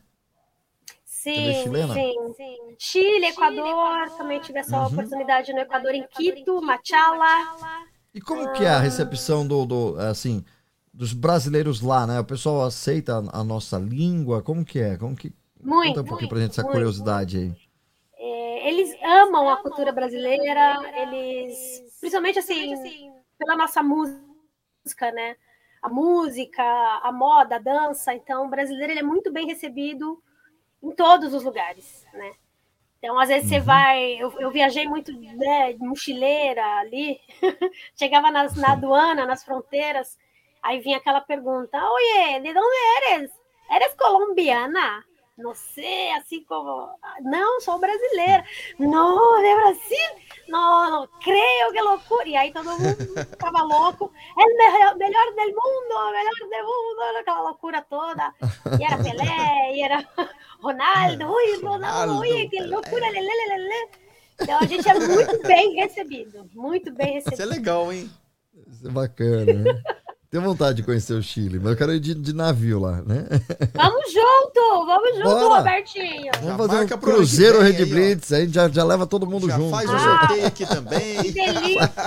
TV 1.24 1.54
Sim, 1.54 1.62
chilena? 1.62 1.94
sim, 1.94 2.14
sim. 2.36 2.56
Chile, 2.78 3.26
Equador, 3.26 4.10
também 4.16 4.40
tive 4.40 4.58
essa 4.60 4.78
Uhum. 4.78 4.86
oportunidade 4.86 5.52
no 5.52 5.58
Equador, 5.60 5.94
em 5.94 6.06
Quito, 6.08 6.60
Machala. 6.62 7.86
E 8.14 8.20
como 8.20 8.52
que 8.52 8.64
é 8.64 8.68
a 8.68 8.78
recepção 8.80 9.46
do, 9.46 9.64
do, 9.66 9.96
assim, 9.98 10.44
dos 10.92 11.12
brasileiros 11.12 11.80
lá, 11.80 12.06
né? 12.06 12.20
O 12.20 12.24
pessoal 12.24 12.62
aceita 12.64 13.18
a, 13.32 13.40
a 13.40 13.44
nossa 13.44 13.78
língua? 13.78 14.42
Como 14.42 14.64
que 14.64 14.78
é? 14.80 14.96
Como 14.96 15.14
que... 15.16 15.32
Muito, 15.60 15.88
Conta 15.88 16.00
um 16.02 16.04
pouquinho 16.04 16.28
pra 16.28 16.38
gente 16.38 16.52
essa 16.52 16.62
muito. 16.62 16.72
curiosidade 16.74 17.36
aí. 17.36 17.52
É, 18.16 18.68
eles 18.68 18.96
amam 19.02 19.48
a 19.48 19.56
cultura 19.56 19.90
brasileira, 19.92 20.78
eles, 20.96 21.82
principalmente 22.00 22.38
assim, 22.38 22.74
pela 23.36 23.56
nossa 23.56 23.82
música, 23.82 25.10
né? 25.12 25.36
A 25.82 25.88
música, 25.88 26.62
a 27.02 27.10
moda, 27.12 27.56
a 27.56 27.58
dança. 27.58 28.14
Então, 28.14 28.46
o 28.46 28.48
brasileiro 28.48 28.92
ele 28.92 29.00
é 29.00 29.02
muito 29.02 29.32
bem 29.32 29.46
recebido 29.46 30.22
em 30.82 30.92
todos 30.92 31.34
os 31.34 31.44
lugares, 31.44 32.06
né? 32.12 32.32
Então, 32.98 33.18
às 33.18 33.28
vezes 33.28 33.48
você 33.48 33.60
vai. 33.60 34.14
Eu, 34.20 34.32
eu 34.40 34.50
viajei 34.50 34.86
muito, 34.88 35.12
né, 35.12 35.72
de 35.72 35.78
mochileira 35.78 36.64
ali, 36.78 37.20
chegava 37.96 38.30
nas, 38.30 38.56
na 38.56 38.72
aduana, 38.72 39.24
nas 39.24 39.44
fronteiras, 39.44 40.18
aí 40.62 40.80
vinha 40.80 40.96
aquela 40.96 41.20
pergunta: 41.20 41.78
Oye, 41.78 42.40
¿de 42.40 42.52
dónde 42.52 42.76
eres? 43.06 43.30
¿Eres 43.70 43.94
colombiana? 43.94 45.04
Não 45.36 45.54
sei, 45.54 46.10
assim 46.14 46.42
como. 46.44 46.90
Não, 47.20 47.60
sou 47.60 47.78
brasileira. 47.78 48.44
Não, 48.78 49.40
de 49.40 49.54
Brasil? 49.54 50.27
Não, 50.48 51.06
creio, 51.22 51.72
que 51.72 51.80
loucura. 51.80 52.28
E 52.28 52.36
aí 52.36 52.52
todo 52.52 52.70
mundo 52.70 53.26
ficava 53.30 53.62
louco. 53.62 54.10
É 54.38 54.42
o 54.42 54.56
melhor, 54.56 54.96
melhor 54.96 55.34
del 55.34 55.48
mundo, 55.48 56.12
melhor 56.12 56.50
del 56.50 56.64
mundo, 56.64 57.18
aquela 57.20 57.42
loucura 57.42 57.82
toda. 57.82 58.34
E 58.78 58.84
era 58.84 58.96
Pelé, 59.02 59.74
e 59.74 59.82
era 59.82 60.04
Ronaldo. 60.60 61.32
Ui, 61.32 61.62
Ronaldo, 61.62 62.18
ui, 62.20 62.48
que 62.48 62.62
loucura, 62.62 63.10
lelê. 63.10 63.88
Então 64.40 64.58
a 64.58 64.66
gente 64.66 64.88
é 64.88 64.94
muito 64.94 65.42
bem 65.42 65.74
recebido, 65.74 66.48
muito 66.54 66.92
bem 66.92 67.18
Isso 67.18 67.28
é 67.28 67.30
recebido. 67.30 67.54
legal, 67.54 67.92
hein? 67.92 68.08
Isso 68.68 68.86
é 68.86 68.90
bacana, 68.90 69.52
né? 69.52 69.82
Tenho 70.30 70.42
vontade 70.42 70.76
de 70.76 70.82
conhecer 70.82 71.14
o 71.14 71.22
Chile, 71.22 71.58
mas 71.58 71.70
eu 71.70 71.76
quero 71.76 71.94
ir 71.94 72.00
de, 72.00 72.14
de 72.14 72.34
navio 72.34 72.78
lá, 72.78 73.00
né? 73.00 73.24
Vamos 73.74 74.12
junto, 74.12 74.86
vamos 74.86 75.16
junto, 75.16 75.24
Bora. 75.24 75.56
Robertinho. 75.58 76.30
Vamos 76.42 76.48
Já 76.48 76.56
fazer 76.58 76.84
um 76.84 76.86
que 76.86 76.96
cruzeiro 76.98 77.60
Red 77.62 77.76
aí. 77.76 77.84
Blitz, 77.86 78.32
aí 78.32 78.46
já, 78.48 78.68
já 78.68 78.84
leva 78.84 79.06
todo 79.06 79.26
mundo 79.26 79.48
Já 79.48 79.56
junto. 79.56 79.70
faz 79.70 79.88
o 79.88 79.92
né? 79.94 79.98
sorteio 79.98 80.46
aqui 80.46 80.66
Que 80.66 80.74
também. 80.74 81.32
delícia! 81.32 81.92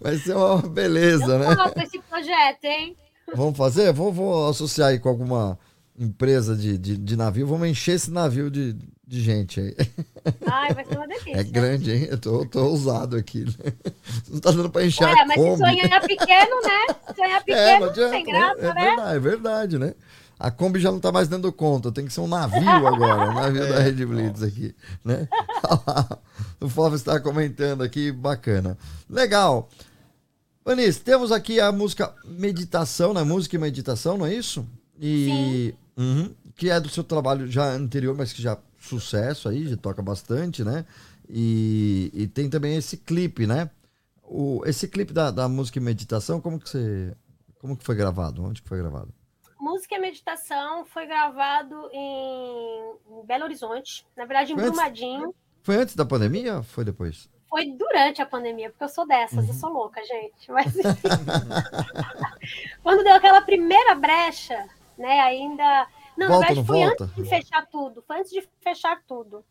Vai 0.00 0.16
ser 0.18 0.36
uma 0.36 0.58
beleza, 0.62 1.38
né? 1.38 1.52
Eu 1.52 1.56
topo 1.56 1.80
esse 1.80 1.98
projeto, 2.00 2.64
hein? 2.64 2.96
Vamos 3.34 3.56
fazer? 3.56 3.92
Vou, 3.92 4.12
vou 4.12 4.48
associar 4.48 4.88
aí 4.88 4.98
com 4.98 5.08
alguma 5.08 5.58
empresa 5.98 6.56
de, 6.56 6.76
de, 6.76 6.96
de 6.96 7.16
navio. 7.16 7.46
Vamos 7.46 7.68
encher 7.68 7.94
esse 7.94 8.10
navio 8.10 8.50
de, 8.50 8.76
de 9.12 9.20
gente 9.20 9.60
aí. 9.60 9.76
Ai, 10.46 10.72
vai 10.72 10.84
ser 10.86 10.96
uma 10.96 11.06
delícia. 11.06 11.36
É 11.36 11.42
grande, 11.44 11.92
hein? 11.92 12.08
Eu 12.10 12.18
tô, 12.18 12.46
tô 12.46 12.64
ousado 12.66 13.14
aqui. 13.16 13.44
Né? 13.44 13.72
Não 14.28 14.40
tá 14.40 14.50
dando 14.50 14.70
pra 14.70 14.84
encher 14.84 15.04
Ué, 15.04 15.12
a 15.20 15.26
mas 15.26 15.38
se 15.38 15.46
Kombi. 15.46 15.58
sonhar 15.58 16.00
pequeno, 16.00 16.62
né? 16.62 17.12
Sonhar 17.14 17.40
É, 17.46 17.78
pequeno 17.78 17.80
não 17.80 17.86
não 17.86 17.92
tem 17.92 18.04
adianta, 18.22 18.30
graça, 18.32 18.62
né? 18.62 18.68
É 18.70 18.74
né? 18.74 18.84
verdade, 18.96 19.16
é 19.16 19.18
verdade, 19.20 19.78
né? 19.78 19.94
A 20.38 20.50
Kombi 20.50 20.80
já 20.80 20.90
não 20.90 20.98
tá 20.98 21.12
mais 21.12 21.28
dando 21.28 21.52
conta, 21.52 21.92
tem 21.92 22.04
que 22.06 22.12
ser 22.12 22.20
um 22.20 22.26
navio 22.26 22.86
agora, 22.86 23.30
um 23.30 23.34
navio 23.34 23.68
da 23.68 23.78
Red 23.78 24.04
Blitz 24.06 24.42
aqui, 24.42 24.74
né? 25.04 25.28
o 26.60 26.68
Flávio 26.68 26.96
está 26.96 27.20
comentando 27.20 27.82
aqui, 27.82 28.10
bacana. 28.10 28.76
Legal. 29.08 29.68
Vanice, 30.64 31.00
temos 31.00 31.30
aqui 31.30 31.60
a 31.60 31.70
música 31.70 32.12
Meditação, 32.24 33.12
né? 33.14 33.22
Música 33.22 33.54
e 33.56 33.58
Meditação, 33.58 34.16
não 34.16 34.26
é 34.26 34.34
isso? 34.34 34.66
E 35.00 35.74
Uhum. 35.96 36.30
que 36.56 36.70
é 36.70 36.80
do 36.80 36.88
seu 36.88 37.04
trabalho 37.04 37.46
já 37.50 37.66
anterior, 37.66 38.16
mas 38.16 38.32
que 38.32 38.40
já 38.42 38.56
sucesso 38.86 39.48
aí, 39.48 39.66
já 39.68 39.76
toca 39.76 40.02
bastante, 40.02 40.64
né? 40.64 40.84
E, 41.28 42.10
e 42.14 42.26
tem 42.26 42.48
também 42.50 42.76
esse 42.76 42.96
clipe, 42.96 43.46
né? 43.46 43.70
O, 44.22 44.62
esse 44.66 44.88
clipe 44.88 45.12
da, 45.12 45.30
da 45.30 45.48
música 45.48 45.78
e 45.78 45.82
meditação, 45.82 46.40
como 46.40 46.58
que 46.58 46.68
você. 46.68 47.14
Como 47.60 47.76
que 47.76 47.84
foi 47.84 47.94
gravado? 47.94 48.42
Onde 48.42 48.60
que 48.62 48.68
foi 48.68 48.78
gravado? 48.78 49.12
Música 49.60 49.94
e 49.94 49.98
Meditação 50.00 50.84
foi 50.84 51.06
gravado 51.06 51.88
em 51.92 53.24
Belo 53.24 53.44
Horizonte, 53.44 54.04
na 54.16 54.24
verdade 54.24 54.52
em 54.52 54.56
Foi 54.56 54.64
antes? 54.64 54.74
Brumadinho. 54.76 55.34
Foi 55.62 55.76
antes 55.76 55.94
da 55.94 56.04
pandemia 56.04 56.56
ou 56.56 56.62
foi 56.64 56.84
depois? 56.84 57.30
Foi 57.48 57.66
durante 57.70 58.20
a 58.20 58.26
pandemia, 58.26 58.70
porque 58.70 58.82
eu 58.82 58.88
sou 58.88 59.06
dessas, 59.06 59.44
Uhum. 59.44 59.50
eu 59.50 59.54
sou 59.54 59.70
louca, 59.72 60.02
gente. 60.04 60.50
Mas 60.50 60.74
enfim. 60.74 61.08
quando 62.82 63.04
deu 63.04 63.14
aquela 63.14 63.40
primeira 63.42 63.94
brecha, 63.94 64.66
né? 64.98 65.20
Ainda. 65.20 65.86
Não, 66.16 66.28
Volta, 66.28 66.54
na 66.54 66.62
verdade 66.62 66.66
foi 66.66 66.78
volta? 66.78 67.04
antes 67.04 67.14
de 67.16 67.28
fechar 67.28 67.66
tudo. 67.66 68.02
Foi 68.02 68.18
antes 68.18 68.30
de 68.30 68.48
fechar 68.60 69.02
tudo. 69.06 69.44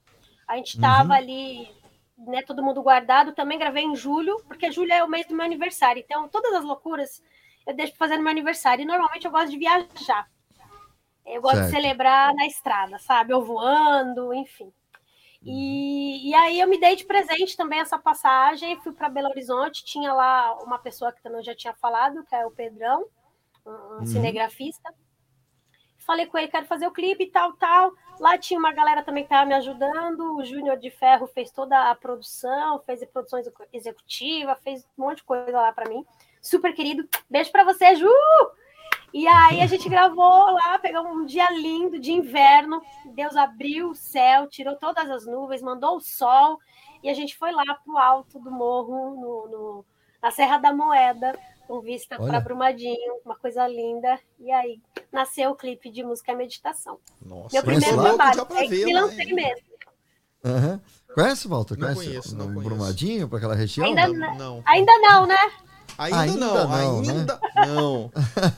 A 0.47 0.57
gente 0.57 0.79
tava 0.79 1.09
Uhum. 1.09 1.13
ali, 1.13 1.75
né? 2.17 2.41
Todo 2.43 2.63
mundo 2.63 2.81
guardado. 2.83 3.33
Também 3.33 3.57
gravei 3.59 3.83
em 3.83 3.95
julho, 3.95 4.41
porque 4.47 4.71
julho 4.71 4.91
é 4.93 5.03
o 5.03 5.09
mês 5.09 5.27
do 5.27 5.35
meu 5.35 5.45
aniversário. 5.45 6.01
Então, 6.01 6.27
todas 6.29 6.53
as 6.53 6.63
loucuras 6.63 7.21
eu 7.65 7.73
deixo 7.75 7.93
pra 7.93 7.99
fazer 8.07 8.17
no 8.17 8.23
meu 8.23 8.31
aniversário. 8.31 8.81
E 8.83 8.85
normalmente 8.85 9.25
eu 9.25 9.31
gosto 9.31 9.49
de 9.51 9.57
viajar. 9.57 10.29
Eu 11.25 11.41
gosto 11.41 11.55
Certo. 11.57 11.65
de 11.65 11.71
celebrar 11.71 12.33
na 12.33 12.45
estrada, 12.47 12.97
sabe? 12.99 13.33
Ou 13.33 13.43
voando, 13.43 14.33
enfim. 14.33 14.71
E, 15.43 16.29
e 16.29 16.35
aí 16.35 16.59
eu 16.59 16.67
me 16.67 16.79
dei 16.79 16.95
de 16.95 17.05
presente 17.05 17.57
também 17.57 17.79
essa 17.79 17.97
passagem, 17.97 18.79
fui 18.81 18.91
para 18.93 19.09
Belo 19.09 19.29
Horizonte, 19.29 19.83
tinha 19.83 20.13
lá 20.13 20.55
uma 20.63 20.77
pessoa 20.77 21.11
que 21.11 21.21
também 21.21 21.39
eu 21.39 21.43
já 21.45 21.55
tinha 21.55 21.73
falado, 21.73 22.23
que 22.25 22.35
é 22.35 22.45
o 22.45 22.51
Pedrão, 22.51 23.05
um, 23.65 23.71
um 23.71 23.99
Uhum. 23.99 24.05
cinegrafista. 24.05 24.93
Falei 26.11 26.25
com 26.25 26.37
ele, 26.37 26.49
quero 26.49 26.65
fazer 26.65 26.85
o 26.85 26.91
clipe 26.91 27.23
e 27.23 27.27
tal, 27.27 27.53
tal. 27.53 27.93
Lá 28.19 28.37
tinha 28.37 28.59
uma 28.59 28.73
galera 28.73 29.01
também 29.01 29.23
que 29.23 29.27
estava 29.27 29.45
me 29.47 29.53
ajudando. 29.53 30.35
O 30.35 30.43
Júnior 30.43 30.75
de 30.75 30.89
Ferro 30.91 31.25
fez 31.25 31.49
toda 31.51 31.89
a 31.89 31.95
produção, 31.95 32.79
fez 32.81 33.01
a 33.01 33.05
produção 33.07 33.39
execu- 33.39 33.63
executiva, 33.71 34.53
fez 34.57 34.85
um 34.97 35.03
monte 35.05 35.19
de 35.19 35.23
coisa 35.23 35.53
lá 35.57 35.71
para 35.71 35.89
mim. 35.89 36.05
Super 36.41 36.73
querido. 36.73 37.07
Beijo 37.29 37.49
para 37.49 37.63
você, 37.63 37.95
Ju! 37.95 38.09
E 39.13 39.25
aí 39.25 39.61
a 39.61 39.67
gente 39.67 39.87
gravou 39.87 40.51
lá, 40.51 40.77
pegou 40.79 41.01
um 41.07 41.25
dia 41.25 41.49
lindo 41.49 41.97
de 41.97 42.11
inverno. 42.11 42.81
Deus 43.13 43.37
abriu 43.37 43.91
o 43.91 43.95
céu, 43.95 44.47
tirou 44.49 44.75
todas 44.75 45.09
as 45.09 45.25
nuvens, 45.25 45.61
mandou 45.61 45.95
o 45.95 46.01
sol. 46.01 46.59
E 47.01 47.09
a 47.09 47.13
gente 47.13 47.37
foi 47.37 47.53
lá 47.53 47.63
pro 47.85 47.97
alto 47.97 48.37
do 48.37 48.51
morro, 48.51 49.11
no, 49.15 49.47
no- 49.47 49.85
na 50.21 50.29
Serra 50.29 50.57
da 50.57 50.73
Moeda, 50.73 51.39
com 51.71 51.79
vista 51.79 52.17
para 52.17 52.41
Brumadinho, 52.41 53.21
uma 53.23 53.37
coisa 53.37 53.65
linda. 53.65 54.19
E 54.37 54.51
aí 54.51 54.81
nasceu 55.09 55.51
o 55.51 55.55
clipe 55.55 55.89
de 55.89 56.03
música 56.03 56.33
e 56.33 56.35
meditação. 56.35 56.99
Nossa, 57.25 57.53
Meu 57.53 57.63
primeiro 57.63 57.95
lá? 57.95 58.03
trabalho. 58.09 58.41
É 58.41 58.63
que 58.63 58.67
ver 58.67 58.93
lá, 58.93 59.01
lancei 59.01 59.33
mesmo. 59.33 59.71
Aham. 60.43 60.81
Conhece, 61.13 61.47
Walter? 61.47 61.77
Não 61.77 61.87
Conhece? 61.87 62.05
conheço, 62.05 62.37
não 62.37 62.45
conheço. 62.47 62.63
Brumadinho, 62.63 63.29
para 63.29 63.37
aquela 63.37 63.55
região? 63.55 63.87
Ainda 63.87 64.07
não. 64.09 64.35
não. 64.35 64.63
Ainda 64.65 64.91
não, 64.99 65.25
né? 65.25 65.37
Ainda, 66.01 66.19
Ainda 66.19 66.37
não, 66.39 66.67
não, 66.67 67.01
né? 67.03 67.11
ainda 67.11 67.39
não. 67.67 68.11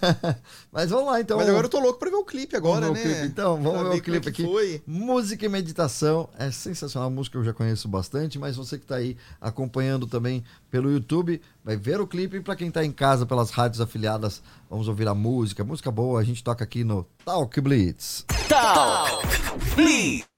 Mas 0.72 0.90
vamos 0.90 1.08
lá, 1.08 1.20
então. 1.20 1.36
Mas 1.36 1.50
agora 1.50 1.66
eu 1.66 1.70
tô 1.70 1.80
louco 1.82 2.00
pra 2.00 2.10
ver 2.10 2.16
o 2.16 2.24
clipe 2.24 2.56
agora, 2.56 2.88
Vamos 2.88 2.98
ver 2.98 3.06
né? 3.06 3.12
o 3.12 3.18
clipe, 3.18 3.28
então, 3.28 3.62
vamos 3.62 3.80
Pra 3.82 3.90
ver 3.90 3.96
o 3.96 3.98
é 3.98 4.00
clipe 4.00 4.22
que 4.22 4.30
aqui. 4.30 4.44
Foi. 4.46 4.82
Música 4.88 5.46
e 5.46 5.50
meditação 5.50 6.30
é 6.40 6.50
sensacional. 6.52 7.10
A 7.10 7.12
música 7.12 7.38
eu 7.38 7.44
já 7.44 7.52
conheço 7.52 7.90
bastante, 7.90 8.40
mas 8.40 8.56
você 8.56 8.78
que 8.78 8.86
está 8.86 8.96
aí 8.96 9.18
acompanhando 9.42 10.08
também 10.08 10.42
pelo 10.72 10.90
YouTube, 10.90 11.42
vai 11.66 11.76
ver 11.76 12.00
o 12.00 12.08
clipe. 12.08 12.38
E 12.38 12.42
para 12.42 12.56
quem 12.56 12.70
está 12.70 12.86
em 12.86 12.94
casa 12.94 13.26
pelas 13.26 13.50
rádios 13.50 13.82
afiliadas, 13.82 14.42
vamos 14.70 14.88
ouvir 14.88 15.10
a 15.10 15.14
música. 15.14 15.66
Música 15.66 15.92
boa, 15.92 16.22
a 16.22 16.24
gente 16.24 16.42
toca 16.42 16.64
aqui 16.64 16.86
no 16.86 17.06
Talk 17.26 17.60
Blitz. 17.60 18.26
Talk 18.48 19.28
Blitz. 19.76 20.33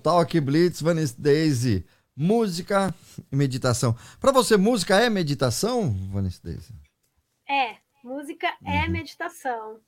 Talk 0.00 0.40
Blitz, 0.40 0.80
Vanessa 0.80 1.14
Daisy. 1.18 1.84
Música 2.16 2.94
e 3.30 3.36
meditação. 3.36 3.96
Pra 4.20 4.32
você, 4.32 4.56
música 4.56 4.96
é 4.96 5.08
meditação, 5.08 5.94
Vanessa 6.10 6.40
Daisy? 6.42 6.74
É, 7.48 7.76
música 8.02 8.52
é 8.64 8.88
meditação. 8.88 9.80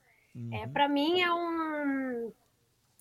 É, 0.50 0.66
para 0.66 0.88
mim 0.88 1.20
é 1.20 1.32
um 1.32 2.32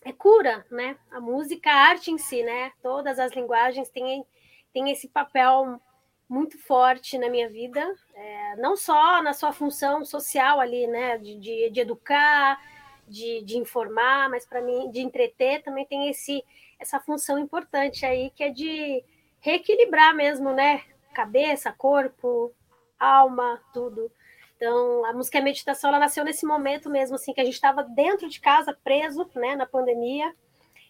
é 0.04 0.12
cura, 0.12 0.66
né? 0.70 0.98
A 1.12 1.20
música, 1.20 1.70
a 1.72 1.90
arte 1.90 2.12
em 2.12 2.18
si, 2.18 2.44
né? 2.44 2.72
Todas 2.82 3.20
as 3.20 3.34
linguagens 3.34 3.90
têm, 3.90 4.26
têm 4.74 4.92
esse 4.92 5.08
papel 5.08 5.80
muito 6.28 6.58
forte 6.58 7.18
na 7.18 7.30
minha 7.30 7.50
vida, 7.50 7.82
é, 8.16 8.56
não 8.56 8.76
só 8.76 9.22
na 9.22 9.34
sua 9.34 9.52
função 9.52 10.04
social 10.04 10.60
ali, 10.60 10.88
né? 10.88 11.18
De, 11.18 11.38
de, 11.40 11.70
de 11.70 11.80
educar, 11.80 12.60
de, 13.08 13.44
de 13.44 13.58
informar, 13.58 14.30
mas 14.30 14.46
para 14.46 14.62
mim, 14.62 14.90
de 14.92 15.02
entreter, 15.02 15.62
também 15.62 15.86
tem 15.86 16.10
esse 16.10 16.44
essa 16.82 17.00
função 17.00 17.38
importante 17.38 18.06
aí, 18.06 18.32
que 18.32 18.44
é 18.44 18.50
de 18.50 19.04
reequilibrar 19.40 20.16
mesmo, 20.16 20.52
né? 20.52 20.82
Cabeça, 21.14 21.72
corpo, 21.72 22.52
alma, 23.00 23.62
tudo. 23.74 24.12
Então, 24.58 25.06
a 25.06 25.14
música 25.14 25.38
é 25.38 25.42
meditação, 25.42 25.90
ela 25.90 26.00
nasceu 26.00 26.24
nesse 26.24 26.46
momento 26.46 26.90
mesmo, 26.90 27.16
assim, 27.16 27.34
que 27.34 27.42
a 27.42 27.44
gente 27.44 27.54
estava 27.54 27.84
dentro 27.84 28.28
de 28.28 28.40
casa, 28.40 28.78
preso, 28.84 29.30
né, 29.36 29.56
na 29.56 29.66
pandemia. 29.66 30.34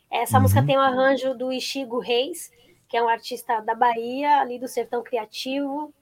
Essa 0.09 0.37
Uhum. 0.37 0.43
música 0.43 0.65
tem 0.65 0.77
um 0.77 0.81
arranjo 0.81 1.33
do 1.33 1.51
Ichigo 1.53 1.99
Reis, 1.99 2.51
que 2.89 2.97
é 2.97 3.03
um 3.03 3.07
artista 3.07 3.61
da 3.61 3.73
Bahia, 3.73 4.39
ali 4.39 4.59
do 4.59 4.67
Sertão 4.67 5.01
Criativo. 5.01 5.93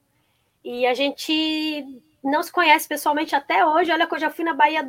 E 0.63 0.85
a 0.87 0.93
gente 0.95 1.85
não 2.23 2.41
se 2.41 2.51
conhece 2.51 2.87
pessoalmente 2.87 3.35
até 3.35 3.65
hoje. 3.65 3.91
Olha 3.91 4.07
que 4.07 4.15
eu 4.15 4.19
já 4.19 4.29
fui 4.31 4.43
na 4.43 4.53
Bahia 4.53 4.83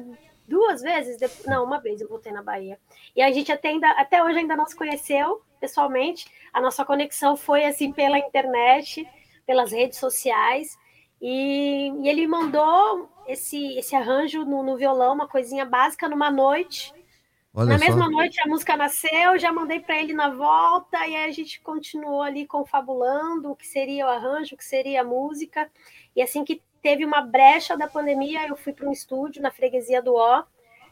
duas 0.50 0.82
vezes, 0.82 1.16
de- 1.16 1.48
não, 1.48 1.64
uma 1.64 1.80
vez 1.80 2.00
eu 2.00 2.08
voltei 2.08 2.32
na 2.32 2.42
Bahia. 2.42 2.78
E 3.14 3.22
a 3.22 3.30
gente 3.30 3.52
até, 3.52 3.68
ainda, 3.68 3.88
até 3.92 4.22
hoje 4.22 4.40
ainda 4.40 4.56
não 4.56 4.66
se 4.66 4.76
conheceu 4.76 5.42
pessoalmente. 5.60 6.26
A 6.52 6.60
nossa 6.60 6.84
conexão 6.84 7.36
foi 7.36 7.64
assim 7.64 7.92
pela 7.92 8.18
internet, 8.18 9.08
pelas 9.46 9.70
redes 9.70 9.98
sociais. 9.98 10.76
E, 11.22 11.92
e 12.02 12.08
ele 12.08 12.26
mandou 12.26 13.08
esse, 13.28 13.78
esse 13.78 13.94
arranjo 13.94 14.44
no, 14.44 14.62
no 14.62 14.76
violão, 14.76 15.14
uma 15.14 15.28
coisinha 15.28 15.64
básica, 15.64 16.08
numa 16.08 16.30
noite. 16.30 16.92
Olha 17.54 17.70
na 17.70 17.78
só. 17.78 17.84
mesma 17.84 18.10
noite 18.10 18.40
a 18.40 18.48
música 18.48 18.76
nasceu, 18.76 19.38
já 19.38 19.52
mandei 19.52 19.80
para 19.80 20.00
ele 20.00 20.12
na 20.12 20.30
volta, 20.30 20.98
e 21.06 21.16
aí 21.16 21.24
a 21.24 21.32
gente 21.32 21.60
continuou 21.60 22.22
ali 22.22 22.46
confabulando 22.46 23.50
o 23.50 23.56
que 23.56 23.66
seria 23.66 24.06
o 24.06 24.08
arranjo, 24.08 24.54
o 24.54 24.58
que 24.58 24.64
seria 24.64 25.02
a 25.02 25.04
música. 25.04 25.70
E 26.14 26.22
assim 26.22 26.44
que 26.44 26.62
teve 26.82 27.04
uma 27.04 27.20
brecha 27.20 27.76
da 27.76 27.86
pandemia, 27.88 28.46
eu 28.46 28.56
fui 28.56 28.72
para 28.72 28.88
um 28.88 28.92
estúdio 28.92 29.42
na 29.42 29.50
freguesia 29.50 30.00
do 30.02 30.14
Ó. 30.14 30.42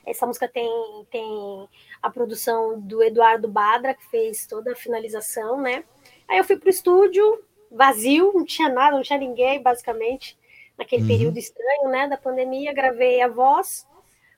Essa 0.06 0.26
música 0.26 0.48
tem, 0.48 0.70
tem 1.10 1.68
a 2.02 2.08
produção 2.08 2.80
do 2.80 3.02
Eduardo 3.02 3.48
Badra, 3.48 3.94
que 3.94 4.06
fez 4.06 4.46
toda 4.46 4.72
a 4.72 4.76
finalização, 4.76 5.60
né? 5.60 5.84
Aí 6.26 6.38
eu 6.38 6.44
fui 6.44 6.56
para 6.56 6.68
o 6.68 6.70
estúdio, 6.70 7.44
vazio, 7.70 8.32
não 8.34 8.44
tinha 8.44 8.68
nada, 8.68 8.96
não 8.96 9.02
tinha 9.02 9.18
ninguém, 9.18 9.62
basicamente, 9.62 10.38
naquele 10.78 11.02
Uhum. 11.02 11.08
período 11.08 11.38
estranho, 11.38 11.88
né, 11.88 12.06
da 12.06 12.16
pandemia. 12.16 12.72
Gravei 12.72 13.20
a 13.20 13.28
voz, 13.28 13.86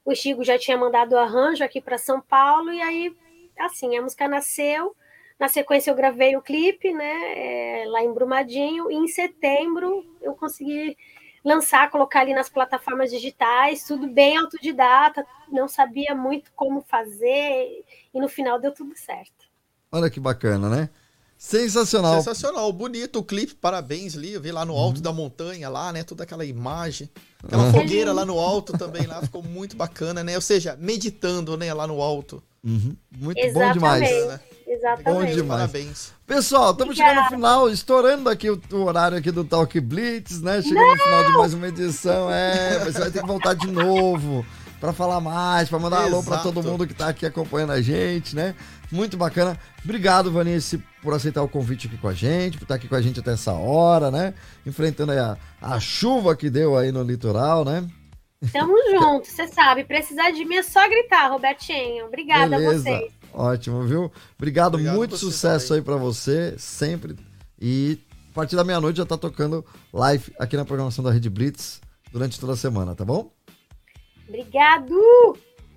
o 0.04 0.14
Chico 0.14 0.42
já 0.42 0.58
tinha 0.58 0.76
mandado 0.76 1.12
o 1.12 1.18
arranjo 1.18 1.62
aqui 1.62 1.80
para 1.80 1.98
São 1.98 2.20
Paulo, 2.20 2.72
e 2.72 2.80
aí, 2.82 3.16
assim, 3.58 3.96
a 3.96 4.02
música 4.02 4.26
nasceu. 4.26 4.96
Na 5.38 5.48
sequência, 5.48 5.90
eu 5.90 5.94
gravei 5.94 6.36
o 6.36 6.42
clipe, 6.42 6.92
né, 6.92 7.82
é, 7.82 7.84
lá 7.86 8.02
em 8.02 8.12
Brumadinho, 8.12 8.90
e 8.90 8.94
em 8.96 9.06
setembro 9.08 10.04
eu 10.20 10.34
consegui 10.34 10.96
lançar, 11.44 11.90
colocar 11.90 12.20
ali 12.20 12.34
nas 12.34 12.48
plataformas 12.48 13.10
digitais, 13.10 13.84
tudo 13.84 14.06
bem 14.08 14.36
autodidata, 14.36 15.24
não 15.50 15.66
sabia 15.68 16.14
muito 16.14 16.50
como 16.54 16.82
fazer, 16.82 17.84
e 18.12 18.20
no 18.20 18.28
final 18.28 18.60
deu 18.60 18.72
tudo 18.72 18.92
certo. 18.96 19.48
Olha 19.90 20.10
que 20.10 20.20
bacana, 20.20 20.68
né? 20.68 20.88
Sensacional. 21.36 22.16
Sensacional, 22.16 22.70
bonito 22.70 23.18
o 23.18 23.24
clipe, 23.24 23.54
parabéns, 23.54 24.12
Li. 24.14 24.34
Eu 24.34 24.42
vi 24.42 24.52
lá 24.52 24.62
no 24.64 24.76
alto 24.76 24.96
Uhum. 24.98 25.02
da 25.02 25.10
montanha, 25.12 25.70
lá, 25.70 25.90
né? 25.90 26.04
Toda 26.04 26.22
aquela 26.24 26.44
imagem. 26.44 27.08
Aquela 27.42 27.64
Uhum. 27.64 27.72
fogueira 27.72 28.12
lá 28.12 28.26
no 28.26 28.38
alto 28.38 28.76
também, 28.76 29.06
lá 29.06 29.22
ficou 29.22 29.42
muito 29.42 29.74
bacana, 29.74 30.22
né? 30.22 30.34
Ou 30.34 30.42
seja, 30.42 30.76
meditando, 30.78 31.56
né? 31.56 31.72
Lá 31.72 31.86
no 31.86 32.02
alto. 32.02 32.42
Uhum. 32.62 32.94
Muito 33.10 33.36
bom 33.38 33.42
Exatamente. 33.42 33.72
demais. 33.72 34.10
Bacana. 34.10 34.42
Exatamente. 34.70 35.04
Bom 35.04 35.34
demais. 35.34 35.60
Parabéns. 35.60 36.12
Pessoal, 36.24 36.70
estamos 36.70 36.96
chegando 36.96 37.22
no 37.22 37.28
final, 37.28 37.68
estourando 37.68 38.30
aqui 38.30 38.48
o, 38.48 38.60
o 38.70 38.84
horário 38.84 39.18
aqui 39.18 39.32
do 39.32 39.44
Talk 39.44 39.80
Blitz, 39.80 40.40
né? 40.40 40.62
Chegando 40.62 40.92
no 40.92 41.02
final 41.02 41.24
de 41.24 41.32
mais 41.32 41.54
uma 41.54 41.66
edição. 41.66 42.30
É, 42.30 42.78
você 42.84 43.00
vai 43.00 43.10
ter 43.10 43.20
que 43.20 43.26
voltar 43.26 43.54
de 43.54 43.66
novo 43.66 44.46
para 44.80 44.92
falar 44.92 45.20
mais, 45.20 45.68
para 45.68 45.80
mandar 45.80 46.04
alô 46.04 46.22
para 46.22 46.34
Exato. 46.34 46.52
todo 46.52 46.62
mundo 46.62 46.86
que 46.86 46.94
tá 46.94 47.08
aqui 47.08 47.26
acompanhando 47.26 47.72
a 47.72 47.82
gente, 47.82 48.36
né? 48.36 48.54
Muito 48.92 49.16
bacana. 49.16 49.58
Obrigado, 49.84 50.30
Vanice, 50.30 50.80
por 51.02 51.14
aceitar 51.14 51.42
o 51.42 51.48
convite 51.48 51.88
aqui 51.88 51.98
com 51.98 52.06
a 52.06 52.14
gente, 52.14 52.56
por 52.56 52.62
estar 52.62 52.76
aqui 52.76 52.86
com 52.86 52.94
a 52.94 53.02
gente 53.02 53.18
até 53.18 53.32
essa 53.32 53.52
hora, 53.52 54.08
né? 54.08 54.34
Enfrentando 54.64 55.10
aí 55.10 55.18
a, 55.18 55.36
a 55.60 55.80
chuva 55.80 56.36
que 56.36 56.48
deu 56.48 56.78
aí 56.78 56.92
no 56.92 57.02
litoral, 57.02 57.64
né? 57.64 57.84
Tamo 58.52 58.74
junto, 58.90 59.26
você 59.26 59.48
sabe. 59.48 59.84
Precisar 59.84 60.30
de 60.30 60.44
mim 60.44 60.56
é 60.56 60.62
só 60.62 60.88
gritar, 60.88 61.28
Robertinho. 61.28 62.06
Obrigada 62.06 62.56
a 62.56 62.58
Beleza. 62.58 62.82
vocês. 62.84 63.19
Ótimo, 63.32 63.82
viu? 63.84 64.10
Obrigado, 64.36 64.74
Obrigado 64.74 64.96
muito 64.96 65.16
sucesso 65.16 65.68
também. 65.68 65.80
aí 65.80 65.84
pra 65.84 65.96
você, 65.96 66.54
sempre. 66.58 67.16
E 67.60 67.98
a 68.30 68.34
partir 68.34 68.56
da 68.56 68.64
meia-noite 68.64 68.98
já 68.98 69.06
tá 69.06 69.16
tocando 69.16 69.64
live 69.92 70.32
aqui 70.38 70.56
na 70.56 70.64
programação 70.64 71.04
da 71.04 71.10
Rede 71.10 71.30
Blitz 71.30 71.80
durante 72.12 72.38
toda 72.38 72.52
a 72.54 72.56
semana, 72.56 72.94
tá 72.94 73.04
bom? 73.04 73.32
Obrigado! 74.28 74.94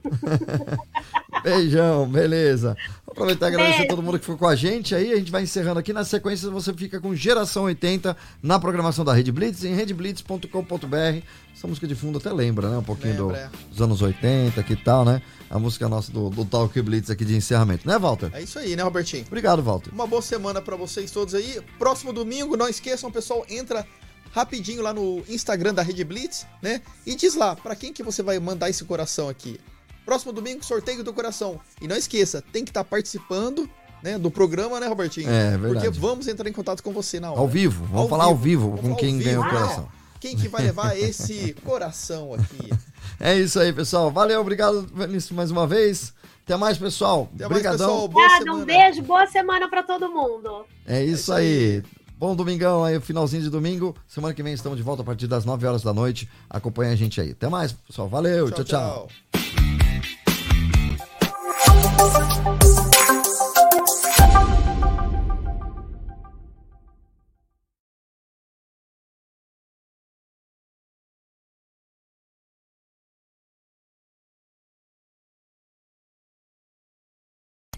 Beijão, 1.44 2.08
beleza. 2.08 2.76
Vou 3.06 3.12
aproveitar 3.14 3.48
e 3.48 3.50
agradecer 3.50 3.74
a 3.74 3.78
Beijo. 3.80 3.90
todo 3.96 4.04
mundo 4.04 4.18
que 4.20 4.26
ficou 4.26 4.38
com 4.38 4.48
a 4.48 4.56
gente 4.56 4.96
aí. 4.96 5.12
A 5.12 5.18
gente 5.18 5.32
vai 5.32 5.44
encerrando 5.44 5.80
aqui. 5.80 5.92
Na 5.92 6.06
sequência, 6.06 6.50
você 6.50 6.74
fica 6.74 7.00
com 7.02 7.14
Geração 7.16 7.64
80 7.64 8.16
na 8.42 8.60
programação 8.60 9.04
da 9.04 9.14
Rede 9.14 9.32
Blitz, 9.32 9.64
em 9.64 9.74
redeblitz.com.br. 9.76 11.26
Essa 11.56 11.68
música 11.68 11.88
de 11.88 11.96
fundo 11.96 12.18
até 12.18 12.32
lembra, 12.32 12.70
né? 12.70 12.78
Um 12.78 12.84
pouquinho 12.84 13.16
do- 13.16 13.34
dos 13.70 13.82
anos 13.82 14.02
80 14.02 14.62
que 14.64 14.76
tal, 14.76 15.04
né? 15.06 15.22
A 15.50 15.60
música 15.60 15.88
nossa 15.90 16.12
do, 16.12 16.30
do 16.30 16.46
Talk 16.46 16.82
Blitz 16.82 17.10
aqui 17.10 17.24
de 17.26 17.36
encerramento, 17.36 17.88
né, 17.88 17.98
Walter? 18.00 18.32
É 18.34 18.42
isso 18.42 18.58
aí, 18.58 18.76
né, 18.76 18.82
Robertinho? 18.84 19.24
Obrigado, 19.28 19.62
Walter. 19.62 19.92
Uma 19.94 20.08
boa 20.08 20.22
semana 20.22 20.62
pra 20.62 20.76
vocês 20.76 21.12
todos 21.12 21.36
aí. 21.36 21.62
Próximo 21.78 22.12
domingo, 22.12 22.58
não 22.58 22.68
esqueçam, 22.68 23.12
pessoal, 23.12 23.46
entra 23.50 23.86
rapidinho 24.32 24.82
lá 24.82 24.92
no 24.94 25.24
Instagram 25.30 25.74
da 25.76 25.84
Rede 25.84 26.04
Blitz, 26.04 26.48
né? 26.62 26.82
E 27.06 27.14
diz 27.16 27.36
lá, 27.36 27.56
pra 27.56 27.76
quem 27.76 27.94
que 27.94 28.02
você 28.02 28.24
vai 28.24 28.40
mandar 28.40 28.70
esse 28.70 28.84
coração 28.84 29.30
aqui. 29.30 29.60
Próximo 30.06 30.34
domingo, 30.34 30.64
sorteio 30.64 31.04
do 31.04 31.14
coração. 31.14 31.60
E 31.82 31.88
não 31.88 31.96
esqueça, 31.96 32.44
tem 32.52 32.64
que 32.64 32.72
estar 32.72 32.84
participando, 32.84 33.70
né, 34.02 34.18
do 34.18 34.30
programa, 34.30 34.80
né, 34.80 34.88
Robertinho? 34.88 35.30
É, 35.30 35.52
verdade. 35.58 35.74
Porque 35.86 35.90
vamos 36.00 36.28
entrar 36.28 36.48
em 36.50 36.54
contato 36.54 36.84
com 36.84 36.92
você 36.92 37.20
na 37.20 37.32
hora. 37.32 37.40
Ao 37.40 37.48
vivo, 37.48 37.86
vamos 37.86 38.02
Ao 38.02 38.10
falar 38.10 38.26
ao 38.26 38.36
vivo 38.36 38.76
Vamos 38.76 38.82
com 38.92 38.96
quem 38.96 39.18
ganhou 39.20 39.42
o 39.42 39.46
vivo, 39.46 39.58
coração. 39.58 39.84
né? 39.84 39.90
Quem 40.20 40.38
que 40.38 40.48
vai 40.48 40.64
levar 40.64 40.98
esse 40.98 41.54
coração 41.66 42.34
aqui? 42.34 42.70
É 43.20 43.38
isso 43.38 43.60
aí, 43.60 43.72
pessoal. 43.72 44.10
Valeu, 44.12 44.42
obrigado, 44.42 44.88
Vinícius, 44.94 45.32
mais 45.32 45.52
uma 45.52 45.68
vez. 45.68 46.14
Até 46.46 46.58
mais, 46.58 46.78
pessoal. 46.78 47.30
Até 47.34 47.44
mais, 47.48 47.52
Obrigadão. 47.52 47.88
pessoal. 47.88 48.04
Obrigada, 48.06 48.44
semana. 48.44 48.62
um 48.62 48.66
beijo, 48.66 49.02
boa 49.04 49.28
semana 49.28 49.70
pra 49.70 49.84
todo 49.84 50.10
mundo. 50.10 50.66
É 50.86 51.04
isso 51.04 51.14
isso 51.16 51.34
aí. 51.34 51.84
Bom 52.18 52.36
domingão 52.36 52.84
aí, 52.84 53.00
finalzinho 53.00 53.44
de 53.44 53.50
domingo. 53.50 53.96
Semana 54.08 54.34
que 54.34 54.42
vem 54.42 54.54
estamos 54.54 54.78
de 54.78 54.84
volta 54.84 55.02
a 55.02 55.06
partir 55.06 55.28
das 55.28 55.46
9 55.46 55.66
horas 55.68 55.84
da 55.84 55.94
noite. 55.94 56.28
Acompanha 56.50 56.92
a 56.92 56.96
gente 56.96 57.20
aí. 57.22 57.32
Até 57.32 57.48
mais, 57.50 57.72
pessoal. 57.74 58.08
Valeu, 58.08 58.50
tchau. 58.52 58.64
tchau. 58.64 59.43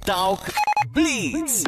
Talk 0.06 0.51
Blitz. 0.91 1.64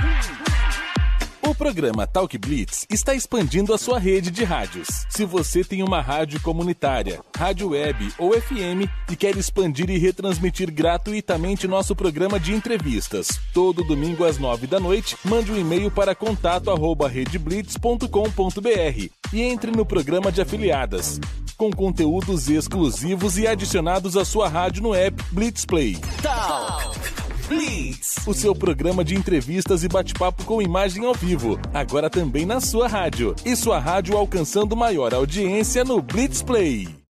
O 1.42 1.56
programa 1.56 2.06
Talk 2.06 2.38
Blitz 2.38 2.86
está 2.88 3.16
expandindo 3.16 3.74
a 3.74 3.80
sua 3.80 3.98
rede 3.98 4.30
de 4.30 4.44
rádios. 4.44 4.88
Se 5.10 5.26
você 5.26 5.64
tem 5.64 5.82
uma 5.82 6.02
rádio 6.02 6.40
comunitária, 6.42 7.20
rádio 7.36 7.70
web 7.70 8.14
ou 8.20 8.40
FM 8.40 8.88
e 9.10 9.16
quer 9.16 9.36
expandir 9.36 9.90
e 9.90 9.98
retransmitir 9.98 10.72
gratuitamente 10.72 11.68
nosso 11.68 11.96
programa 11.96 12.40
de 12.40 12.54
entrevistas, 12.54 13.28
todo 13.56 13.84
domingo 13.84 14.24
às 14.24 14.38
nove 14.38 14.68
da 14.68 14.80
noite, 14.80 15.18
mande 15.26 15.52
um 15.52 15.58
e-mail 15.58 15.90
para 15.90 16.14
contato@redeblitz.com.br 16.14 19.10
e 19.34 19.42
entre 19.42 19.72
no 19.72 19.84
programa 19.84 20.32
de 20.32 20.42
afiliadas, 20.42 21.20
com 21.58 21.72
conteúdos 21.72 22.50
exclusivos 22.50 23.40
e 23.40 23.48
adicionados 23.48 24.16
à 24.16 24.24
sua 24.24 24.48
rádio 24.48 24.84
no 24.84 24.94
app 24.94 25.24
Blitz 25.32 25.66
Play. 25.66 25.98
Talk 26.22 27.27
Blitz. 27.48 28.18
O 28.28 28.34
seu 28.34 28.54
programa 28.54 29.04
de 29.04 29.16
entrevistas 29.16 29.84
e 29.84 29.88
bate-papo 29.88 30.44
com 30.44 30.62
imagem 30.62 31.06
ao 31.06 31.14
vivo, 31.14 31.60
agora 31.74 32.10
também 32.10 32.46
na 32.46 32.60
sua 32.60 32.88
rádio. 32.88 33.36
E 33.46 33.56
sua 33.56 33.80
rádio 33.80 34.18
alcançando 34.18 34.76
maior 34.76 35.14
audiência 35.14 35.84
no 35.84 36.02
Blitz 36.02 36.42
Play. 36.42 37.07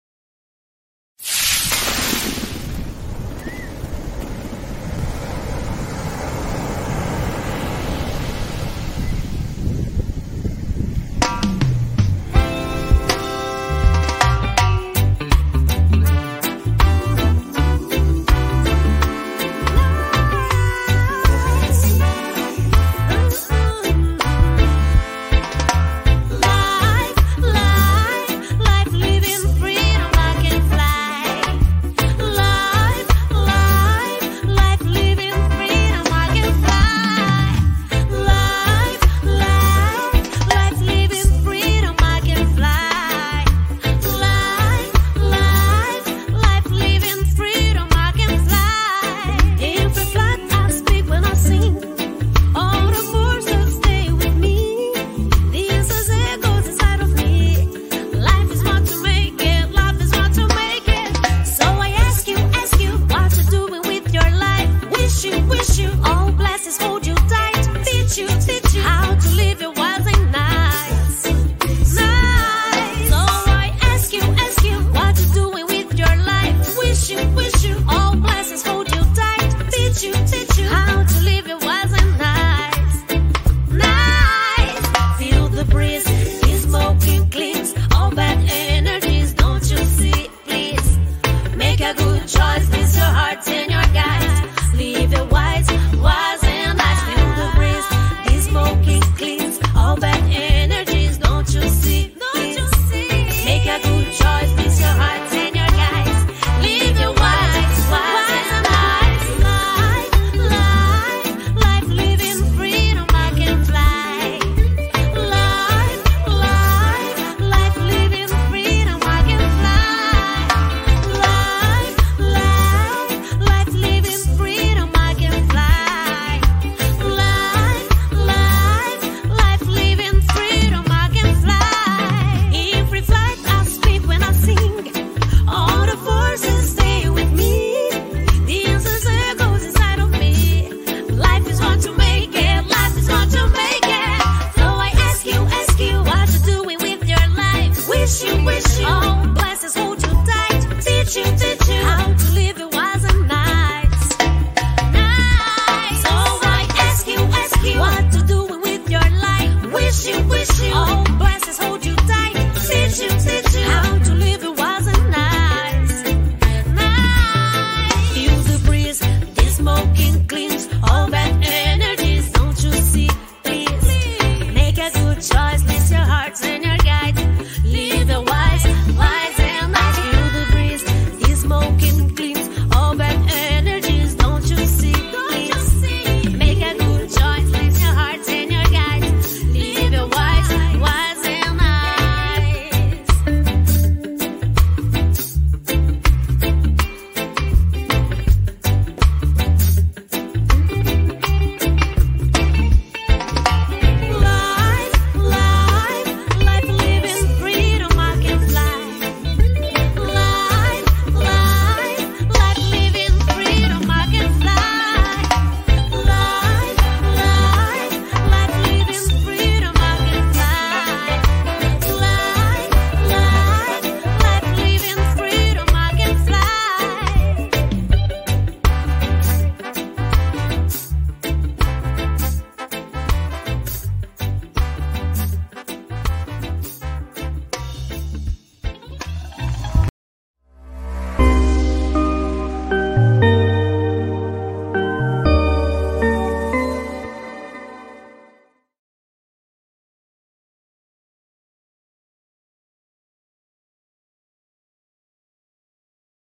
wish 148.46 148.78
you. 148.78 148.86
Oh. 148.88 149.25